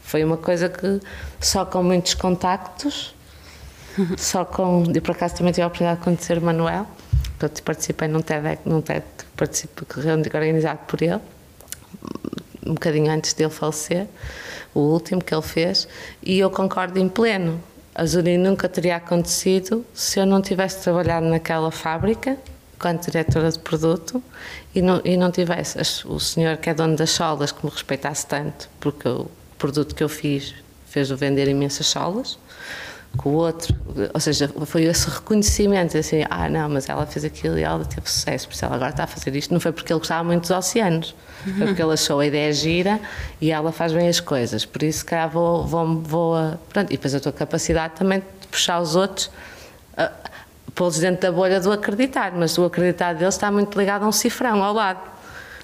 Foi 0.00 0.24
uma 0.24 0.38
coisa 0.38 0.70
que 0.70 1.00
só 1.38 1.66
com 1.66 1.82
muitos 1.82 2.14
contactos, 2.14 3.14
só 4.16 4.42
com. 4.42 4.84
E 4.94 5.00
por 5.02 5.10
acaso 5.10 5.34
também 5.34 5.52
tive 5.52 5.64
a 5.64 5.66
oportunidade 5.66 5.98
de 5.98 6.04
conhecer 6.04 6.38
o 6.38 6.42
Manuel, 6.42 6.86
eu 7.40 7.50
participei 7.64 8.08
num 8.08 8.20
TED, 8.20 8.58
num 8.64 8.80
TED 8.80 9.04
organizado 10.34 10.80
por 10.86 11.02
ele. 11.02 11.20
um 12.66 12.74
bocadinho 12.74 13.10
antes 13.10 13.34
dele 13.34 13.50
falecer, 13.50 14.06
o 14.74 14.80
último 14.80 15.22
que 15.22 15.34
ele 15.34 15.42
fez, 15.42 15.86
e 16.22 16.38
eu 16.38 16.50
concordo 16.50 16.98
em 16.98 17.08
pleno. 17.08 17.60
A 17.94 18.04
Zuri 18.06 18.36
nunca 18.38 18.68
teria 18.68 18.96
acontecido 18.96 19.84
se 19.94 20.18
eu 20.18 20.26
não 20.26 20.42
tivesse 20.42 20.82
trabalhado 20.82 21.26
naquela 21.26 21.70
fábrica 21.70 22.36
quanto 22.78 23.10
diretora 23.10 23.50
de 23.50 23.58
produto 23.60 24.22
e 24.74 24.82
não, 24.82 25.00
e 25.04 25.16
não 25.16 25.30
tivesse 25.30 25.78
o 26.06 26.18
senhor 26.18 26.56
que 26.56 26.68
é 26.68 26.74
dono 26.74 26.96
das 26.96 27.10
solas 27.10 27.52
que 27.52 27.64
me 27.64 27.70
respeitasse 27.70 28.26
tanto, 28.26 28.68
porque 28.80 29.08
o 29.08 29.30
produto 29.56 29.94
que 29.94 30.02
eu 30.02 30.08
fiz 30.08 30.54
fez-o 30.86 31.16
vender 31.16 31.46
imensas 31.48 31.86
solas 31.86 32.36
com 33.16 33.30
o 33.30 33.32
outro, 33.34 33.74
ou 34.12 34.20
seja, 34.20 34.50
foi 34.66 34.84
esse 34.84 35.08
reconhecimento, 35.08 35.96
assim, 35.96 36.24
ah 36.28 36.48
não, 36.48 36.68
mas 36.68 36.88
ela 36.88 37.06
fez 37.06 37.24
aquilo 37.24 37.58
e 37.58 37.62
ela 37.62 37.84
teve 37.84 38.08
sucesso, 38.08 38.48
por 38.48 38.54
isso 38.54 38.64
ela 38.64 38.74
agora 38.74 38.90
está 38.90 39.04
a 39.04 39.06
fazer 39.06 39.34
isto, 39.36 39.52
não 39.52 39.60
foi 39.60 39.72
porque 39.72 39.92
ele 39.92 40.00
gostava 40.00 40.24
muito 40.24 40.42
dos 40.42 40.50
oceanos, 40.50 41.14
foi 41.42 41.66
porque 41.66 41.82
ele 41.82 41.92
achou 41.92 42.20
a 42.20 42.26
ideia 42.26 42.52
gira 42.52 43.00
e 43.40 43.50
ela 43.50 43.72
faz 43.72 43.92
bem 43.92 44.08
as 44.08 44.20
coisas, 44.20 44.64
por 44.64 44.82
isso 44.82 45.04
que 45.04 45.14
vou, 45.32 45.64
vou, 45.66 46.00
vou 46.00 46.36
a, 46.36 46.58
pronto, 46.70 46.90
e 46.90 46.96
depois 46.96 47.14
a 47.14 47.20
tua 47.20 47.32
capacidade 47.32 47.94
também 47.94 48.20
de 48.20 48.46
puxar 48.48 48.80
os 48.80 48.96
outros, 48.96 49.30
a, 49.96 50.10
pô-los 50.74 50.98
dentro 50.98 51.22
da 51.22 51.32
bolha 51.32 51.60
do 51.60 51.70
acreditar, 51.70 52.32
mas 52.32 52.58
o 52.58 52.64
acreditar 52.64 53.14
deles 53.14 53.34
está 53.34 53.50
muito 53.50 53.78
ligado 53.78 54.04
a 54.04 54.08
um 54.08 54.12
cifrão 54.12 54.62
ao 54.62 54.74
lado. 54.74 55.14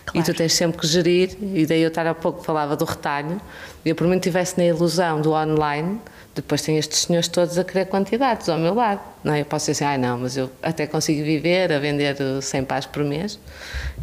Claro. 0.07 0.18
E 0.18 0.22
tu 0.22 0.36
tens 0.36 0.55
sempre 0.55 0.78
que 0.78 0.86
gerir, 0.86 1.36
e 1.40 1.66
daí 1.66 1.82
eu 1.82 1.88
estar 1.88 2.07
há 2.07 2.14
pouco 2.14 2.42
falava 2.42 2.76
do 2.76 2.84
retalho, 2.84 3.40
eu 3.84 3.94
por 3.94 4.07
mim 4.07 4.16
estivesse 4.16 4.57
na 4.57 4.64
ilusão 4.64 5.20
do 5.20 5.32
online, 5.32 6.01
depois 6.35 6.62
tem 6.62 6.78
estes 6.78 7.01
senhores 7.01 7.28
todos 7.28 7.59
a 7.59 7.64
querer 7.64 7.87
quantidades 7.87 8.49
ao 8.49 8.59
meu 8.59 8.74
lado. 8.74 9.01
Não 9.22 9.35
é? 9.35 9.41
Eu 9.41 9.45
posso 9.45 9.70
dizer 9.70 9.85
assim, 9.85 9.95
ah, 9.95 9.99
não, 9.99 10.18
mas 10.18 10.37
eu 10.37 10.51
até 10.62 10.87
consigo 10.87 11.22
viver 11.24 11.72
a 11.72 11.78
vender 11.78 12.16
100 12.41 12.64
pás 12.64 12.87
por 12.87 13.05
mês 13.05 13.39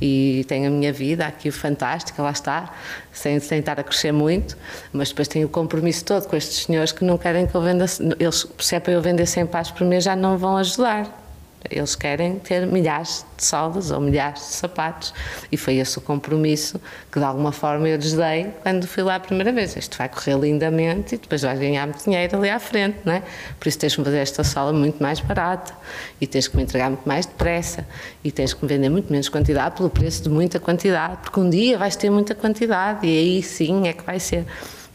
e 0.02 0.46
tenho 0.48 0.68
a 0.68 0.70
minha 0.70 0.92
vida 0.94 1.26
aqui 1.26 1.50
fantástica, 1.50 2.22
lá 2.22 2.32
está, 2.32 2.74
sem, 3.12 3.40
sem 3.40 3.60
estar 3.60 3.80
a 3.80 3.84
crescer 3.84 4.12
muito, 4.12 4.58
mas 4.92 5.10
depois 5.10 5.28
tenho 5.28 5.48
o 5.48 5.50
compromisso 5.50 6.06
todo 6.06 6.28
com 6.28 6.36
estes 6.36 6.66
senhores 6.66 6.92
que 6.92 7.04
não 7.04 7.18
querem 7.18 7.48
que 7.48 7.56
eu 7.56 7.62
venda, 7.62 7.86
eles, 8.20 8.48
se 8.60 8.76
é 8.76 8.80
para 8.80 8.94
eu 8.94 9.02
vender 9.02 9.26
100 9.26 9.48
pás 9.48 9.72
por 9.72 9.86
mês, 9.86 10.04
já 10.04 10.16
não 10.16 10.38
vão 10.38 10.58
ajudar. 10.58 11.27
Eles 11.70 11.96
querem 11.96 12.40
ter 12.40 12.66
milhares 12.66 13.26
de 13.36 13.44
solas 13.44 13.92
ou 13.92 14.00
milhares 14.00 14.40
de 14.42 14.54
sapatos 14.54 15.14
e 15.52 15.58
foi 15.58 15.76
esse 15.76 15.98
o 15.98 16.02
compromisso 16.02 16.80
que 17.12 17.20
de 17.20 17.26
alguma 17.26 17.52
forma 17.52 17.88
eu 17.88 17.98
lhes 17.98 18.14
dei 18.14 18.52
quando 18.62 18.88
fui 18.88 19.04
lá 19.04 19.16
a 19.16 19.20
primeira 19.20 19.52
vez. 19.52 19.76
Isto 19.76 19.98
vai 19.98 20.10
correr 20.10 20.38
lindamente 20.38 21.16
e 21.16 21.18
depois 21.18 21.42
vais 21.42 21.60
ganhar 21.60 21.86
muito 21.88 22.04
dinheiro 22.04 22.38
ali 22.38 22.50
à 22.50 22.60
frente, 22.60 22.98
não 23.06 23.14
é? 23.14 23.24
Por 23.60 23.68
isso 23.68 23.80
tens 23.80 23.96
que 23.96 24.04
fazer 24.04 24.18
esta 24.18 24.44
sala 24.44 24.74
muito 24.74 25.02
mais 25.02 25.20
barata 25.20 25.74
e 26.20 26.28
tens 26.28 26.48
que 26.48 26.56
me 26.56 26.64
entregar 26.64 26.90
muito 26.90 27.08
mais 27.08 27.26
depressa 27.26 27.88
e 28.24 28.32
tens 28.32 28.54
que 28.54 28.64
me 28.64 28.70
vender 28.70 28.90
muito 28.90 29.12
menos 29.12 29.30
quantidade 29.30 29.76
pelo 29.76 29.90
preço 29.90 30.24
de 30.24 30.30
muita 30.30 30.60
quantidade, 30.60 31.18
porque 31.24 31.40
um 31.40 31.50
dia 31.50 31.78
vais 31.78 31.96
ter 31.96 32.10
muita 32.10 32.34
quantidade 32.36 33.06
e 33.06 33.18
aí 33.18 33.44
sim 33.44 33.88
é 33.88 33.94
que 33.94 34.04
vai 34.04 34.20
ser. 34.20 34.46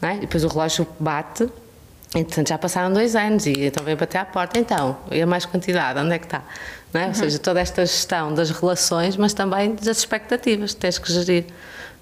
Não 0.01 0.09
é? 0.09 0.17
E 0.17 0.19
depois 0.21 0.43
o 0.43 0.47
relógio 0.47 0.85
bate 0.99 1.49
Entretanto, 2.15 2.49
já 2.49 2.57
passaram 2.57 2.93
dois 2.93 3.15
anos 3.15 3.45
e 3.45 3.65
então 3.65 3.83
veio 3.83 3.97
bater 3.97 4.19
à 4.19 4.25
porta. 4.25 4.59
Então, 4.59 4.97
e 5.11 5.21
a 5.21 5.25
mais 5.25 5.45
quantidade, 5.45 5.99
onde 5.99 6.13
é 6.13 6.19
que 6.19 6.25
está? 6.25 6.43
Não 6.93 7.01
é? 7.01 7.03
Uhum. 7.05 7.09
Ou 7.09 7.15
seja, 7.15 7.39
toda 7.39 7.59
esta 7.59 7.85
gestão 7.85 8.33
das 8.33 8.51
relações, 8.51 9.17
mas 9.17 9.33
também 9.33 9.73
das 9.75 9.97
expectativas, 9.97 10.73
tens 10.73 10.99
que 10.99 11.11
gerir. 11.11 11.45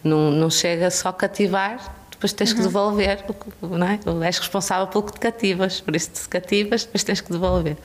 Não, 0.03 0.32
não 0.32 0.49
chega 0.49 0.89
só 0.89 1.12
cativar, 1.12 1.95
depois 2.09 2.34
tens 2.34 2.51
uhum. 2.51 2.57
que 2.57 2.62
devolver, 2.64 3.26
não 3.62 3.88
é? 3.88 3.99
És 4.26 4.39
responsável 4.39 4.88
pelo 4.88 5.03
que 5.03 5.14
te 5.14 5.20
cativas, 5.20 5.80
por 5.80 5.95
isso 5.95 6.09
te 6.09 6.28
cativas, 6.28 6.84
depois 6.86 7.03
tens 7.03 7.22
que 7.22 7.32
devolver. 7.32 7.78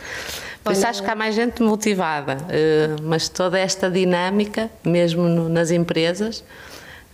Por 0.65 0.73
isso 0.73 0.87
acho 0.87 1.03
que 1.03 1.11
há 1.11 1.15
mais 1.15 1.35
gente 1.35 1.63
motivada, 1.63 2.39
eh, 2.49 2.97
mas 3.03 3.29
toda 3.29 3.57
esta 3.59 3.89
dinâmica, 3.89 4.69
mesmo 4.85 5.29
nas 5.49 5.71
empresas, 5.71 6.43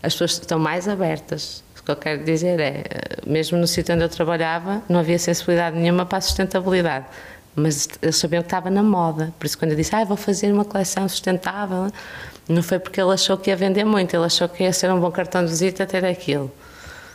as 0.02 0.14
pessoas 0.14 0.32
estão 0.32 0.58
mais 0.58 0.88
abertas 0.88 1.62
que 1.96 2.08
eu 2.08 2.14
quero 2.14 2.24
dizer 2.24 2.60
é, 2.60 2.84
mesmo 3.26 3.58
no 3.58 3.66
sítio 3.66 3.94
onde 3.94 4.04
eu 4.04 4.08
trabalhava, 4.08 4.82
não 4.88 5.00
havia 5.00 5.18
sensibilidade 5.18 5.76
nenhuma 5.76 6.06
para 6.06 6.18
a 6.18 6.20
sustentabilidade. 6.20 7.06
Mas 7.54 7.88
eles 8.00 8.16
sabiam 8.16 8.42
que 8.42 8.46
estava 8.46 8.70
na 8.70 8.82
moda. 8.82 9.32
Por 9.38 9.46
isso, 9.46 9.58
quando 9.58 9.72
eu 9.72 9.76
disse, 9.76 9.94
ah, 9.94 10.04
vou 10.04 10.16
fazer 10.16 10.52
uma 10.52 10.64
coleção 10.64 11.06
sustentável, 11.08 11.92
não 12.48 12.62
foi 12.62 12.78
porque 12.78 13.00
ele 13.00 13.12
achou 13.12 13.36
que 13.36 13.50
ia 13.50 13.56
vender 13.56 13.84
muito, 13.84 14.14
ele 14.14 14.24
achou 14.24 14.48
que 14.48 14.64
ia 14.64 14.72
ser 14.72 14.90
um 14.90 14.98
bom 14.98 15.10
cartão 15.10 15.44
de 15.44 15.50
visita 15.50 15.86
ter 15.86 16.04
aquilo. 16.04 16.50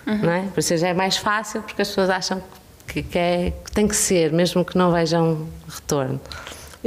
Uhum. 0.06 0.18
Não 0.18 0.32
é? 0.32 0.42
Por 0.54 0.60
isso 0.60 0.78
já 0.78 0.90
é 0.90 0.94
mais 0.94 1.18
fácil, 1.18 1.62
porque 1.64 1.82
as 1.82 1.88
pessoas 1.88 2.10
acham 2.10 2.42
que, 2.88 3.04
que, 3.04 3.18
é, 3.18 3.54
que 3.66 3.72
tem 3.72 3.88
que 3.88 3.96
ser, 3.96 4.32
mesmo 4.32 4.64
que 4.64 4.78
não 4.78 4.92
vejam 4.92 5.48
retorno. 5.68 6.20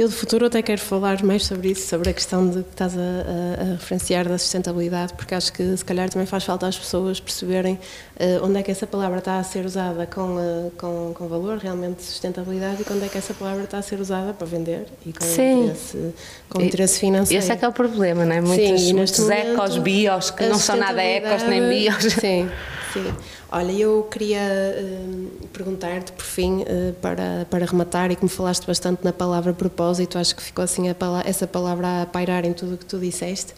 Eu 0.01 0.07
de 0.07 0.15
futuro 0.15 0.47
até 0.47 0.63
quero 0.63 0.81
falar 0.81 1.21
mais 1.23 1.45
sobre 1.45 1.69
isso, 1.69 1.87
sobre 1.87 2.09
a 2.09 2.13
questão 2.13 2.49
de 2.49 2.63
que 2.63 2.69
estás 2.71 2.97
a, 2.97 2.99
a, 2.99 3.61
a, 3.61 3.65
referenciar 3.73 4.27
da 4.27 4.35
sustentabilidade, 4.35 5.13
porque 5.13 5.35
acho 5.35 5.53
que 5.53 5.77
se 5.77 5.85
calhar 5.85 6.09
também 6.09 6.25
faz 6.25 6.43
falta 6.43 6.65
às 6.65 6.75
pessoas 6.75 7.19
perceberem 7.19 7.75
uh, 7.75 8.43
onde 8.43 8.57
é 8.57 8.63
que 8.63 8.71
essa 8.71 8.87
palavra 8.87 9.19
está 9.19 9.37
a 9.37 9.43
ser 9.43 9.63
usada 9.63 10.07
com, 10.07 10.37
uh, 10.37 10.71
com, 10.75 11.13
com 11.13 11.27
valor 11.27 11.59
realmente 11.59 11.97
de 11.97 12.03
sustentabilidade 12.05 12.81
e 12.81 12.83
quando 12.83 13.05
é 13.05 13.09
que 13.09 13.17
essa 13.19 13.35
palavra 13.35 13.63
está 13.63 13.77
a 13.77 13.83
ser 13.83 13.99
usada 13.99 14.33
para 14.33 14.47
vender 14.47 14.87
e 15.05 15.13
com 15.13 15.23
Sim. 15.23 15.65
interesse, 15.65 16.13
com 16.49 16.61
interesse 16.63 16.99
financeiro. 16.99 17.43
Esse 17.43 17.51
é 17.51 17.55
que 17.55 17.63
é 17.63 17.67
o 17.67 17.71
problema, 17.71 18.25
não 18.25 18.33
é? 18.33 18.41
Muitos, 18.41 18.81
Sim, 18.81 18.93
muitos 18.93 19.29
ecos, 19.29 19.77
bios, 19.77 20.31
que 20.31 20.47
não 20.47 20.57
são 20.57 20.77
nada 20.77 21.03
ecos 21.03 21.43
nem 21.43 21.69
bios. 21.69 22.03
Sim, 22.13 22.49
sim. 22.93 23.13
Olha, 23.51 23.71
eu 23.71 24.07
queria 24.11 24.39
uh, 24.39 25.47
perguntar-te, 25.47 26.11
por 26.11 26.23
fim, 26.23 26.61
uh, 26.61 26.93
para, 27.01 27.45
para 27.49 27.65
rematar, 27.65 28.11
e 28.11 28.15
como 28.15 28.29
falaste 28.29 28.65
bastante 28.65 29.03
na 29.03 29.11
palavra 29.11 29.53
propósito, 29.53 30.17
acho 30.17 30.35
que 30.35 30.41
ficou 30.41 30.63
assim 30.63 30.83
essa 31.25 31.47
palavra 31.47 32.03
a 32.03 32.05
pairar 32.05 32.45
em 32.45 32.53
tudo 32.53 32.75
o 32.75 32.77
que 32.77 32.85
tu 32.85 32.99
disseste. 32.99 33.53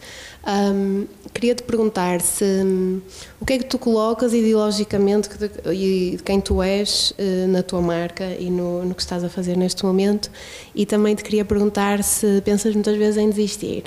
Um, 0.46 1.06
queria 1.32 1.54
te 1.54 1.62
perguntar 1.62 2.20
se 2.20 2.44
um, 2.44 3.00
o 3.40 3.46
que 3.46 3.54
é 3.54 3.58
que 3.58 3.64
tu 3.64 3.78
colocas 3.78 4.32
ideologicamente 4.32 5.28
de, 5.30 5.48
de, 5.48 6.16
de 6.16 6.22
quem 6.22 6.40
tu 6.40 6.62
és 6.62 7.12
uh, 7.12 7.48
na 7.48 7.62
tua 7.62 7.80
marca 7.80 8.24
e 8.38 8.50
no, 8.50 8.84
no 8.84 8.94
que 8.94 9.02
estás 9.02 9.24
a 9.24 9.28
fazer 9.28 9.56
neste 9.56 9.84
momento, 9.84 10.30
e 10.74 10.84
também 10.84 11.14
te 11.14 11.22
queria 11.24 11.44
perguntar 11.44 12.02
se 12.02 12.40
pensas 12.42 12.74
muitas 12.74 12.96
vezes 12.96 13.16
em 13.16 13.30
desistir. 13.30 13.84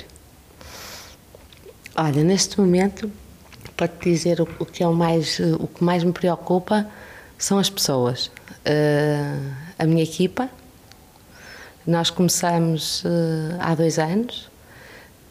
Olha, 1.96 2.22
neste 2.22 2.60
momento 2.60 3.10
para 3.78 3.86
te 3.86 4.10
dizer 4.10 4.40
o, 4.40 4.66
que 4.66 4.82
é 4.82 4.88
o 4.88 4.92
mais 4.92 5.38
o 5.38 5.68
que 5.68 5.84
mais 5.84 6.02
me 6.02 6.12
preocupa 6.12 6.84
são 7.38 7.58
as 7.58 7.70
pessoas. 7.70 8.26
Uh, 8.66 9.54
a 9.78 9.86
minha 9.86 10.02
equipa. 10.02 10.50
Nós 11.86 12.10
começamos 12.10 13.04
uh, 13.04 13.56
há 13.60 13.74
dois 13.76 13.98
anos. 13.98 14.50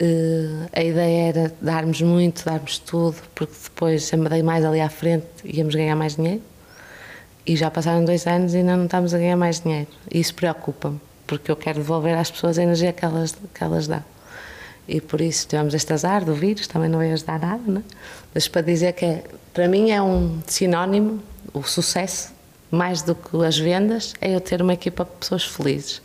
Uh, 0.01 0.69
a 0.71 0.81
ideia 0.81 1.29
era 1.29 1.53
darmos 1.59 2.01
muito 2.01 2.45
darmos 2.45 2.79
tudo 2.79 3.17
porque 3.35 3.53
depois 3.63 4.09
dei 4.29 4.43
mais 4.43 4.63
ali 4.63 4.79
à 4.79 4.89
frente 4.89 5.25
íamos 5.43 5.75
ganhar 5.75 5.95
mais 5.95 6.15
dinheiro. 6.15 6.41
E 7.45 7.55
já 7.55 7.69
passaram 7.69 8.05
dois 8.05 8.25
anos 8.25 8.53
e 8.53 8.57
ainda 8.57 8.77
não 8.77 8.85
estamos 8.85 9.13
a 9.13 9.17
ganhar 9.17 9.35
mais 9.35 9.59
dinheiro. 9.59 9.89
E 10.09 10.19
isso 10.19 10.33
preocupa-me 10.33 11.01
porque 11.25 11.51
eu 11.51 11.55
quero 11.57 11.79
devolver 11.79 12.17
às 12.17 12.31
pessoas 12.31 12.57
a 12.57 12.63
energia 12.63 12.93
que 12.93 13.03
elas 13.03 13.35
que 13.53 13.63
elas 13.63 13.87
dão. 13.87 14.03
E 14.87 15.01
por 15.01 15.19
isso 15.19 15.47
tivemos 15.47 15.73
este 15.73 15.91
azar 15.91 16.23
do 16.23 16.33
vírus, 16.33 16.65
também 16.65 16.89
não 16.89 17.03
ia 17.03 17.13
ajudar 17.13 17.39
nada, 17.39 17.61
né? 17.69 17.83
Mas 18.33 18.47
para 18.47 18.61
dizer 18.61 18.93
que 18.93 19.05
é, 19.05 19.23
para 19.53 19.67
mim 19.67 19.91
é 19.91 20.01
um 20.01 20.39
sinónimo, 20.45 21.21
o 21.53 21.63
sucesso, 21.63 22.35
mais 22.69 23.01
do 23.01 23.15
que 23.15 23.43
as 23.45 23.57
vendas, 23.57 24.13
é 24.19 24.35
eu 24.35 24.41
ter 24.41 24.61
uma 24.61 24.73
equipa 24.73 25.05
de 25.05 25.11
pessoas 25.11 25.43
felizes. 25.45 26.01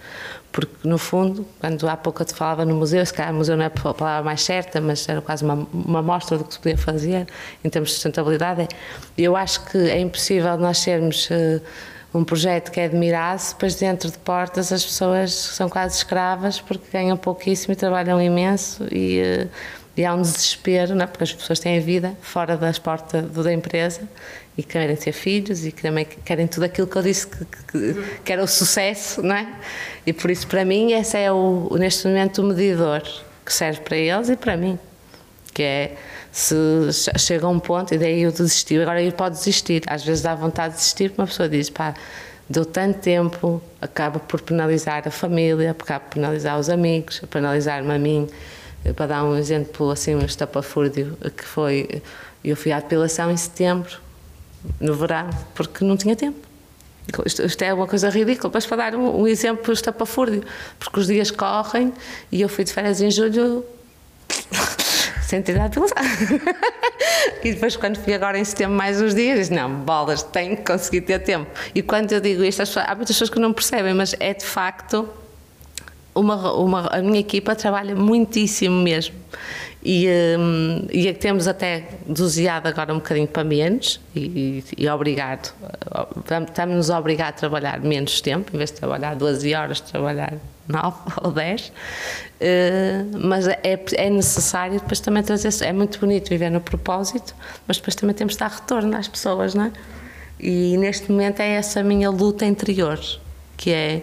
Porque, 0.52 0.86
no 0.86 0.98
fundo, 0.98 1.46
quando 1.58 1.88
há 1.88 1.96
pouco 1.96 2.22
eu 2.22 2.26
te 2.26 2.34
falava 2.34 2.64
no 2.64 2.74
museu, 2.74 3.04
se 3.04 3.12
calhar 3.12 3.32
museu 3.32 3.56
não 3.56 3.64
é 3.64 3.66
a 3.66 3.70
palavra 3.70 4.22
mais 4.22 4.42
certa, 4.42 4.80
mas 4.80 5.08
era 5.08 5.20
quase 5.22 5.42
uma, 5.42 5.66
uma 5.72 6.00
amostra 6.00 6.36
do 6.36 6.44
que 6.44 6.52
se 6.52 6.60
podia 6.60 6.76
fazer 6.76 7.26
em 7.64 7.70
termos 7.70 7.88
de 7.88 7.94
sustentabilidade, 7.94 8.68
eu 9.16 9.34
acho 9.34 9.64
que 9.64 9.78
é 9.78 9.98
impossível 9.98 10.56
nós 10.58 10.78
sermos. 10.78 11.28
Uh, 11.30 11.60
um 12.14 12.24
projeto 12.24 12.70
que 12.70 12.78
é 12.78 12.84
admirado, 12.84 13.42
depois 13.48 13.74
dentro 13.76 14.10
de 14.10 14.18
portas 14.18 14.70
as 14.70 14.84
pessoas 14.84 15.32
são 15.32 15.68
quase 15.68 15.96
escravas 15.96 16.60
porque 16.60 16.84
ganham 16.92 17.16
pouquíssimo 17.16 17.72
e 17.72 17.76
trabalham 17.76 18.20
imenso 18.20 18.86
e, 18.92 19.18
eh, 19.18 19.48
e 19.96 20.04
há 20.04 20.14
um 20.14 20.22
desespero, 20.22 20.94
não 20.94 21.04
é? 21.04 21.06
porque 21.06 21.24
as 21.24 21.32
pessoas 21.32 21.60
têm 21.60 21.78
a 21.78 21.80
vida 21.80 22.16
fora 22.20 22.56
das 22.56 22.78
portas 22.78 23.28
da 23.30 23.52
empresa 23.52 24.08
e 24.56 24.62
querem 24.62 24.96
ter 24.96 25.12
filhos 25.12 25.64
e 25.64 25.72
também 25.72 26.06
querem 26.24 26.46
tudo 26.46 26.64
aquilo 26.64 26.86
que 26.86 26.96
eu 26.96 27.02
disse 27.02 27.26
que, 27.26 27.44
que, 27.44 27.94
que 28.24 28.32
era 28.32 28.42
o 28.42 28.46
sucesso, 28.46 29.22
não 29.22 29.34
é? 29.34 29.46
E 30.06 30.12
por 30.12 30.30
isso, 30.30 30.46
para 30.46 30.64
mim, 30.64 30.92
esse 30.92 31.16
é 31.16 31.30
o, 31.30 31.68
neste 31.78 32.06
momento 32.06 32.42
o 32.42 32.44
medidor 32.44 33.02
que 33.44 33.52
serve 33.52 33.80
para 33.80 33.96
eles 33.96 34.28
e 34.28 34.36
para 34.36 34.56
mim, 34.56 34.78
que 35.52 35.62
é 35.62 35.96
se 36.32 36.54
chega 37.18 37.44
a 37.44 37.50
um 37.50 37.60
ponto, 37.60 37.94
e 37.94 37.98
daí 37.98 38.22
eu 38.22 38.32
desisti, 38.32 38.80
agora 38.80 39.02
ele 39.02 39.12
pode 39.12 39.36
desistir. 39.36 39.82
Às 39.86 40.02
vezes 40.02 40.22
dá 40.22 40.34
vontade 40.34 40.74
de 40.74 40.80
desistir, 40.80 41.10
porque 41.10 41.20
uma 41.20 41.26
pessoa 41.26 41.46
diz, 41.46 41.68
pá, 41.68 41.94
deu 42.48 42.64
tanto 42.64 43.00
tempo, 43.00 43.62
acaba 43.80 44.18
por 44.18 44.40
penalizar 44.40 45.06
a 45.06 45.10
família, 45.10 45.72
acaba 45.72 46.00
por 46.00 46.14
penalizar 46.14 46.58
os 46.58 46.70
amigos, 46.70 47.20
penalizar-me 47.30 47.92
a 47.94 47.98
mim. 47.98 48.28
Para 48.96 49.06
dar 49.06 49.24
um 49.24 49.36
exemplo 49.36 49.90
assim, 49.90 50.14
um 50.14 50.24
estapafúrdio, 50.24 51.16
que 51.36 51.44
foi, 51.44 52.02
eu 52.44 52.56
fui 52.56 52.72
à 52.72 52.80
depilação 52.80 53.30
em 53.30 53.36
setembro, 53.36 53.98
no 54.80 54.94
verão, 54.94 55.30
porque 55.54 55.84
não 55.84 55.96
tinha 55.96 56.16
tempo. 56.16 56.38
Isto, 57.26 57.42
isto, 57.42 57.62
é 57.62 57.74
uma 57.74 57.86
coisa 57.86 58.08
ridícula, 58.08 58.50
mas 58.54 58.64
para 58.64 58.76
dar 58.76 58.94
um, 58.94 59.22
um 59.22 59.26
exemplo 59.26 59.72
estapafúrdio, 59.72 60.44
porque 60.78 61.00
os 61.00 61.06
dias 61.08 61.30
correm 61.30 61.92
e 62.30 62.40
eu 62.40 62.48
fui 62.48 62.64
de 62.64 62.72
férias 62.72 63.00
em 63.00 63.10
julho 63.10 63.64
sem 65.26 65.42
ter 65.42 65.54
dado 65.54 65.84
e 67.42 67.52
depois, 67.52 67.76
quando 67.76 67.96
fui 67.98 68.14
agora 68.14 68.38
em 68.38 68.44
setembro, 68.44 68.76
mais 68.76 69.00
uns 69.00 69.14
dias, 69.14 69.38
disse: 69.38 69.52
Não, 69.52 69.68
bolas, 69.68 70.22
tenho 70.22 70.56
que 70.56 70.62
conseguir 70.64 71.00
ter 71.02 71.18
tempo. 71.20 71.50
E 71.74 71.82
quando 71.82 72.12
eu 72.12 72.20
digo 72.20 72.44
isto, 72.44 72.58
pessoas, 72.58 72.86
há 72.86 72.94
muitas 72.94 73.16
pessoas 73.16 73.30
que 73.30 73.38
não 73.38 73.52
percebem, 73.52 73.94
mas 73.94 74.14
é 74.20 74.34
de 74.34 74.44
facto. 74.44 75.08
Uma, 76.14 76.52
uma, 76.52 76.86
a 76.88 77.00
minha 77.00 77.20
equipa 77.20 77.54
trabalha 77.54 77.96
muitíssimo 77.96 78.82
mesmo. 78.82 79.14
E, 79.84 80.06
um, 80.38 80.86
e 80.92 81.08
é 81.08 81.12
temos 81.12 81.48
até 81.48 81.88
doseado 82.06 82.68
agora 82.68 82.92
um 82.92 82.98
bocadinho 82.98 83.26
para 83.26 83.42
menos 83.42 84.00
e, 84.14 84.20
e, 84.78 84.84
e 84.84 84.88
obrigado, 84.88 85.52
estamos-nos 86.46 86.88
a 86.88 87.00
obrigar 87.00 87.30
a 87.30 87.32
trabalhar 87.32 87.80
menos 87.80 88.20
tempo, 88.20 88.54
em 88.54 88.58
vez 88.58 88.70
de 88.70 88.76
trabalhar 88.76 89.16
12 89.16 89.52
horas, 89.52 89.80
trabalhar 89.80 90.34
9 90.68 90.96
ou 91.24 91.32
10, 91.32 91.68
uh, 91.68 91.72
mas 93.26 93.48
é, 93.48 93.60
é 93.96 94.08
necessário 94.08 94.78
depois 94.78 95.00
também 95.00 95.20
trazer, 95.24 95.50
é 95.64 95.72
muito 95.72 95.98
bonito 95.98 96.28
viver 96.28 96.50
no 96.50 96.60
propósito, 96.60 97.34
mas 97.66 97.78
depois 97.78 97.96
também 97.96 98.14
temos 98.14 98.34
de 98.34 98.38
dar 98.38 98.50
retorno 98.50 98.96
às 98.96 99.08
pessoas, 99.08 99.52
não 99.52 99.64
é? 99.64 99.72
E 100.38 100.76
neste 100.76 101.10
momento 101.10 101.40
é 101.40 101.54
essa 101.54 101.82
minha 101.82 102.08
luta 102.08 102.44
interior, 102.44 103.00
que 103.56 103.72
é, 103.72 104.02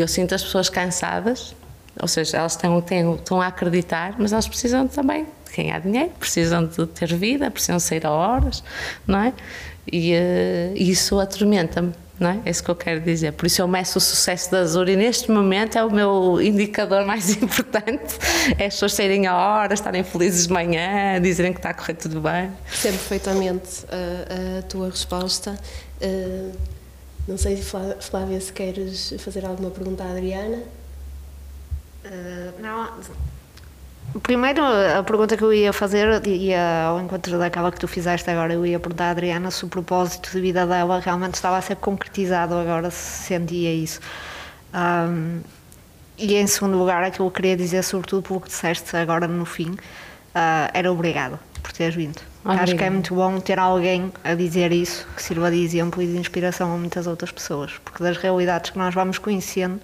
eu 0.00 0.08
sinto 0.08 0.34
as 0.34 0.42
pessoas 0.42 0.68
cansadas, 0.68 1.54
ou 2.00 2.08
seja, 2.08 2.38
elas 2.38 2.52
estão, 2.52 2.80
têm, 2.80 3.14
estão 3.14 3.40
a 3.40 3.48
acreditar, 3.48 4.14
mas 4.18 4.32
elas 4.32 4.48
precisam 4.48 4.88
também 4.88 5.26
de 5.46 5.56
ganhar 5.56 5.80
dinheiro, 5.80 6.10
precisam 6.18 6.64
de 6.66 6.86
ter 6.86 7.14
vida, 7.14 7.50
precisam 7.50 7.78
sair 7.78 8.06
a 8.06 8.10
horas, 8.10 8.64
não 9.06 9.18
é? 9.18 9.32
E 9.90 10.14
uh, 10.14 10.72
isso 10.74 11.18
atormenta-me, 11.18 11.92
não 12.18 12.30
é? 12.30 12.40
É 12.46 12.50
isso 12.50 12.62
que 12.62 12.70
eu 12.70 12.76
quero 12.76 13.00
dizer. 13.00 13.32
Por 13.32 13.46
isso 13.46 13.60
eu 13.60 13.68
meço 13.68 13.98
o 13.98 14.00
sucesso 14.00 14.50
da 14.50 14.60
Azul 14.60 14.88
e 14.88 14.96
neste 14.96 15.30
momento 15.30 15.76
é 15.76 15.84
o 15.84 15.90
meu 15.90 16.40
indicador 16.40 17.04
mais 17.04 17.30
importante. 17.36 18.16
É 18.58 18.66
as 18.66 18.74
pessoas 18.74 18.94
saírem 18.94 19.26
a 19.26 19.36
horas, 19.36 19.80
estarem 19.80 20.02
felizes 20.02 20.46
de 20.46 20.52
manhã, 20.52 21.20
dizerem 21.20 21.52
que 21.52 21.58
está 21.58 21.70
a 21.70 21.74
correr 21.74 21.94
tudo 21.94 22.20
bem. 22.20 22.50
Percebo 22.64 22.98
perfeitamente 22.98 23.84
a, 23.90 24.60
a 24.60 24.62
tua 24.62 24.88
resposta. 24.88 25.58
Uh, 26.00 26.71
não 27.26 27.38
sei, 27.38 27.56
Flávia, 27.56 28.40
se 28.40 28.52
queres 28.52 29.14
fazer 29.18 29.44
alguma 29.46 29.70
pergunta 29.70 30.02
à 30.02 30.10
Adriana. 30.10 30.58
Uh, 32.04 32.60
não. 32.60 32.90
Primeiro, 34.20 34.62
a 34.62 35.02
pergunta 35.04 35.36
que 35.36 35.44
eu 35.44 35.52
ia 35.52 35.72
fazer, 35.72 36.26
ia 36.26 36.84
ao 36.84 37.00
encontro 37.00 37.38
daquela 37.38 37.70
que 37.70 37.78
tu 37.78 37.88
fizeste 37.88 38.28
agora, 38.28 38.52
eu 38.52 38.66
ia 38.66 38.78
perguntar 38.78 39.06
à 39.06 39.10
Adriana 39.10 39.50
se 39.50 39.64
o 39.64 39.68
propósito 39.68 40.32
de 40.32 40.40
vida 40.40 40.66
dela 40.66 41.00
realmente 41.00 41.34
estava 41.34 41.56
a 41.56 41.62
ser 41.62 41.76
concretizado 41.76 42.54
agora, 42.54 42.90
se 42.90 43.24
sentia 43.28 43.72
isso. 43.72 44.00
Um, 44.74 45.40
e 46.18 46.34
em 46.34 46.46
segundo 46.46 46.76
lugar, 46.76 47.02
aquilo 47.04 47.30
que 47.30 47.38
eu 47.38 47.42
queria 47.42 47.56
dizer, 47.56 47.82
sobretudo 47.82 48.22
pelo 48.22 48.40
que 48.40 48.48
disseste 48.48 48.94
agora 48.96 49.26
no 49.26 49.46
fim, 49.46 49.70
uh, 49.70 50.70
era 50.74 50.92
obrigado 50.92 51.38
por 51.62 51.72
teres 51.72 51.94
vindo. 51.94 52.31
Obrigado. 52.44 52.64
Acho 52.64 52.76
que 52.76 52.84
é 52.84 52.90
muito 52.90 53.14
bom 53.14 53.38
ter 53.38 53.58
alguém 53.58 54.12
a 54.24 54.34
dizer 54.34 54.72
isso, 54.72 55.06
que 55.16 55.22
sirva 55.22 55.50
de 55.50 55.62
exemplo 55.62 56.02
e 56.02 56.06
de 56.06 56.18
inspiração 56.18 56.74
a 56.74 56.76
muitas 56.76 57.06
outras 57.06 57.30
pessoas, 57.30 57.72
porque 57.84 58.02
das 58.02 58.16
realidades 58.16 58.70
que 58.70 58.78
nós 58.78 58.92
vamos 58.92 59.18
conhecendo, 59.18 59.80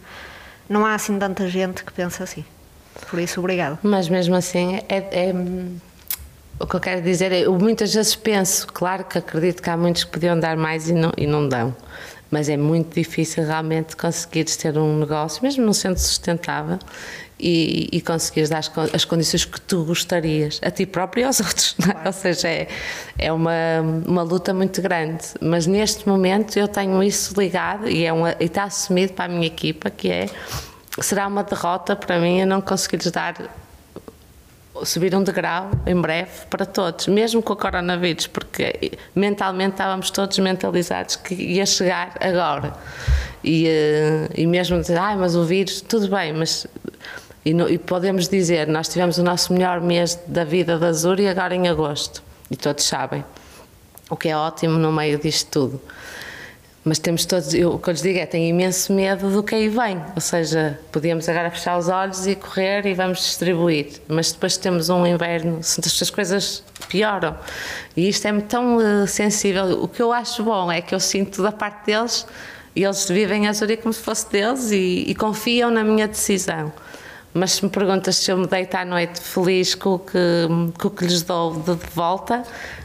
não 0.68 0.84
há 0.84 0.94
assim 0.94 1.18
tanta 1.18 1.48
gente 1.48 1.84
que 1.84 1.92
pensa 1.92 2.24
assim. 2.24 2.44
Por 3.08 3.20
isso, 3.20 3.38
obrigado. 3.38 3.78
Mas 3.82 4.08
mesmo 4.08 4.34
assim, 4.34 4.80
é, 4.88 4.96
é, 5.28 5.34
o 6.58 6.66
que 6.66 6.74
eu 6.74 6.80
quero 6.80 7.00
dizer 7.00 7.30
é, 7.30 7.40
eu 7.42 7.56
muitas 7.56 7.94
vezes 7.94 8.16
penso, 8.16 8.66
claro 8.66 9.04
que 9.04 9.18
acredito 9.18 9.62
que 9.62 9.70
há 9.70 9.76
muitos 9.76 10.02
que 10.02 10.10
podiam 10.10 10.38
dar 10.38 10.56
mais 10.56 10.88
e 10.90 10.92
não, 10.92 11.12
e 11.16 11.26
não 11.26 11.48
dão, 11.48 11.74
mas 12.28 12.48
é 12.48 12.56
muito 12.56 12.92
difícil 12.92 13.44
realmente 13.44 13.96
conseguires 13.96 14.56
ter 14.56 14.76
um 14.76 14.98
negócio, 14.98 15.42
mesmo 15.42 15.64
não 15.64 15.72
sendo 15.72 15.96
sustentável, 15.96 16.78
e, 17.38 17.88
e 17.92 18.00
conseguires 18.00 18.50
dar 18.50 18.58
as, 18.58 18.70
as, 18.94 19.04
condições 19.04 19.44
que 19.44 19.60
tu 19.60 19.84
gostarias, 19.84 20.60
a 20.62 20.70
ti 20.70 20.86
próprio 20.86 21.22
e 21.22 21.24
aos 21.24 21.40
outros. 21.40 21.76
É? 21.80 21.82
Claro. 21.82 22.06
Ou 22.06 22.12
seja, 22.12 22.48
é, 22.48 22.68
é 23.18 23.32
uma, 23.32 23.80
uma 24.06 24.22
luta 24.22 24.52
muito 24.52 24.82
grande. 24.82 25.24
Mas 25.40 25.66
neste 25.66 26.08
momento 26.08 26.58
eu 26.58 26.68
tenho 26.68 27.02
isso 27.02 27.38
ligado 27.38 27.88
e, 27.88 28.04
é 28.04 28.12
uma, 28.12 28.34
e 28.40 28.44
está 28.44 28.64
assumido 28.64 29.12
para 29.12 29.26
a 29.26 29.28
minha 29.28 29.46
equipa, 29.46 29.90
que 29.90 30.10
é 30.10 30.26
será 31.00 31.26
uma 31.26 31.44
derrota 31.44 31.94
para 31.94 32.18
mim 32.18 32.40
eu 32.40 32.46
não 32.46 32.60
conseguir 32.60 32.98
dar 33.10 33.34
subir 34.84 35.14
um 35.14 35.22
degrau 35.22 35.70
em 35.86 36.00
breve 36.00 36.46
para 36.48 36.64
todos, 36.64 37.08
mesmo 37.08 37.42
com 37.42 37.52
o 37.52 37.56
coronavírus, 37.56 38.26
porque 38.26 38.92
mentalmente 39.14 39.72
estávamos 39.72 40.10
todos 40.10 40.38
mentalizados 40.38 41.16
que 41.16 41.34
ia 41.34 41.66
chegar 41.66 42.14
agora. 42.20 42.74
E, 43.42 43.66
eh, 43.66 44.28
e 44.36 44.46
mesmo 44.46 44.80
dizer, 44.80 44.98
ah, 44.98 45.16
mas 45.16 45.34
o 45.34 45.44
vírus, 45.44 45.80
tudo 45.80 46.08
bem, 46.08 46.32
mas. 46.32 46.66
E, 47.48 47.54
no, 47.54 47.66
e, 47.66 47.78
podemos 47.78 48.28
dizer, 48.28 48.66
nós 48.66 48.88
tivemos 48.88 49.16
o 49.16 49.22
nosso 49.22 49.54
melhor 49.54 49.80
mês 49.80 50.20
da 50.26 50.44
vida 50.44 50.78
da 50.78 50.90
e 51.18 51.26
agora 51.26 51.54
em 51.54 51.66
agosto, 51.66 52.22
e 52.50 52.56
todos 52.56 52.84
sabem, 52.84 53.24
o 54.10 54.16
que 54.18 54.28
é 54.28 54.36
ótimo 54.36 54.76
no 54.76 54.92
meio 54.92 55.18
disto 55.18 55.50
tudo. 55.50 55.80
Mas 56.84 56.98
temos 56.98 57.24
todos, 57.24 57.54
eu, 57.54 57.70
o 57.70 57.78
que 57.78 57.88
eu 57.88 57.92
lhes 57.92 58.02
digo 58.02 58.18
é, 58.18 58.26
tenho 58.26 58.50
imenso 58.50 58.92
medo 58.92 59.30
do 59.30 59.42
que 59.42 59.54
aí 59.54 59.66
vem, 59.70 59.98
ou 60.14 60.20
seja, 60.20 60.78
podíamos 60.92 61.26
agora 61.26 61.50
fechar 61.50 61.78
os 61.78 61.88
olhos 61.88 62.26
e 62.26 62.34
correr 62.34 62.84
e 62.84 62.92
vamos 62.92 63.20
distribuir, 63.20 63.92
mas 64.06 64.30
depois 64.30 64.58
temos 64.58 64.90
um 64.90 65.06
inverno, 65.06 65.60
as 65.60 66.10
coisas 66.10 66.62
pioram. 66.90 67.34
E 67.96 68.10
isto 68.10 68.28
é 68.28 68.40
tão 68.42 68.76
uh, 68.76 69.06
sensível. 69.06 69.82
O 69.82 69.88
que 69.88 70.02
eu 70.02 70.12
acho 70.12 70.42
bom 70.42 70.70
é 70.70 70.82
que 70.82 70.94
eu 70.94 71.00
sinto 71.00 71.42
da 71.42 71.50
parte 71.50 71.86
deles, 71.86 72.26
e 72.76 72.84
eles 72.84 73.08
vivem 73.08 73.48
a 73.48 73.54
Zuri 73.54 73.78
como 73.78 73.94
se 73.94 74.02
fosse 74.02 74.30
deles 74.30 74.70
e, 74.70 75.04
e 75.08 75.14
confiam 75.14 75.70
na 75.70 75.82
minha 75.82 76.06
decisão. 76.06 76.70
Mas 77.34 77.52
se 77.52 77.64
me 77.64 77.70
perguntas 77.70 78.16
se 78.16 78.30
eu 78.30 78.38
me 78.38 78.46
deito 78.46 78.74
à 78.74 78.84
noite 78.84 79.20
feliz 79.20 79.74
com 79.74 79.94
o 79.94 79.98
que, 79.98 80.18
com 80.78 80.88
o 80.88 80.90
que 80.90 81.04
lhes 81.04 81.22
dou 81.22 81.54
de 81.54 81.74
volta, 81.94 82.42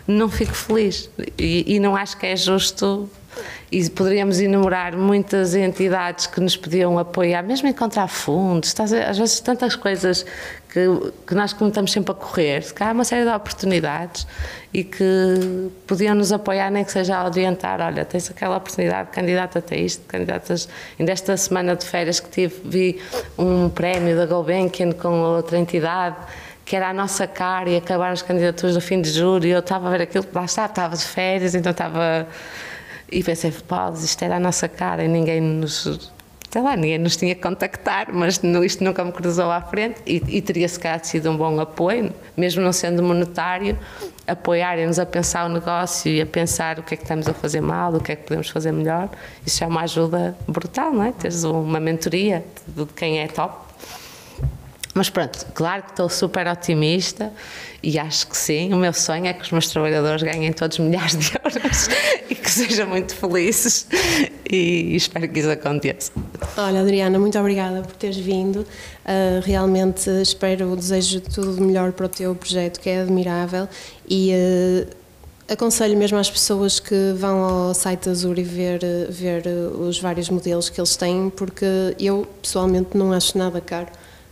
não 0.07 0.29
fico 0.29 0.53
feliz. 0.53 1.09
E, 1.37 1.75
e 1.75 1.79
não 1.79 1.95
acho 1.95 2.17
que 2.17 2.25
é 2.25 2.35
justo 2.35 3.09
e 3.71 3.89
poderíamos 3.89 4.39
enumerar 4.39 4.95
muitas 4.95 5.55
entidades 5.55 6.27
que 6.27 6.39
nos 6.39 6.55
podiam 6.55 6.97
apoiar, 6.99 7.43
mesmo 7.43 7.67
encontrar 7.67 8.07
fundos, 8.07 8.73
às 8.79 9.17
vezes 9.17 9.39
tantas 9.39 9.75
coisas 9.75 10.25
que, 10.73 10.87
que 11.27 11.35
nós 11.35 11.53
como 11.53 11.69
estamos 11.69 11.91
sempre 11.91 12.11
a 12.11 12.15
correr, 12.15 12.73
que 12.73 12.83
há 12.83 12.91
uma 12.91 13.03
série 13.05 13.23
de 13.23 13.35
oportunidades 13.35 14.25
e 14.73 14.83
que 14.83 15.69
podiam 15.85 16.15
nos 16.15 16.31
apoiar, 16.31 16.71
nem 16.71 16.83
que 16.83 16.91
seja 16.91 17.15
a 17.15 17.25
orientar, 17.25 17.79
olha, 17.79 18.03
tens 18.03 18.31
aquela 18.31 18.57
oportunidade, 18.57 19.11
candidata-te 19.11 19.73
a 19.75 19.77
isto, 19.77 20.03
candidatas, 20.07 20.67
ainda 20.99 21.11
esta 21.11 21.37
semana 21.37 21.75
de 21.75 21.85
férias 21.85 22.19
que 22.19 22.29
tive, 22.29 22.55
vi 22.65 23.01
um 23.37 23.69
prémio 23.69 24.15
da 24.15 24.25
Gulbenkian 24.25 24.91
com 24.93 25.21
outra 25.21 25.59
entidade, 25.59 26.15
que 26.65 26.75
era 26.75 26.89
a 26.89 26.93
nossa 26.93 27.27
cara 27.27 27.69
e 27.69 27.77
acabar 27.77 28.11
as 28.11 28.23
candidaturas 28.23 28.73
do 28.73 28.81
fim 28.81 28.99
de 28.99 29.11
julho, 29.11 29.45
e 29.45 29.51
eu 29.51 29.59
estava 29.59 29.87
a 29.87 29.91
ver 29.91 30.01
aquilo, 30.03 30.25
lá 30.33 30.45
está, 30.45 30.65
estava 30.65 30.95
de 30.95 31.03
férias, 31.03 31.53
então 31.53 31.71
estava 31.71 32.27
e 33.13 33.23
pensei, 33.23 33.51
pá, 33.51 33.91
isto 33.95 34.23
era 34.23 34.37
a 34.37 34.39
nossa 34.39 34.67
cara 34.67 35.07
ninguém 35.07 35.39
nos. 35.39 36.11
Sei 36.49 36.61
lá, 36.61 36.75
ninguém 36.75 36.99
nos 36.99 37.15
tinha 37.15 37.33
que 37.33 37.41
contactar, 37.41 38.13
mas 38.13 38.39
isto 38.63 38.83
nunca 38.83 39.03
me 39.03 39.11
cruzou 39.11 39.49
à 39.49 39.59
frente 39.59 40.01
e, 40.05 40.21
e 40.27 40.41
teria 40.41 40.67
se 40.67 40.79
calhar 40.79 41.03
sido 41.03 41.31
um 41.31 41.35
bom 41.35 41.59
apoio, 41.59 42.13
mesmo 42.37 42.61
não 42.61 42.71
sendo 42.71 43.01
monetário, 43.01 43.75
apoiarem-nos 44.27 44.99
a 44.99 45.05
pensar 45.05 45.49
o 45.49 45.49
negócio 45.49 46.11
e 46.11 46.21
a 46.21 46.27
pensar 46.27 46.77
o 46.77 46.83
que 46.83 46.93
é 46.93 46.97
que 46.97 47.03
estamos 47.03 47.27
a 47.27 47.33
fazer 47.33 47.59
mal, 47.59 47.95
o 47.95 47.99
que 47.99 48.11
é 48.11 48.15
que 48.15 48.23
podemos 48.23 48.49
fazer 48.49 48.71
melhor. 48.71 49.09
Isso 49.43 49.63
é 49.63 49.67
uma 49.67 49.81
ajuda 49.81 50.37
brutal, 50.47 50.93
não 50.93 51.03
é? 51.03 51.11
Teres 51.11 51.43
uma 51.43 51.79
mentoria 51.79 52.45
de 52.67 52.85
quem 52.85 53.19
é 53.19 53.27
top. 53.27 53.62
Mas 54.93 55.09
pronto, 55.09 55.45
claro 55.55 55.83
que 55.83 55.89
estou 55.91 56.07
super 56.07 56.47
otimista 56.47 57.33
e 57.81 57.97
acho 57.97 58.27
que 58.27 58.37
sim. 58.37 58.71
O 58.73 58.77
meu 58.77 58.93
sonho 58.93 59.25
é 59.25 59.33
que 59.33 59.41
os 59.41 59.51
meus 59.51 59.67
trabalhadores 59.67 60.21
ganhem 60.21 60.53
todos 60.53 60.77
milhares 60.77 61.17
de 61.17 61.31
euros 61.43 61.89
e 62.29 62.35
que 62.35 62.49
sejam 62.49 62.87
muito 62.87 63.15
felizes 63.15 63.87
e 64.49 64.95
espero 64.95 65.27
que 65.27 65.39
isso 65.39 65.49
aconteça. 65.49 66.11
Olha, 66.55 66.81
Adriana, 66.81 67.17
muito 67.17 67.37
obrigada 67.39 67.81
por 67.81 67.93
teres 67.93 68.17
vindo. 68.17 68.57
Uh, 68.57 69.41
realmente 69.43 70.09
espero, 70.21 70.75
desejo 70.75 71.21
tudo 71.21 71.55
de 71.55 71.61
melhor 71.61 71.91
para 71.91 72.05
o 72.05 72.09
teu 72.09 72.35
projeto, 72.35 72.79
que 72.79 72.89
é 72.89 73.01
admirável 73.01 73.67
e. 74.07 74.31
Uh, 74.31 75.03
aconselho 75.45 75.97
mesmo 75.97 76.17
às 76.17 76.31
pessoas 76.31 76.79
que 76.79 77.13
vão 77.17 77.43
ao 77.43 77.73
site 77.73 78.09
Azul 78.09 78.33
e 78.37 78.43
ver, 78.43 78.79
ver 79.09 79.45
os 79.45 79.99
vários 79.99 80.29
modelos 80.29 80.69
que 80.69 80.79
eles 80.79 80.95
têm, 80.95 81.29
porque 81.29 81.65
eu 81.99 82.25
pessoalmente 82.41 82.97
não 82.97 83.11
acho 83.11 83.37
nada 83.37 83.59
caro 83.59 83.87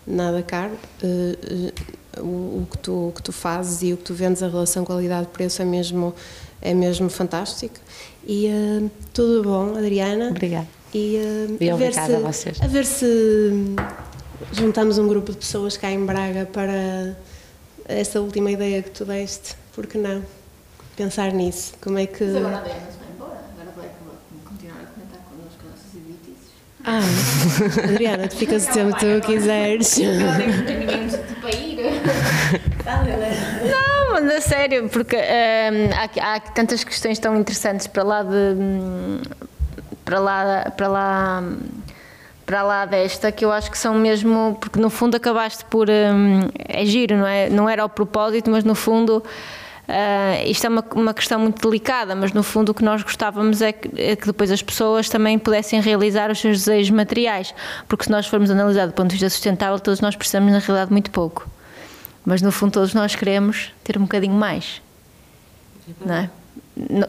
nada 0.06 0.42
caro. 0.44 0.74
Uh, 1.04 1.72
uh, 2.20 2.62
o, 2.62 2.68
que 2.70 2.78
tu, 2.78 3.10
o 3.10 3.12
que 3.16 3.24
tu 3.24 3.32
fazes 3.32 3.82
e 3.84 3.94
o 3.94 3.98
que 3.98 4.04
tu 4.04 4.14
vendes, 4.14 4.44
a 4.44 4.48
relação 4.48 4.84
qualidade-preço 4.84 5.62
é 5.62 5.66
mesmo, 5.66 6.14
é 6.62 6.74
mesmo 6.74 7.10
fantástico. 7.10 7.76
E 8.26 8.48
uh, 8.48 8.92
tudo 9.14 9.44
bom, 9.44 9.78
Adriana. 9.78 10.30
Obrigada. 10.30 10.68
E, 10.94 11.18
e 11.60 11.70
a 11.70 11.76
obrigada 11.76 12.08
se, 12.08 12.16
a 12.16 12.20
vocês. 12.20 12.62
A 12.62 12.68
ver 12.68 12.86
se 12.86 13.06
juntamos 14.52 14.98
um 14.98 15.08
grupo 15.08 15.32
de 15.32 15.38
pessoas 15.38 15.78
cá 15.78 15.90
em 15.90 16.06
Braga 16.06 16.46
para 16.46 17.16
essa 17.86 18.20
última 18.20 18.52
ideia 18.52 18.82
que 18.82 18.92
tu 18.92 19.06
deste. 19.06 19.56
Por 19.74 19.88
que 19.88 19.98
não? 19.98 20.24
Pensar 20.96 21.32
nisso. 21.32 21.74
Como 21.82 21.98
é 21.98 22.06
que. 22.06 22.24
Mas 22.24 22.36
agora 22.36 22.56
a 22.56 22.60
Adriana 22.60 22.92
se 22.92 22.98
vai 22.98 23.08
embora. 23.14 23.40
Agora 23.54 23.72
vai 23.76 23.90
continuar 24.44 24.82
a 24.82 24.86
comentar 24.86 25.20
connosco 25.30 25.64
nossas 25.66 25.96
editices. 25.96 26.52
Ah, 26.84 27.00
Adriana, 27.84 28.28
tu 28.28 28.36
ficas 28.36 28.68
o 28.68 28.72
tempo 28.74 28.96
que 28.98 29.22
tu 29.22 29.28
quiseres. 29.28 29.98
Não 33.70 34.12
mas 34.12 34.30
a 34.30 34.42
sério, 34.42 34.90
porque 34.90 35.16
hum, 35.16 35.90
há, 35.96 36.36
há 36.36 36.40
tantas 36.40 36.84
questões 36.84 37.18
tão 37.20 37.38
interessantes 37.38 37.88
para 37.88 38.04
lá 38.04 38.24
de. 38.24 38.56
para 40.04 40.20
lá. 40.20 40.72
para 40.76 40.88
lá. 40.88 41.44
para 42.46 42.64
lá 42.64 42.86
desta 42.86 43.32
que 43.32 43.46
eu 43.46 43.52
acho 43.52 43.72
que 43.72 43.78
são 43.78 43.96
mesmo. 43.96 44.58
porque 44.60 44.80
no 44.80 44.90
fundo 44.90 45.16
acabaste 45.16 45.64
por. 45.66 45.88
hum, 45.90 46.50
é 46.68 46.86
giro, 46.86 47.16
não 47.18 47.28
é? 47.28 47.50
Não 47.50 47.70
era 47.70 47.86
o 47.86 47.90
propósito, 47.90 48.50
mas 48.50 48.64
no 48.64 48.76
fundo. 48.76 49.24
Ah, 49.92 50.44
isto 50.46 50.66
é 50.66 50.70
uma, 50.70 50.84
uma 50.96 51.14
questão 51.14 51.38
muito 51.38 51.62
delicada, 51.68 52.16
mas 52.16 52.32
no 52.32 52.44
fundo 52.44 52.70
o 52.70 52.74
que 52.74 52.84
nós 52.84 53.04
gostávamos 53.04 53.62
é 53.62 53.74
que, 53.74 53.90
é 54.02 54.16
que 54.16 54.26
depois 54.26 54.50
as 54.50 54.62
pessoas 54.62 55.10
também 55.10 55.38
pudessem 55.38 55.82
realizar 55.82 56.32
os 56.32 56.40
seus 56.40 56.60
desejos 56.60 56.92
materiais, 56.92 57.54
porque 57.90 58.06
se 58.06 58.12
nós 58.12 58.26
formos 58.26 58.50
analisar 58.50 58.88
do 58.88 58.94
ponto 58.94 59.08
de 59.10 59.16
vista 59.16 59.30
sustentável, 59.30 59.80
todos 59.80 60.00
nós 60.00 60.16
precisamos 60.16 60.52
na 60.54 60.60
realidade 60.60 60.92
muito 60.92 61.12
pouco. 61.12 61.46
Mas 62.26 62.42
no 62.42 62.52
fundo 62.52 62.72
todos 62.72 62.94
nós 62.94 63.16
queremos 63.16 63.74
ter 63.84 63.98
um 63.98 64.04
bocadinho 64.04 64.34
mais. 64.34 64.82
Não 66.06 66.16
é? 66.16 66.30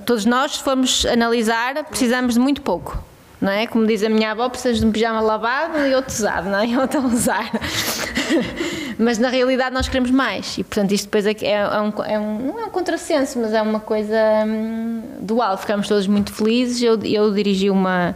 Todos 0.05 0.25
nós, 0.25 0.57
se 0.57 0.63
formos 0.63 1.07
analisar, 1.07 1.85
precisamos 1.85 2.35
de 2.35 2.41
muito 2.41 2.63
pouco. 2.63 3.03
Não 3.43 3.51
é? 3.51 3.67
Como 3.67 3.85
diz 3.85 4.05
a 4.05 4.09
minha 4.09 4.31
avó, 4.31 4.49
precisas 4.49 4.79
de 4.79 4.87
um 4.87 4.93
pijama 4.93 5.21
lavado 5.21 5.77
e 5.85 5.93
outro 5.97 6.15
usado, 6.15 6.49
não 6.49 6.61
é? 6.61 6.67
E 6.69 6.77
outro 6.79 7.01
a 7.01 7.07
usar. 7.07 7.51
Mas 8.97 9.19
na 9.19 9.29
realidade 9.29 9.75
nós 9.75 9.89
queremos 9.89 10.13
mais. 10.13 10.57
E 10.59 10.63
portanto 10.63 10.93
isto 10.93 11.07
depois 11.07 11.27
é, 11.27 11.33
é, 11.41 11.55
é 11.55 11.81
um, 11.81 11.93
é 12.05 12.19
um- 12.21 12.39
não 12.47 12.61
é 12.61 12.65
um 12.67 12.71
contrassenso, 12.71 13.41
mas 13.41 13.53
é 13.53 13.61
uma 13.61 13.81
coisa 13.81 14.17
hum, 14.47 15.03
dual. 15.21 15.59
Ficamos 15.59 15.89
todos 15.89 16.07
muito 16.07 16.33
felizes. 16.33 16.81
Eu, 16.81 17.03
eu 17.03 17.35
dirigi 17.35 17.69
uma, 17.69 18.15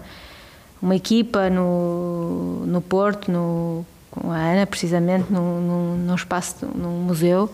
uma 0.80 0.94
equipa 0.94 1.50
no, 1.50 2.64
no 2.64 2.80
Porto, 2.80 3.28
no, 3.28 3.84
com 4.12 4.30
a 4.30 4.36
Ana, 4.36 4.64
precisamente, 4.64 5.32
num, 5.32 5.60
num, 5.60 5.96
num 6.06 6.14
espaço, 6.14 6.66
num 6.72 7.00
museu, 7.00 7.52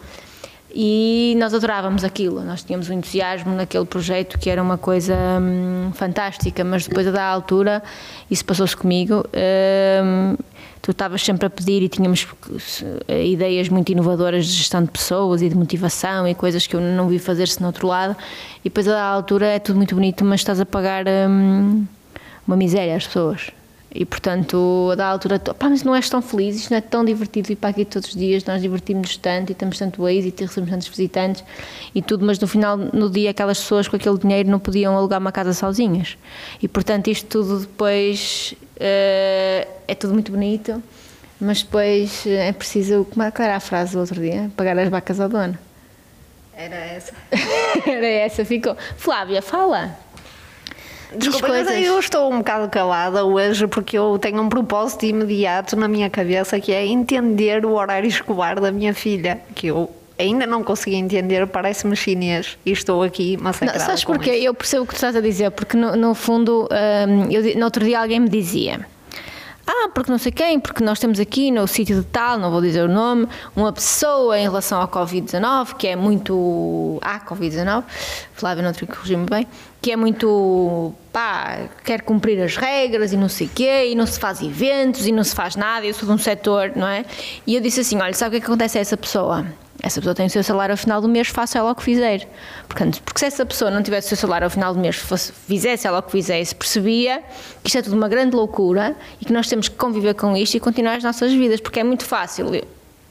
e 0.74 1.34
nós 1.38 1.54
adorávamos 1.54 2.04
aquilo. 2.04 2.42
Nós 2.42 2.62
tínhamos 2.62 2.88
um 2.90 2.94
entusiasmo 2.94 3.54
naquele 3.54 3.84
projeto 3.84 4.38
que 4.38 4.50
era 4.50 4.62
uma 4.62 4.78
coisa 4.78 5.14
hum, 5.40 5.90
fantástica, 5.94 6.64
mas 6.64 6.86
depois 6.86 7.06
a 7.06 7.10
da 7.10 7.24
altura, 7.24 7.82
isso 8.30 8.44
passou-se 8.44 8.76
comigo. 8.76 9.24
hum, 10.04 10.36
tu 10.80 10.90
estavas 10.90 11.22
sempre 11.22 11.46
a 11.46 11.50
pedir 11.50 11.82
e 11.82 11.88
tínhamos 11.88 12.26
eh, 13.06 13.26
ideias 13.26 13.68
muito 13.68 13.92
inovadoras 13.92 14.46
de 14.46 14.52
gestão 14.52 14.82
de 14.82 14.90
pessoas 14.90 15.40
e 15.40 15.48
de 15.48 15.54
motivação 15.54 16.26
e 16.26 16.34
coisas 16.34 16.66
que 16.66 16.74
eu 16.74 16.80
não 16.80 17.06
vi 17.06 17.18
fazer-se 17.18 17.60
no 17.60 17.68
outro 17.68 17.86
lado. 17.86 18.16
E 18.60 18.64
depois 18.64 18.88
a 18.88 18.92
da 18.92 19.04
altura 19.04 19.46
é 19.46 19.58
tudo 19.58 19.76
muito 19.76 19.94
bonito, 19.94 20.24
mas 20.24 20.40
estás 20.40 20.60
a 20.60 20.66
pagar. 20.66 21.04
hum, 21.06 21.86
uma 22.46 22.56
miséria 22.56 22.96
às 22.96 23.06
pessoas. 23.06 23.50
E 23.94 24.06
portanto, 24.06 24.88
a 24.92 24.94
da 24.94 25.06
altura, 25.06 25.38
pá, 25.38 25.68
mas 25.68 25.82
não 25.82 25.94
és 25.94 26.08
tão 26.08 26.22
feliz, 26.22 26.56
isto 26.56 26.70
não 26.70 26.78
é 26.78 26.80
tão 26.80 27.04
divertido 27.04 27.52
ir 27.52 27.56
para 27.56 27.70
aqui 27.70 27.84
todos 27.84 28.08
os 28.08 28.14
dias, 28.14 28.42
nós 28.44 28.62
divertimos-nos 28.62 29.18
tanto 29.18 29.52
e 29.52 29.54
temos 29.54 29.78
tanto 29.78 30.08
êxito 30.08 30.42
e 30.42 30.46
recebemos 30.46 30.70
tantos 30.70 30.88
visitantes 30.88 31.44
e 31.94 32.00
tudo, 32.00 32.24
mas 32.24 32.38
no 32.38 32.46
final, 32.46 32.78
no 32.78 33.10
dia, 33.10 33.30
aquelas 33.30 33.60
pessoas 33.60 33.88
com 33.88 33.96
aquele 33.96 34.16
dinheiro 34.18 34.48
não 34.48 34.58
podiam 34.58 34.96
alugar 34.96 35.20
uma 35.20 35.30
casa 35.30 35.52
sozinhas. 35.52 36.16
E 36.62 36.66
portanto, 36.66 37.08
isto 37.08 37.26
tudo 37.26 37.60
depois 37.60 38.54
eh, 38.80 39.68
é 39.86 39.94
tudo 39.94 40.14
muito 40.14 40.32
bonito, 40.32 40.82
mas 41.38 41.62
depois 41.62 42.26
eh, 42.26 42.48
é 42.48 42.52
preciso, 42.52 43.06
como 43.10 43.22
é 43.22 43.30
que 43.30 43.42
era 43.42 43.56
a 43.56 43.60
frase 43.60 43.92
do 43.92 44.00
outro 44.00 44.18
dia? 44.18 44.50
Pagar 44.56 44.78
as 44.78 44.88
vacas 44.88 45.20
ao 45.20 45.28
dono. 45.28 45.58
Era 46.56 46.76
essa. 46.76 47.12
Era 47.86 48.06
essa, 48.06 48.44
ficou. 48.44 48.76
Flávia, 48.96 49.42
fala. 49.42 49.98
Desculpa, 51.16 51.48
mas 51.48 51.70
eu 51.70 51.98
estou 51.98 52.32
um 52.32 52.38
bocado 52.38 52.68
calada 52.68 53.24
hoje 53.24 53.66
porque 53.66 53.96
eu 53.96 54.18
tenho 54.18 54.40
um 54.40 54.48
propósito 54.48 55.04
imediato 55.04 55.76
na 55.76 55.88
minha 55.88 56.08
cabeça 56.08 56.58
que 56.60 56.72
é 56.72 56.86
entender 56.86 57.64
o 57.64 57.72
horário 57.72 58.08
escolar 58.08 58.60
da 58.60 58.70
minha 58.70 58.94
filha, 58.94 59.40
que 59.54 59.68
eu 59.68 59.90
ainda 60.18 60.46
não 60.46 60.62
consegui 60.62 60.96
entender, 60.96 61.46
parece-me 61.46 61.96
chinês 61.96 62.56
e 62.64 62.72
estou 62.72 63.02
aqui 63.02 63.36
Não, 63.36 63.44
massacrada 63.44 63.80
sabes 63.80 64.04
com 64.04 64.14
porquê? 64.14 64.30
Eu 64.30 64.54
percebo 64.54 64.84
o 64.84 64.86
que 64.86 64.94
tu 64.94 64.96
estás 64.96 65.16
a 65.16 65.20
dizer, 65.20 65.50
porque 65.50 65.76
no, 65.76 65.96
no 65.96 66.14
fundo, 66.14 66.68
hum, 66.70 67.30
eu, 67.30 67.56
no 67.56 67.64
outro 67.64 67.84
dia 67.84 68.00
alguém 68.00 68.20
me 68.20 68.28
dizia. 68.28 68.86
Ah, 69.66 69.88
porque 69.94 70.10
não 70.10 70.18
sei 70.18 70.32
quem, 70.32 70.58
porque 70.58 70.82
nós 70.82 70.98
temos 70.98 71.20
aqui 71.20 71.50
no 71.50 71.66
sítio 71.68 72.00
de 72.00 72.06
tal, 72.06 72.38
não 72.38 72.50
vou 72.50 72.60
dizer 72.60 72.82
o 72.82 72.88
nome, 72.88 73.28
uma 73.54 73.72
pessoa 73.72 74.38
em 74.38 74.42
relação 74.42 74.80
ao 74.80 74.88
Covid-19, 74.88 75.76
que 75.76 75.86
é 75.86 75.96
muito. 75.96 76.98
Ah, 77.00 77.20
Covid-19, 77.20 77.84
Flávia 78.34 78.62
não 78.62 78.72
corrigir-me 78.86 79.26
bem, 79.26 79.46
que 79.80 79.92
é 79.92 79.96
muito. 79.96 80.92
pá, 81.12 81.68
quer 81.84 82.02
cumprir 82.02 82.42
as 82.42 82.56
regras 82.56 83.12
e 83.12 83.16
não 83.16 83.28
sei 83.28 83.48
quê, 83.54 83.90
e 83.90 83.94
não 83.94 84.06
se 84.06 84.18
faz 84.18 84.42
eventos 84.42 85.06
e 85.06 85.12
não 85.12 85.22
se 85.22 85.34
faz 85.34 85.54
nada, 85.54 85.86
eu 85.86 85.94
sou 85.94 86.08
de 86.08 86.14
um 86.14 86.18
setor, 86.18 86.72
não 86.74 86.88
é? 86.88 87.04
E 87.46 87.54
eu 87.54 87.60
disse 87.60 87.80
assim: 87.80 87.96
olha, 88.00 88.14
sabe 88.14 88.28
o 88.28 88.30
que 88.32 88.36
é 88.38 88.40
que 88.40 88.46
acontece 88.46 88.78
a 88.78 88.80
essa 88.80 88.96
pessoa? 88.96 89.46
Essa 89.82 90.00
pessoa 90.00 90.14
tem 90.14 90.26
o 90.26 90.30
seu 90.30 90.44
salário 90.44 90.72
ao 90.72 90.76
final 90.76 91.00
do 91.00 91.08
mês, 91.08 91.26
faça 91.26 91.58
ela 91.58 91.72
o 91.72 91.74
que 91.74 91.82
fizer. 91.82 92.28
Portanto, 92.68 93.02
porque 93.02 93.18
se 93.18 93.26
essa 93.26 93.44
pessoa 93.44 93.68
não 93.68 93.82
tivesse 93.82 94.06
o 94.06 94.08
seu 94.10 94.16
salário 94.16 94.46
ao 94.46 94.50
final 94.50 94.72
do 94.72 94.78
mês, 94.78 94.94
fosse, 94.94 95.32
fizesse 95.32 95.88
ela 95.88 95.98
o 95.98 96.02
que 96.02 96.12
fizesse, 96.12 96.54
percebia 96.54 97.20
que 97.62 97.68
isto 97.68 97.78
é 97.78 97.82
tudo 97.82 97.96
uma 97.96 98.08
grande 98.08 98.36
loucura 98.36 98.94
e 99.20 99.24
que 99.24 99.32
nós 99.32 99.48
temos 99.48 99.68
que 99.68 99.74
conviver 99.74 100.14
com 100.14 100.36
isto 100.36 100.54
e 100.54 100.60
continuar 100.60 100.94
as 100.94 101.02
nossas 101.02 101.32
vidas, 101.32 101.60
porque 101.60 101.80
é 101.80 101.84
muito 101.84 102.04
fácil. 102.04 102.46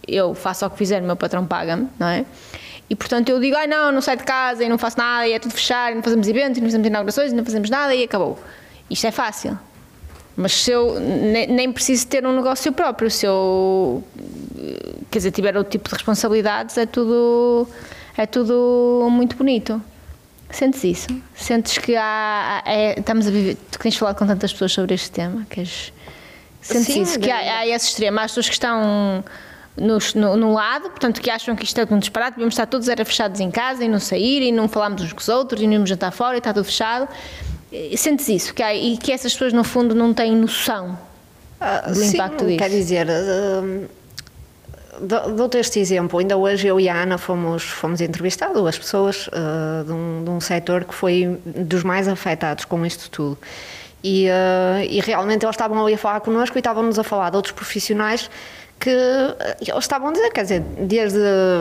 Eu, 0.08 0.34
faço 0.34 0.66
o 0.66 0.70
que 0.70 0.78
fizer, 0.78 1.02
o 1.02 1.06
meu 1.06 1.18
patrão 1.18 1.46
paga-me, 1.46 1.90
não 2.00 2.08
é? 2.08 2.26
E 2.90 2.96
portanto 2.96 3.28
eu 3.28 3.40
digo, 3.42 3.56
ai 3.58 3.68
não, 3.68 3.92
não 3.92 4.02
saio 4.02 4.18
de 4.18 4.24
casa 4.24 4.64
e 4.64 4.70
não 4.70 4.78
faço 4.78 4.98
nada 4.98 5.28
e 5.28 5.34
é 5.34 5.40
tudo 5.40 5.54
fechar, 5.54 5.92
e 5.92 5.96
não 5.96 6.04
fazemos 6.04 6.28
eventos, 6.28 6.58
e 6.58 6.62
não 6.62 6.68
fazemos 6.68 6.88
inaugurações, 6.88 7.32
e 7.34 7.36
não 7.36 7.44
fazemos 7.44 7.70
nada 7.70 7.94
e 7.94 8.04
acabou. 8.04 8.40
Isto 8.90 9.08
é 9.08 9.12
fácil. 9.12 9.60
Mas 10.36 10.54
se 10.54 10.72
eu 10.72 11.00
ne- 11.00 11.48
nem 11.48 11.72
preciso 11.72 12.08
ter 12.08 12.26
um 12.26 12.36
negócio 12.36 12.72
próprio, 12.72 13.12
se 13.12 13.26
eu 13.26 14.04
quer 15.10 15.20
dizer, 15.20 15.32
tiver 15.32 15.56
outro 15.58 15.72
tipo 15.72 15.90
de 15.90 15.96
responsabilidades, 15.96 16.78
é 16.78 16.86
tudo, 16.86 17.68
é 18.18 18.26
tudo 18.26 19.08
muito 19.12 19.36
bonito. 19.36 19.82
Sentes 20.50 20.84
isso? 20.84 21.08
Sentes 21.36 21.78
que 21.78 21.96
há, 21.96 22.62
é- 22.66 23.00
estamos 23.00 23.28
a 23.28 23.32
viver, 23.32 23.56
tu 23.72 23.78
que 23.78 23.84
tens 23.84 23.96
falado 23.98 24.18
com 24.18 24.28
tantas 24.28 24.52
pessoas 24.52 24.72
sobre 24.72 24.94
este 24.96 25.12
tema, 25.12 25.46
queres, 25.50 25.94
sentes 26.62 26.94
Sim, 26.94 27.02
isso? 27.04 27.20
Que 27.20 27.30
há, 27.32 27.60
há 27.60 27.68
esse 27.68 27.88
extremo, 27.88 28.20
há 28.20 28.24
as 28.24 28.32
pessoas 28.32 28.48
que 28.48 28.54
estão 28.54 29.24
no, 29.78 29.98
no, 30.16 30.36
no 30.38 30.54
lado, 30.54 30.90
portanto, 30.90 31.22
que 31.22 31.30
acham 31.30 31.56
que 31.56 31.64
isto 31.64 31.80
é 31.80 31.88
um 31.90 32.00
disparate, 32.00 32.36
devemos 32.36 32.54
estar 32.54 32.66
todos 32.66 32.90
era 32.90 33.04
fechados 33.06 33.40
em 33.40 33.50
casa 33.50 33.84
e 33.84 33.88
não 33.88 34.00
sair 34.00 34.42
e 34.42 34.52
não 34.52 34.68
falarmos 34.68 35.02
uns 35.02 35.14
com 35.14 35.20
os 35.20 35.30
outros 35.30 35.62
e 35.62 35.68
não 35.68 35.74
irmos 35.74 35.90
jantar 35.90 36.12
fora 36.12 36.36
e 36.36 36.40
está 36.40 36.54
tudo 36.54 36.66
fechado. 36.66 37.08
Eh, 37.72 37.96
Sentes 37.98 38.28
isso? 38.30 38.54
Que 38.54 38.62
há, 38.64 38.74
e 38.76 38.98
que 38.98 39.12
essas 39.12 39.32
pessoas, 39.34 39.54
no 39.54 39.64
fundo, 39.64 39.94
não 39.96 40.14
têm 40.14 40.36
noção 40.36 40.98
Ah, 41.60 41.82
do 41.90 41.96
sim, 41.96 42.16
impacto 42.16 42.46
disso. 42.46 42.58
Quer 42.58 42.70
dizer, 42.70 43.08
hum, 43.10 43.86
dou- 45.02 45.32
dou-te 45.36 45.58
este 45.58 45.80
exemplo. 45.80 46.20
Ainda 46.20 46.38
hoje 46.38 46.68
eu 46.68 46.80
e 46.80 46.90
a 46.90 46.96
Ana 47.04 47.18
fomos, 47.18 47.64
fomos 47.64 48.02
entrevistar 48.02 48.50
duas 48.50 48.78
pessoas 48.78 49.30
ah, 49.32 49.84
de, 49.86 49.92
um, 49.92 50.24
de 50.24 50.30
um 50.30 50.40
setor 50.42 50.84
que 50.86 50.94
foi 50.94 51.40
dos 51.46 51.84
mais 51.84 52.08
afetados 52.08 52.66
com 52.66 52.86
isto 52.86 53.10
tudo. 53.10 53.38
E, 54.04 54.28
ah, 54.30 54.84
e 54.84 55.00
realmente 55.00 55.46
eles 55.46 55.54
estavam 55.56 55.84
ali 55.84 55.94
a 55.94 55.98
falar 55.98 56.20
connosco 56.22 56.58
e 56.58 56.60
estavam-nos 56.60 56.98
a 57.00 57.04
falar 57.04 57.30
de 57.30 57.36
outros 57.38 57.54
profissionais 57.54 58.30
que 58.80 58.90
eles 58.90 59.78
estavam 59.78 60.10
a 60.10 60.12
dizer, 60.12 60.32
quer 60.32 60.42
dizer, 60.42 60.60
desde 60.62 61.20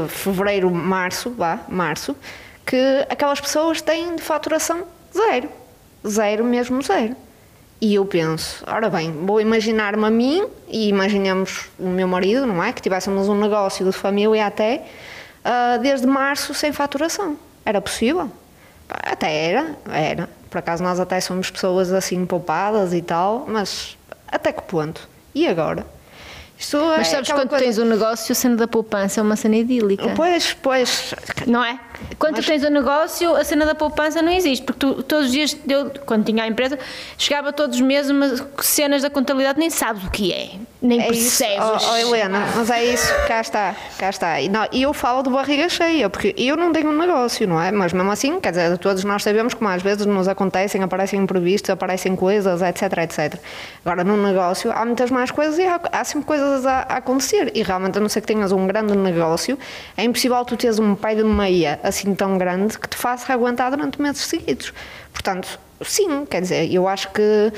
fevereiro, 0.08 0.70
março, 0.70 1.28
vá, 1.36 1.58
março, 1.68 2.16
que 2.64 3.04
aquelas 3.10 3.38
pessoas 3.38 3.82
têm 3.82 4.16
de 4.16 4.22
faturação 4.22 4.84
zero. 5.14 5.50
Zero 6.06 6.44
mesmo 6.44 6.82
zero. 6.82 7.14
E 7.80 7.94
eu 7.94 8.04
penso, 8.04 8.62
ora 8.66 8.90
bem, 8.90 9.10
vou 9.24 9.40
imaginar-me 9.40 10.04
a 10.04 10.10
mim 10.10 10.46
e 10.68 10.88
imaginemos 10.88 11.66
o 11.78 11.86
meu 11.88 12.06
marido, 12.06 12.46
não 12.46 12.62
é? 12.62 12.72
Que 12.72 12.82
tivéssemos 12.82 13.26
um 13.28 13.34
negócio 13.34 13.84
de 13.86 13.92
família 13.92 14.46
até, 14.46 14.82
ah, 15.44 15.78
desde 15.80 16.06
março 16.06 16.52
sem 16.52 16.72
faturação. 16.72 17.36
Era 17.64 17.80
possível? 17.80 18.30
Até 18.88 19.32
era, 19.50 19.76
era. 19.90 20.28
Por 20.50 20.58
acaso 20.58 20.82
nós 20.82 21.00
até 21.00 21.20
somos 21.20 21.50
pessoas 21.50 21.90
assim 21.92 22.26
poupadas 22.26 22.92
e 22.92 23.00
tal, 23.00 23.46
mas 23.48 23.96
até 24.28 24.52
que 24.52 24.62
ponto? 24.62 25.08
E 25.34 25.46
agora? 25.46 25.86
Isto 26.58 26.76
Mas 26.78 27.08
é 27.08 27.10
sabes 27.12 27.30
quando 27.32 27.48
coisa- 27.48 27.64
tens 27.64 27.78
um 27.78 27.86
negócio, 27.86 28.34
cena 28.34 28.56
da 28.56 28.68
poupança 28.68 29.20
é 29.20 29.22
uma 29.22 29.36
cena 29.36 29.56
idílica. 29.56 30.12
Pois, 30.14 30.52
pois, 30.52 31.14
Não 31.46 31.64
é? 31.64 31.78
Quando 32.18 32.36
tu 32.36 32.42
tens 32.44 32.62
um 32.64 32.70
negócio, 32.70 33.34
a 33.34 33.44
cena 33.44 33.64
da 33.64 33.74
poupança 33.74 34.20
não 34.20 34.30
existe, 34.30 34.64
porque 34.64 34.78
tu, 34.78 35.02
todos 35.02 35.26
os 35.26 35.32
dias, 35.32 35.56
eu, 35.68 35.90
quando 36.04 36.24
tinha 36.24 36.44
a 36.44 36.46
empresa, 36.46 36.78
chegava 37.16 37.52
todos 37.52 37.76
os 37.76 37.82
meses 37.82 38.10
umas 38.10 38.42
cenas 38.60 39.02
da 39.02 39.10
contabilidade, 39.10 39.58
nem 39.58 39.70
sabes 39.70 40.04
o 40.04 40.10
que 40.10 40.32
é, 40.32 40.50
nem 40.82 41.00
É 41.00 41.06
percebes. 41.06 41.58
oh, 41.58 41.92
oh, 41.92 41.96
Helena, 41.96 42.46
mas 42.54 42.70
é 42.70 42.84
isso, 42.84 43.12
cá 43.26 43.40
está, 43.40 43.74
cá 43.98 44.10
está. 44.10 44.40
E 44.40 44.48
não, 44.48 44.66
eu 44.72 44.92
falo 44.92 45.22
de 45.22 45.30
barriga 45.30 45.68
cheia, 45.68 46.10
porque 46.10 46.34
eu 46.36 46.56
não 46.56 46.72
tenho 46.72 46.90
um 46.90 46.96
negócio, 46.98 47.46
não 47.48 47.60
é? 47.60 47.70
Mas 47.70 47.92
mesmo 47.92 48.10
assim, 48.10 48.38
quer 48.40 48.50
dizer, 48.50 48.78
todos 48.78 49.02
nós 49.04 49.22
sabemos 49.22 49.54
como 49.54 49.68
às 49.70 49.82
vezes 49.82 50.04
nos 50.06 50.28
acontecem, 50.28 50.82
aparecem 50.82 51.20
imprevistos, 51.20 51.70
aparecem 51.70 52.14
coisas, 52.14 52.60
etc, 52.62 52.82
etc. 52.98 53.40
Agora, 53.84 54.04
num 54.04 54.22
negócio, 54.22 54.70
há 54.72 54.84
muitas 54.84 55.10
mais 55.10 55.30
coisas 55.30 55.58
e 55.58 55.66
há, 55.66 55.80
há 55.92 56.04
sempre 56.04 56.26
coisas 56.26 56.66
a, 56.66 56.80
a 56.80 56.96
acontecer. 56.96 57.50
E 57.54 57.62
realmente, 57.62 57.98
a 57.98 58.00
não 58.00 58.08
ser 58.08 58.20
que 58.20 58.26
tenhas 58.26 58.52
um 58.52 58.66
grande 58.66 58.94
negócio, 58.96 59.58
é 59.96 60.04
impossível 60.04 60.44
tu 60.44 60.56
teres 60.56 60.78
um 60.78 60.94
pai 60.94 61.14
de 61.16 61.24
meia 61.24 61.78
assim 61.90 62.14
tão 62.14 62.38
grande 62.38 62.78
que 62.78 62.88
te 62.88 62.96
faça 62.96 63.32
aguentar 63.32 63.70
durante 63.70 64.00
meses 64.00 64.22
seguidos. 64.22 64.72
Portanto, 65.12 65.58
sim, 65.84 66.24
quer 66.24 66.40
dizer, 66.40 66.72
eu 66.72 66.88
acho 66.88 67.10
que 67.10 67.52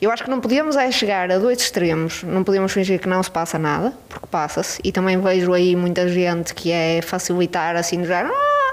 eu 0.00 0.12
acho 0.12 0.22
que 0.22 0.30
não 0.30 0.40
podíamos 0.40 0.76
é 0.76 0.90
chegar 0.92 1.30
a 1.30 1.38
dois 1.38 1.60
extremos. 1.60 2.22
Não 2.22 2.44
podíamos 2.44 2.72
fingir 2.72 3.00
que 3.00 3.08
não 3.08 3.20
se 3.22 3.30
passa 3.30 3.58
nada, 3.58 3.92
porque 4.08 4.26
passa-se. 4.28 4.80
E 4.84 4.92
também 4.92 5.20
vejo 5.20 5.52
aí 5.52 5.74
muita 5.74 6.08
gente 6.08 6.54
que 6.54 6.70
é 6.70 7.02
facilitar 7.02 7.74
assim, 7.74 8.04
já, 8.04 8.24
ah, 8.24 8.68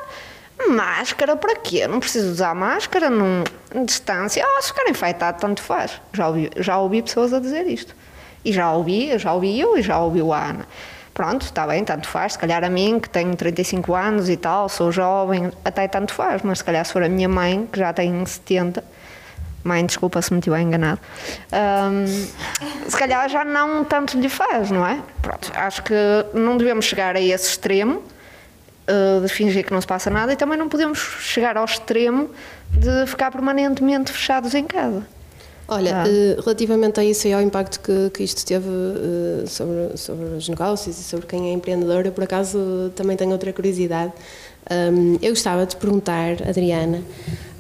Máscara 0.70 1.36
para 1.36 1.56
quê? 1.58 1.88
Não 1.88 2.00
preciso 2.00 2.32
usar 2.32 2.56
máscara 2.56 3.10
num, 3.10 3.44
distância. 3.86 4.44
Ah, 4.46 4.62
se 4.62 4.70
ficar 4.70 4.90
infectado, 4.90 5.40
tanto 5.40 5.62
faz. 5.62 6.02
Já 6.14 6.28
ouvi, 6.28 6.50
já 6.58 6.78
ouvi 6.80 7.02
pessoas 7.02 7.34
a 7.34 7.40
dizer 7.40 7.68
isto. 7.68 7.96
E 8.44 8.54
já 8.54 8.72
ouvi, 8.72 9.18
já 9.18 9.34
ouvi 9.34 9.60
eu 9.60 9.78
e 9.78 9.82
já 9.82 10.00
ouviu 10.00 10.32
a 10.32 10.50
Ana. 10.50 10.68
Pronto, 11.16 11.44
está 11.44 11.66
bem, 11.66 11.82
tanto 11.86 12.10
faz. 12.10 12.34
Se 12.34 12.40
calhar 12.40 12.62
a 12.62 12.70
mim, 12.70 13.00
que 13.00 13.10
tenho 13.10 13.34
35 13.34 13.96
anos 13.96 14.28
e 14.28 14.36
tal, 14.36 14.68
sou 14.68 14.92
jovem, 14.92 15.50
até 15.64 15.88
tanto 15.88 16.14
faz. 16.14 16.42
Mas 16.42 16.58
se 16.58 16.64
calhar 16.66 16.84
se 16.86 16.92
for 16.92 17.02
a 17.02 17.08
minha 17.08 17.30
mãe, 17.30 17.66
que 17.72 17.80
já 17.80 17.94
tem 17.94 18.26
70, 18.26 18.84
mãe, 19.64 19.86
desculpa 19.86 20.22
se 20.22 20.34
me 20.34 20.40
estiver 20.40 20.60
enganado, 20.60 21.00
hum, 21.54 22.06
se 22.86 22.98
calhar 22.98 23.30
já 23.30 23.46
não 23.46 23.86
tanto 23.86 24.20
lhe 24.20 24.28
faz, 24.28 24.70
não 24.70 24.86
é? 24.86 25.02
Pronto, 25.22 25.54
acho 25.56 25.84
que 25.84 25.96
não 26.34 26.58
devemos 26.58 26.84
chegar 26.84 27.16
a 27.16 27.22
esse 27.22 27.48
extremo 27.48 28.04
uh, 28.86 29.22
de 29.22 29.30
fingir 29.30 29.66
que 29.66 29.72
não 29.72 29.80
se 29.80 29.88
passa 29.88 30.10
nada 30.10 30.34
e 30.34 30.36
também 30.36 30.58
não 30.58 30.68
podemos 30.68 31.00
chegar 31.00 31.56
ao 31.56 31.64
extremo 31.64 32.30
de 32.72 33.08
ficar 33.08 33.32
permanentemente 33.32 34.12
fechados 34.12 34.54
em 34.54 34.66
casa. 34.66 35.15
Olha, 35.68 36.04
Ah. 36.04 36.08
eh, 36.08 36.38
relativamente 36.40 37.00
a 37.00 37.04
isso 37.04 37.28
e 37.28 37.34
ao 37.34 37.42
impacto 37.42 37.80
que, 37.80 38.10
que 38.12 38.24
isto 38.24 38.46
teve 38.46 38.68
eh, 38.70 39.48
sobre, 39.48 39.98
sobre 39.98 40.26
os 40.38 40.48
negócios 40.48 41.00
e 41.00 41.04
sobre 41.04 41.26
quem 41.26 41.50
é 41.50 41.54
empreendedor, 41.54 42.06
eu 42.06 42.12
por 42.12 42.24
acaso 42.24 42.92
também 42.96 43.18
tenho 43.18 43.32
outra 43.32 43.52
curiosidade. 43.52 44.14
Eu 45.22 45.30
gostava 45.30 45.64
de 45.64 45.76
perguntar, 45.76 46.38
Adriana, 46.50 47.00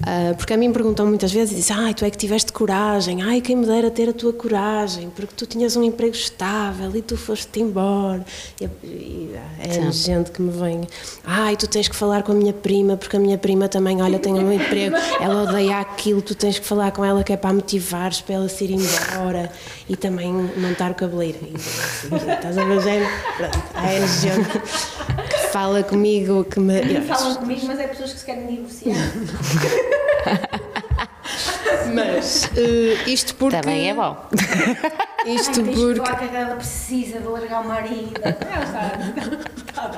ah, 0.03 0.33
porque 0.35 0.53
a 0.53 0.57
mim 0.57 0.71
perguntam 0.71 1.05
muitas 1.05 1.31
vezes 1.31 1.53
e 1.53 1.55
dizem, 1.55 1.75
ai, 1.75 1.93
tu 1.93 2.05
é 2.05 2.09
que 2.09 2.17
tiveste 2.17 2.51
coragem, 2.51 3.21
ai, 3.23 3.41
quem 3.41 3.55
me 3.55 3.65
dera 3.65 3.89
ter 3.89 4.09
a 4.09 4.13
tua 4.13 4.33
coragem, 4.33 5.09
porque 5.09 5.33
tu 5.35 5.45
tinhas 5.45 5.75
um 5.75 5.83
emprego 5.83 6.15
estável 6.15 6.95
e 6.95 7.01
tu 7.01 7.17
foste 7.17 7.59
embora. 7.59 8.25
E, 8.59 8.65
e, 8.83 9.35
é 9.59 9.91
gente 9.91 10.31
que 10.31 10.41
me 10.41 10.51
vem, 10.51 10.81
ai, 11.23 11.55
tu 11.55 11.67
tens 11.67 11.87
que 11.87 11.95
falar 11.95 12.23
com 12.23 12.31
a 12.31 12.35
minha 12.35 12.53
prima, 12.53 12.97
porque 12.97 13.15
a 13.15 13.19
minha 13.19 13.37
prima 13.37 13.67
também, 13.67 14.01
olha, 14.01 14.19
tem 14.19 14.33
um 14.33 14.51
emprego, 14.51 14.95
ela 15.19 15.43
odeia 15.43 15.79
aquilo, 15.79 16.21
tu 16.21 16.35
tens 16.35 16.59
que 16.59 16.65
falar 16.65 16.91
com 16.91 17.03
ela 17.03 17.23
que 17.23 17.33
é 17.33 17.37
para 17.37 17.49
a 17.49 17.53
motivares, 17.53 18.21
para 18.21 18.35
ela 18.35 18.49
se 18.49 18.63
ir 18.65 18.71
embora 18.71 19.51
e 19.87 19.95
também 19.95 20.31
montar 20.33 20.91
o 20.91 20.95
cabeleireiro. 20.95 21.55
Estás 21.55 22.57
a 22.57 22.65
ver, 22.65 22.81
género? 22.81 23.11
Pronto, 23.37 23.59
é 23.75 24.07
gente 24.07 24.59
que 25.29 25.47
fala 25.51 25.83
comigo, 25.83 26.43
que 26.43 26.59
me. 26.59 27.01
Falam 27.01 27.35
comigo, 27.35 27.65
mas 27.65 27.79
é 27.79 27.87
pessoas 27.87 28.13
que 28.13 28.19
se 28.19 28.25
querem 28.25 28.47
divorciar. 28.47 28.95
Mas 31.93 32.49
eh, 32.55 33.09
isto 33.09 33.35
porque. 33.35 33.61
Também 33.61 33.89
é 33.89 33.93
bom. 33.93 34.17
Isto 35.25 35.61
Ai, 35.61 35.73
porque. 35.73 35.95
falar 35.95 36.19
que 36.19 36.35
ela 36.35 36.55
precisa 36.55 37.19
de 37.19 37.27
largar 37.27 37.61
o 37.61 37.67
marido. 37.67 38.21
Ela 38.23 38.63
está. 38.63 39.97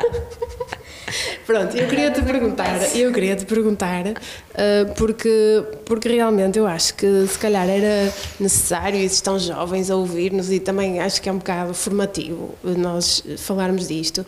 Pronto, 1.45 1.77
eu 1.77 1.87
queria 1.87 2.11
te 2.11 2.21
perguntar, 2.21 2.95
eu 2.95 3.11
queria 3.13 3.35
te 3.35 3.45
perguntar, 3.45 4.05
eh, 4.53 4.85
porque, 4.97 5.63
porque 5.85 6.09
realmente 6.09 6.59
eu 6.59 6.67
acho 6.67 6.93
que 6.95 7.25
se 7.25 7.39
calhar 7.39 7.69
era 7.69 8.13
necessário, 8.37 8.99
e 8.99 9.05
estão 9.05 9.39
jovens 9.39 9.89
a 9.89 9.95
ouvir-nos 9.95 10.51
e 10.51 10.59
também 10.59 10.99
acho 10.99 11.21
que 11.21 11.29
é 11.29 11.31
um 11.31 11.37
bocado 11.37 11.73
formativo 11.73 12.53
nós 12.63 13.23
falarmos 13.37 13.87
disto. 13.87 14.25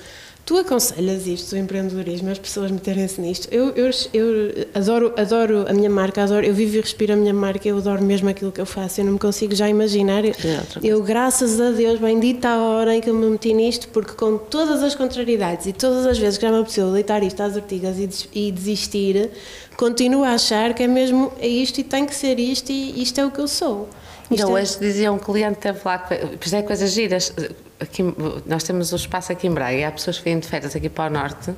Tu 0.50 0.58
aconselhas 0.58 1.28
isto, 1.28 1.54
o 1.54 1.58
empreendedorismo, 1.60 2.32
as 2.32 2.40
pessoas 2.40 2.72
meterem-se 2.72 3.22
nisto? 3.22 3.48
Eu, 3.52 3.68
eu, 3.76 3.92
eu 4.12 4.68
adoro, 4.74 5.14
adoro 5.16 5.66
a 5.70 5.74
minha 5.74 5.92
marca, 5.92 6.24
adoro, 6.24 6.44
eu 6.44 6.56
vivo 6.56 6.76
e 6.78 6.82
respiro 6.82 7.14
a 7.14 7.16
minha 7.16 7.36
marca, 7.36 7.68
eu 7.68 7.78
adoro 7.78 8.04
mesmo 8.04 8.30
aquilo 8.30 8.52
que 8.52 8.60
eu 8.60 8.66
faço, 8.66 9.00
eu 9.00 9.06
não 9.06 9.14
me 9.14 9.20
consigo 9.20 9.54
já 9.54 9.70
imaginar. 9.70 10.24
outra 10.26 10.82
Eu, 10.82 11.04
graças 11.04 11.62
a 11.62 11.70
Deus, 11.70 12.00
bendita 12.00 12.48
a 12.50 12.64
hora 12.64 12.96
em 12.96 13.00
que 13.00 13.12
eu 13.12 13.14
me 13.14 13.28
meti 13.30 13.54
nisto, 13.54 13.90
porque 13.90 14.14
com 14.14 14.40
todas 14.40 14.82
as 14.82 14.96
contrariedades 14.96 15.68
e 15.68 15.72
todas 15.72 16.04
as 16.08 16.18
vezes 16.18 16.40
que 16.40 16.48
já 16.48 16.52
me 16.52 16.58
apeteceu 16.58 16.92
deitar 16.94 17.22
isto 17.22 17.44
às 17.44 17.56
ortigas 17.56 18.00
e, 18.00 18.10
e 18.48 18.52
desistir, 18.52 19.30
continuo 19.78 20.24
a 20.24 20.30
achar 20.30 20.74
que 20.74 20.82
é 20.82 20.88
mesmo 20.88 21.32
é 21.40 21.48
isto 21.48 21.78
e 21.80 21.84
tem 21.84 22.08
que 22.08 22.16
ser 22.16 22.40
isto 22.40 22.72
e 22.72 23.04
isto 23.04 23.22
é 23.22 23.24
o 23.28 23.30
que 23.30 23.40
eu 23.40 23.48
sou. 23.48 23.88
Isto 24.32 24.48
é- 24.48 24.52
hoje 24.52 24.80
dizia 24.80 25.12
um 25.12 25.20
cliente 25.20 25.60
teve 25.60 25.78
lá, 25.86 26.00
pois 26.00 26.54
é 26.54 26.64
coisas 26.64 26.90
giras. 26.90 27.32
Aqui, 27.80 28.04
nós 28.46 28.64
temos 28.64 28.92
o 28.92 28.96
espaço 28.98 29.32
aqui 29.32 29.48
em 29.48 29.52
Braga 29.52 29.74
e 29.78 29.84
há 29.84 29.92
pessoas 29.92 30.18
que 30.18 30.26
vêm 30.26 30.38
de 30.40 30.48
férias 30.48 30.76
aqui 30.76 30.90
para 30.90 31.10
o 31.10 31.14
norte 31.14 31.52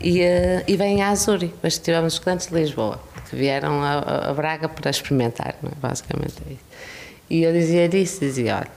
e, 0.00 0.20
eh, 0.20 0.64
e 0.66 0.76
vêm 0.76 1.02
a 1.02 1.10
Azuri. 1.10 1.54
Hoje 1.62 1.78
tivemos 1.80 2.14
os 2.14 2.18
clientes 2.18 2.48
de 2.48 2.54
Lisboa 2.54 3.00
que 3.30 3.36
vieram 3.36 3.80
a, 3.82 4.28
a- 4.30 4.34
Braga 4.34 4.68
para 4.68 4.90
experimentar, 4.90 5.54
não 5.62 5.70
é? 5.70 5.74
basicamente 5.80 6.34
é 6.48 6.52
isso. 6.52 6.60
E 7.30 7.42
eu 7.44 7.52
dizia 7.52 7.88
disso, 7.88 8.20
dizia: 8.20 8.56
olha, 8.56 8.68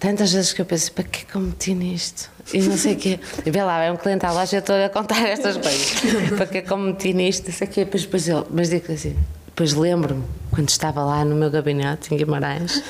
tantas 0.00 0.32
vezes 0.32 0.52
que 0.54 0.62
eu 0.62 0.64
pensei, 0.64 0.90
para 0.94 1.04
que 1.04 1.22
é 1.22 1.24
que 1.30 1.34
eu 1.34 1.40
meti 1.42 1.74
nisto? 1.74 2.30
E 2.54 2.62
não 2.62 2.76
sei 2.78 2.94
o 2.94 2.96
quê. 2.96 3.20
E 3.44 3.50
vê 3.50 3.62
lá, 3.62 3.82
é 3.82 3.92
um 3.92 3.96
cliente 3.96 4.24
à 4.24 4.32
loja, 4.32 4.56
eu 4.56 4.60
estou 4.60 4.76
a 4.82 4.88
contar 4.88 5.26
estas 5.28 5.56
coisas. 5.60 5.92
para 6.38 6.46
que 6.46 6.58
é 6.58 6.62
que 6.62 6.70
eu 6.72 6.76
meti 6.78 7.12
nisto? 7.12 7.48
Isso 7.50 7.62
aqui, 7.64 7.84
depois, 7.84 8.04
depois 8.04 8.26
ele, 8.28 8.44
mas 8.50 8.70
digo 8.70 8.90
assim. 8.90 9.14
Depois 9.46 9.74
lembro-me, 9.74 10.24
quando 10.52 10.68
estava 10.70 11.04
lá 11.04 11.22
no 11.24 11.34
meu 11.34 11.50
gabinete 11.50 12.14
em 12.14 12.16
Guimarães, 12.16 12.82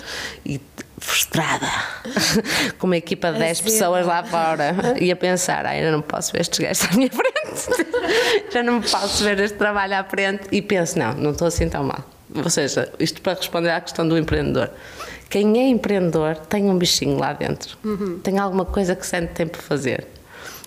e 0.45 0.61
frustrada, 0.99 1.67
com 2.79 2.87
uma 2.87 2.97
equipa 2.97 3.33
de 3.33 3.39
10 3.39 3.61
pessoas 3.61 4.07
lá 4.07 4.23
fora, 4.25 4.75
e 5.01 5.11
a 5.11 5.17
pensar: 5.17 5.67
ai, 5.67 5.87
eu 5.87 5.93
não 5.93 6.03
posso 6.03 6.33
ver 6.33 6.41
estes 6.41 6.59
gajos 6.59 6.85
à 6.85 6.97
minha 6.97 7.11
frente, 7.13 8.53
já 8.53 8.63
não 8.63 8.81
posso 8.81 9.25
ver 9.25 9.39
este 9.41 9.57
trabalho 9.57 9.97
à 9.97 10.05
frente. 10.05 10.49
E 10.51 10.63
penso: 10.63 10.99
não, 10.99 11.15
não 11.15 11.31
estou 11.33 11.49
assim 11.49 11.69
tão 11.69 11.85
mal. 11.85 12.05
Ou 12.35 12.51
seja, 12.51 12.93
isto 12.99 13.23
para 13.23 13.35
responder 13.35 13.71
à 13.71 13.81
questão 13.81 14.07
do 14.07 14.19
empreendedor. 14.19 14.71
Quem 15.31 15.59
é 15.59 15.69
empreendedor 15.69 16.37
tem 16.37 16.71
um 16.71 16.79
bichinho 16.79 17.19
lá 17.19 17.35
dentro, 17.35 17.77
tem 18.23 18.39
alguma 18.39 18.65
coisa 18.65 18.97
que 18.97 19.07
sente 19.07 19.35
tempo 19.35 19.59
fazer 19.59 20.07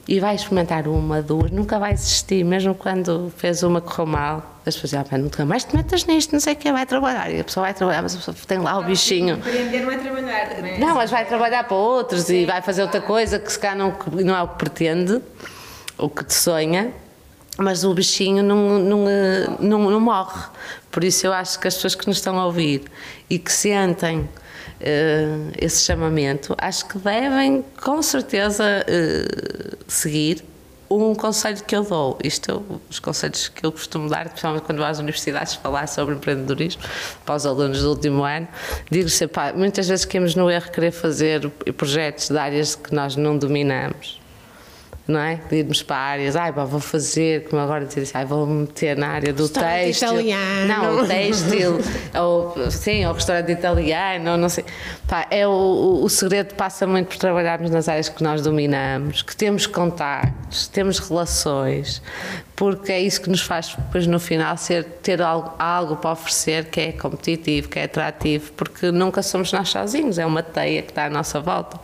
e 0.07 0.19
vai 0.19 0.35
experimentar 0.35 0.87
uma, 0.87 1.21
duas, 1.21 1.51
nunca 1.51 1.77
vai 1.77 1.93
desistir, 1.93 2.43
mesmo 2.43 2.73
quando 2.73 3.31
fez 3.37 3.63
uma 3.63 3.79
que 3.79 3.87
correu 3.87 4.05
mal. 4.05 4.59
As 4.65 4.75
pessoas 4.75 5.03
dizem, 5.03 5.17
ah, 5.17 5.17
nunca 5.17 5.45
mais 5.45 5.63
te 5.63 5.75
metas 5.75 6.05
nisto, 6.05 6.33
não 6.33 6.39
sei 6.39 6.53
o 6.53 6.55
que, 6.55 6.71
vai 6.71 6.85
trabalhar. 6.85 7.31
E 7.31 7.39
a 7.39 7.43
pessoa 7.43 7.65
vai 7.65 7.73
trabalhar, 7.73 8.01
mas 8.01 8.13
a 8.15 8.17
pessoa 8.17 8.35
tem 8.47 8.59
lá 8.59 8.77
o 8.77 8.83
bichinho. 8.83 9.35
Empreender 9.37 9.81
não 9.81 9.91
é 9.91 9.97
trabalhar 9.97 10.49
também. 10.49 10.79
Não, 10.79 10.95
mas 10.95 11.09
vai 11.09 11.25
trabalhar 11.25 11.63
para 11.63 11.77
outros 11.77 12.29
e 12.29 12.45
vai 12.45 12.61
fazer 12.61 12.81
outra 12.81 13.01
coisa 13.01 13.39
que 13.39 13.51
se 13.51 13.59
calhar 13.59 13.77
não, 13.77 13.95
não 14.23 14.35
é 14.35 14.41
o 14.41 14.47
que 14.49 14.55
pretende, 14.55 15.21
o 15.97 16.09
que 16.09 16.23
te 16.23 16.33
sonha, 16.33 16.91
mas 17.57 17.83
o 17.83 17.93
bichinho 17.93 18.43
não, 18.43 18.79
não, 18.79 19.05
não, 19.59 19.91
não 19.91 19.99
morre. 19.99 20.41
Por 20.91 21.03
isso 21.03 21.25
eu 21.25 21.33
acho 21.33 21.59
que 21.59 21.67
as 21.67 21.75
pessoas 21.75 21.95
que 21.95 22.07
nos 22.07 22.17
estão 22.17 22.37
a 22.39 22.45
ouvir 22.45 22.83
e 23.29 23.39
que 23.39 23.51
sentem 23.51 24.27
eh, 24.83 25.51
esse 25.59 25.83
chamamento, 25.83 26.55
acho 26.57 26.87
que 26.87 26.97
devem 26.97 27.63
com 27.81 28.01
certeza 28.01 28.83
eh, 28.87 29.75
seguir 29.87 30.43
um 30.89 31.15
conselho 31.15 31.63
que 31.63 31.75
eu 31.75 31.83
dou, 31.83 32.17
isto 32.23 32.81
os 32.89 32.99
conselhos 32.99 33.47
que 33.47 33.65
eu 33.65 33.71
costumo 33.71 34.09
dar, 34.09 34.27
principalmente 34.27 34.63
quando 34.63 34.79
vou 34.79 34.87
às 34.87 34.99
universidades 34.99 35.53
falar 35.55 35.87
sobre 35.87 36.15
empreendedorismo 36.15 36.81
para 37.25 37.35
os 37.35 37.45
alunos 37.45 37.81
do 37.81 37.89
último 37.89 38.23
ano, 38.23 38.47
digo 38.89 39.07
sempre, 39.07 39.35
pá, 39.35 39.53
muitas 39.53 39.87
vezes 39.87 40.03
queremos 40.03 40.35
no 40.35 40.49
erro 40.49 40.69
querer 40.69 40.91
fazer 40.91 41.49
projetos 41.77 42.29
de 42.29 42.37
áreas 42.37 42.75
que 42.75 42.93
nós 42.93 43.15
não 43.15 43.37
dominamos 43.37 44.20
não 45.07 45.19
é? 45.19 45.39
De 45.49 45.57
irmos 45.57 45.81
para 45.83 45.97
áreas, 45.97 46.35
ai, 46.35 46.53
pá, 46.53 46.63
vou 46.63 46.79
fazer, 46.79 47.47
como 47.49 47.61
agora 47.61 47.85
dizer 47.85 48.07
ai, 48.13 48.25
vou 48.25 48.45
me 48.45 48.61
meter 48.61 48.95
na 48.95 49.07
área 49.07 49.33
do 49.33 49.43
Restaurante 49.43 49.83
têxtil. 49.83 50.07
italiano. 50.07 50.67
Não, 50.67 51.01
o 51.01 51.07
têxtil, 51.07 51.79
ou 52.19 52.71
sim, 52.71 53.05
ou 53.05 53.13
restaurante 53.13 53.51
italiano, 53.51 54.37
não 54.37 54.49
sei. 54.49 54.65
Pá, 55.07 55.27
é 55.29 55.47
o, 55.47 55.51
o, 55.51 56.03
o 56.03 56.09
segredo 56.09 56.55
passa 56.55 56.85
muito 56.85 57.07
por 57.07 57.17
trabalharmos 57.17 57.71
nas 57.71 57.89
áreas 57.89 58.09
que 58.09 58.23
nós 58.23 58.41
dominamos, 58.41 59.21
que 59.21 59.35
temos 59.35 59.65
contactos, 59.67 60.67
temos 60.67 60.99
relações, 60.99 62.01
porque 62.61 62.91
é 62.91 62.99
isso 62.99 63.19
que 63.19 63.27
nos 63.27 63.41
faz 63.41 63.73
depois 63.75 64.05
no 64.05 64.19
final 64.19 64.55
ser, 64.55 64.83
ter 65.01 65.19
algo, 65.19 65.51
algo 65.57 65.95
para 65.95 66.11
oferecer 66.11 66.65
que 66.65 66.79
é 66.79 66.91
competitivo, 66.91 67.67
que 67.67 67.79
é 67.79 67.85
atrativo, 67.85 68.51
porque 68.53 68.91
nunca 68.91 69.23
somos 69.23 69.51
nós 69.51 69.69
sozinhos, 69.69 70.19
é 70.19 70.25
uma 70.27 70.43
teia 70.43 70.83
que 70.83 70.91
está 70.91 71.05
à 71.05 71.09
nossa 71.09 71.39
volta. 71.39 71.79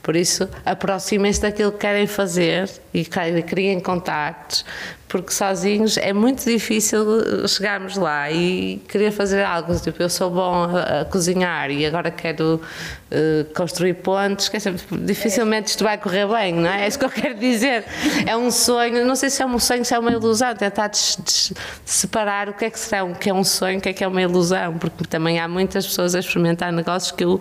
Por 0.00 0.14
isso, 0.14 0.48
aproximem-se 0.64 1.42
daquilo 1.42 1.72
que 1.72 1.78
querem 1.78 2.06
fazer 2.06 2.70
e 2.94 3.04
cri- 3.04 3.42
criem 3.42 3.80
contactos, 3.80 4.64
porque 5.10 5.32
sozinhos 5.32 5.96
é 5.96 6.12
muito 6.12 6.44
difícil 6.44 7.04
eh, 7.44 7.48
chegarmos 7.48 7.96
lá 7.96 8.30
e 8.30 8.80
querer 8.88 9.10
fazer 9.10 9.42
algo. 9.42 9.74
Tipo, 9.78 10.00
eu 10.02 10.08
sou 10.08 10.30
bom 10.30 10.64
a, 10.64 11.00
a 11.00 11.04
cozinhar 11.04 11.68
e 11.70 11.84
agora 11.84 12.10
quero 12.12 12.60
eh, 13.10 13.44
construir 13.54 13.94
pontes, 13.94 14.48
quer 14.48 14.58
dizer, 14.58 14.74
dificilmente 15.02 15.70
isto 15.70 15.82
vai 15.82 15.98
correr 15.98 16.26
bem, 16.28 16.54
não 16.54 16.70
é? 16.70 16.84
É 16.84 16.88
isso 16.88 16.96
que 16.98 17.04
eu 17.04 17.10
quero 17.10 17.34
dizer. 17.34 17.84
É 18.24 18.36
um 18.36 18.52
sonho, 18.52 19.04
não 19.04 19.16
sei 19.16 19.30
se 19.30 19.42
é 19.42 19.46
um 19.46 19.58
sonho, 19.58 19.84
se 19.84 19.92
é 19.92 19.98
uma 19.98 20.12
ilusão, 20.12 20.54
tentar 20.54 20.86
des- 20.86 21.18
des- 21.24 21.52
separar 21.84 22.48
o 22.48 22.52
que 22.54 22.66
é 22.66 22.70
que 22.70 22.78
será 22.78 23.04
que 23.12 23.28
é 23.28 23.34
um 23.34 23.42
sonho, 23.42 23.78
o 23.78 23.80
que 23.80 23.88
é 23.88 23.92
que 23.92 24.04
é 24.04 24.06
uma 24.06 24.22
ilusão, 24.22 24.78
porque 24.78 25.04
também 25.04 25.40
há 25.40 25.48
muitas 25.48 25.84
pessoas 25.86 26.14
a 26.14 26.20
experimentar 26.20 26.72
negócios 26.72 27.10
que 27.10 27.24
eu 27.24 27.40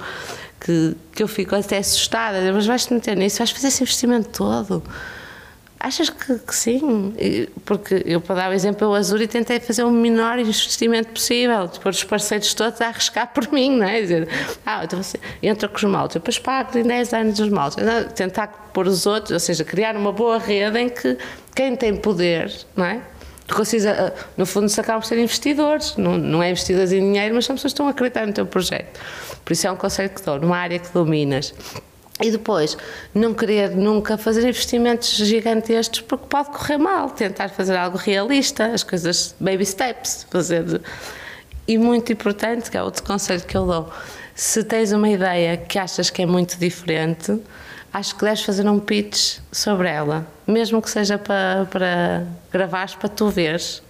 que, 0.59 0.95
que 1.13 1.23
eu 1.23 1.27
fico 1.27 1.55
até 1.55 1.77
assustada, 1.77 2.37
mas 2.51 2.65
vais-te 2.65 2.93
meter 2.93 3.15
nisso, 3.15 3.37
vais 3.37 3.49
fazer 3.51 3.67
esse 3.69 3.81
investimento 3.81 4.27
todo. 4.29 4.83
Achas 5.79 6.09
que, 6.09 6.37
que 6.39 6.55
sim? 6.55 7.13
Porque 7.63 8.03
eu, 8.05 8.19
para 8.19 8.35
dar 8.35 8.49
o 8.49 8.53
exemplo, 8.53 8.85
eu 8.85 8.93
Azul 8.93 9.21
e 9.21 9.27
tentei 9.27 9.61
fazer 9.61 9.83
o 9.83 9.91
menor 9.91 10.37
investimento 10.37 11.09
possível, 11.13 11.67
depois 11.67 11.95
os 11.95 12.03
parceiros 12.03 12.53
todos 12.53 12.81
a 12.81 12.87
arriscar 12.87 13.31
por 13.33 13.49
mim, 13.53 13.77
não 13.77 13.87
é? 13.87 14.01
Dizer, 14.01 14.27
ah, 14.65 14.83
então 14.83 15.01
você 15.01 15.17
entra 15.41 15.69
com 15.69 15.77
os 15.77 15.83
maltes, 15.85 16.15
depois 16.15 16.37
pago 16.37 16.77
em 16.77 16.83
10 16.83 17.13
anos 17.13 17.39
os 17.39 17.49
maltes. 17.49 17.83
Não, 17.83 18.03
Tentar 18.09 18.47
pôr 18.73 18.87
os 18.87 19.05
outros, 19.05 19.31
ou 19.31 19.39
seja, 19.39 19.63
criar 19.63 19.95
uma 19.95 20.11
boa 20.11 20.37
rede 20.37 20.77
em 20.77 20.89
que 20.89 21.17
quem 21.55 21.75
tem 21.77 21.95
poder, 21.95 22.51
não 22.75 22.83
é? 22.83 23.01
tu 23.49 23.55
consegues, 23.55 23.85
ah, 23.85 24.13
no 24.37 24.45
fundo, 24.45 24.69
se 24.69 24.79
acabam 24.79 25.01
por 25.01 25.07
ser 25.07 25.17
investidores, 25.17 25.95
não, 25.97 26.17
não 26.17 26.43
é 26.43 26.51
investidores 26.51 26.91
em 26.91 26.99
dinheiro, 26.99 27.35
mas 27.35 27.45
são 27.45 27.55
pessoas 27.55 27.71
que 27.71 27.75
estão 27.75 27.87
a 27.87 27.91
acreditar 27.91 28.25
no 28.27 28.33
teu 28.33 28.45
projeto. 28.45 28.99
Por 29.43 29.53
isso 29.53 29.65
é 29.65 29.71
um 29.71 29.75
conselho 29.75 30.09
que 30.09 30.21
dou, 30.21 30.39
numa 30.39 30.57
área 30.57 30.77
que 30.77 30.93
dominas. 30.93 31.53
E 32.21 32.31
depois, 32.31 32.77
não 33.13 33.33
querer 33.33 33.75
nunca 33.75 34.17
fazer 34.17 34.41
investimentos 34.47 35.09
gigantescos 35.09 36.01
porque 36.01 36.25
pode 36.27 36.49
correr 36.49 36.77
mal. 36.77 37.09
Tentar 37.09 37.49
fazer 37.49 37.77
algo 37.77 37.97
realista, 37.97 38.65
as 38.65 38.83
coisas 38.83 39.33
baby 39.39 39.65
steps, 39.65 40.27
fazer. 40.29 40.81
E 41.65 41.77
muito 41.77 42.11
importante, 42.11 42.69
que 42.69 42.75
é 42.75 42.83
outro 42.83 43.03
conselho 43.03 43.43
que 43.43 43.55
eu 43.55 43.65
dou, 43.65 43.89
se 44.35 44.63
tens 44.63 44.91
uma 44.91 45.09
ideia 45.09 45.55
que 45.55 45.77
achas 45.77 46.09
que 46.09 46.21
é 46.21 46.25
muito 46.25 46.57
diferente, 46.57 47.39
acho 47.93 48.15
que 48.15 48.23
deves 48.23 48.41
fazer 48.41 48.67
um 48.67 48.79
pitch 48.79 49.39
sobre 49.51 49.89
ela, 49.89 50.27
mesmo 50.47 50.81
que 50.81 50.89
seja 50.89 51.17
para, 51.17 51.67
para 51.69 52.25
gravares 52.51 52.95
para 52.95 53.09
tu 53.09 53.29
veres, 53.29 53.81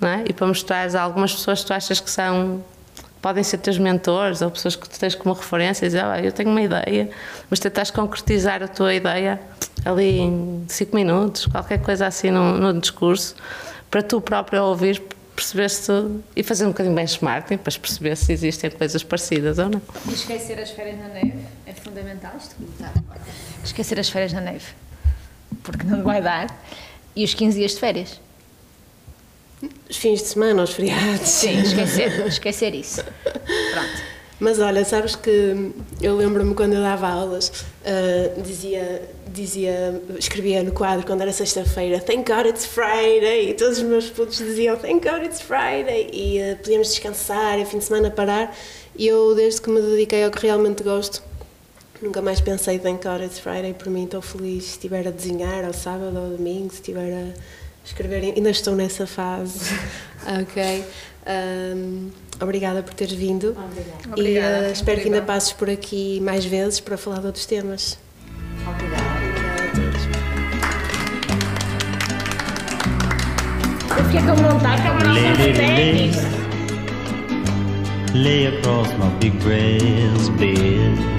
é? 0.00 0.24
E 0.28 0.32
para 0.32 0.46
mostrares 0.46 0.94
a 0.94 1.02
algumas 1.02 1.34
pessoas 1.34 1.60
que 1.60 1.66
tu 1.66 1.72
achas 1.72 2.00
que 2.00 2.10
são 2.10 2.64
podem 3.20 3.42
ser 3.42 3.58
teus 3.58 3.78
mentores 3.78 4.42
ou 4.42 4.50
pessoas 4.50 4.76
que 4.76 4.88
tu 4.88 4.98
tens 4.98 5.14
como 5.14 5.34
referência 5.34 5.84
e 5.84 5.88
dizer, 5.88 6.04
ah, 6.04 6.20
eu 6.20 6.32
tenho 6.32 6.50
uma 6.50 6.62
ideia, 6.62 7.10
mas 7.50 7.58
tentas 7.58 7.90
concretizar 7.90 8.62
a 8.62 8.68
tua 8.68 8.94
ideia 8.94 9.40
ali 9.84 10.18
em 10.18 10.64
cinco 10.68 10.96
minutos, 10.96 11.46
qualquer 11.46 11.80
coisa 11.80 12.06
assim 12.06 12.30
no, 12.30 12.58
no 12.58 12.80
discurso, 12.80 13.34
para 13.90 14.02
tu 14.02 14.20
próprio 14.20 14.62
ouvir, 14.64 15.02
perceber 15.34 15.68
se 15.68 15.92
e 16.34 16.42
fazer 16.42 16.64
um 16.64 16.68
bocadinho 16.68 16.94
benchmarking 16.94 17.58
para 17.58 17.72
perceber 17.72 18.16
se 18.16 18.32
existem 18.32 18.70
coisas 18.70 19.02
parecidas 19.02 19.58
ou 19.58 19.68
não. 19.68 19.82
E 20.08 20.12
esquecer 20.12 20.58
as 20.58 20.70
férias 20.70 20.98
na 20.98 21.08
neve 21.08 21.34
é 21.66 21.72
fundamental. 21.72 22.32
Isto. 22.38 22.56
Esquecer 23.64 24.00
as 24.00 24.08
férias 24.08 24.32
na 24.32 24.40
neve, 24.40 24.64
porque 25.62 25.84
não 25.84 26.02
vai 26.02 26.22
dar. 26.22 26.46
E 27.14 27.24
os 27.24 27.34
15 27.34 27.58
dias 27.58 27.72
de 27.72 27.80
férias. 27.80 28.25
Os 29.88 29.96
fins 29.96 30.20
de 30.20 30.28
semana, 30.28 30.62
os 30.62 30.72
feriados. 30.72 31.28
Sim, 31.28 31.60
esquecer, 31.60 32.26
esquecer 32.26 32.74
isso. 32.74 33.02
Pronto. 33.02 34.16
Mas 34.38 34.60
olha, 34.60 34.84
sabes 34.84 35.16
que 35.16 35.72
eu 36.00 36.14
lembro-me 36.14 36.54
quando 36.54 36.74
eu 36.74 36.82
dava 36.82 37.08
aulas, 37.08 37.48
uh, 37.48 38.42
dizia, 38.42 39.02
dizia, 39.32 40.02
escrevia 40.18 40.62
no 40.62 40.72
quadro 40.72 41.06
quando 41.06 41.22
era 41.22 41.32
sexta-feira, 41.32 42.00
Thank 42.00 42.30
God 42.30 42.44
it's 42.44 42.66
Friday, 42.66 43.48
e 43.48 43.54
todos 43.54 43.78
os 43.78 43.84
meus 43.84 44.10
putos 44.10 44.36
diziam 44.36 44.76
Thank 44.76 45.08
God 45.08 45.24
it's 45.24 45.40
Friday, 45.40 46.10
e 46.12 46.38
uh, 46.38 46.56
podíamos 46.56 46.88
descansar, 46.88 47.58
e 47.58 47.64
fim 47.64 47.78
de 47.78 47.84
semana 47.84 48.10
parar, 48.10 48.54
e 48.94 49.06
eu 49.06 49.34
desde 49.34 49.62
que 49.62 49.70
me 49.70 49.80
dediquei 49.80 50.22
ao 50.22 50.30
que 50.30 50.46
realmente 50.46 50.82
gosto, 50.82 51.22
nunca 52.02 52.20
mais 52.20 52.38
pensei 52.38 52.78
Thank 52.78 53.08
God 53.08 53.22
it's 53.22 53.38
Friday, 53.38 53.72
por 53.72 53.88
mim 53.88 54.04
estou 54.04 54.20
feliz 54.20 54.64
se 54.64 54.70
estiver 54.72 55.08
a 55.08 55.10
desenhar 55.10 55.64
ao 55.64 55.72
sábado 55.72 56.14
ou 56.14 56.36
domingo, 56.36 56.68
se 56.68 56.80
estiver 56.80 57.10
a 57.10 57.65
escrever, 57.86 58.34
ainda 58.36 58.50
estou 58.50 58.74
nessa 58.74 59.06
fase, 59.06 59.72
ok? 60.42 60.84
Um, 61.26 62.10
obrigada 62.40 62.82
por 62.82 62.94
teres 62.94 63.14
vindo. 63.14 63.50
Obrigada. 63.50 64.04
E 64.06 64.10
Obrigada, 64.12 64.68
uh, 64.68 64.72
espero 64.72 65.00
que 65.00 65.06
ainda 65.06 65.22
passes 65.22 65.52
por 65.52 65.70
aqui 65.70 66.20
mais 66.20 66.44
vezes 66.44 66.80
para 66.80 66.96
falar 66.96 67.20
de 67.20 67.26
outros 67.26 67.46
temas. 67.46 67.98
Obrigada. 68.68 69.02
Obrigada 69.18 69.62
a 69.62 69.70
todos. 69.70 70.06
Eu 73.98 74.04
fiquei 74.04 74.20
com 74.20 74.36
vontade, 74.36 74.82
é 74.82 74.92
nossa 74.92 75.12
lay, 75.12 75.36
lay, 75.36 75.52
ténis. 75.54 76.16
lay 78.14 78.46
across 78.46 78.88
my 78.98 79.10
big 79.20 79.36
brass 79.42 80.28
bed. 80.38 81.15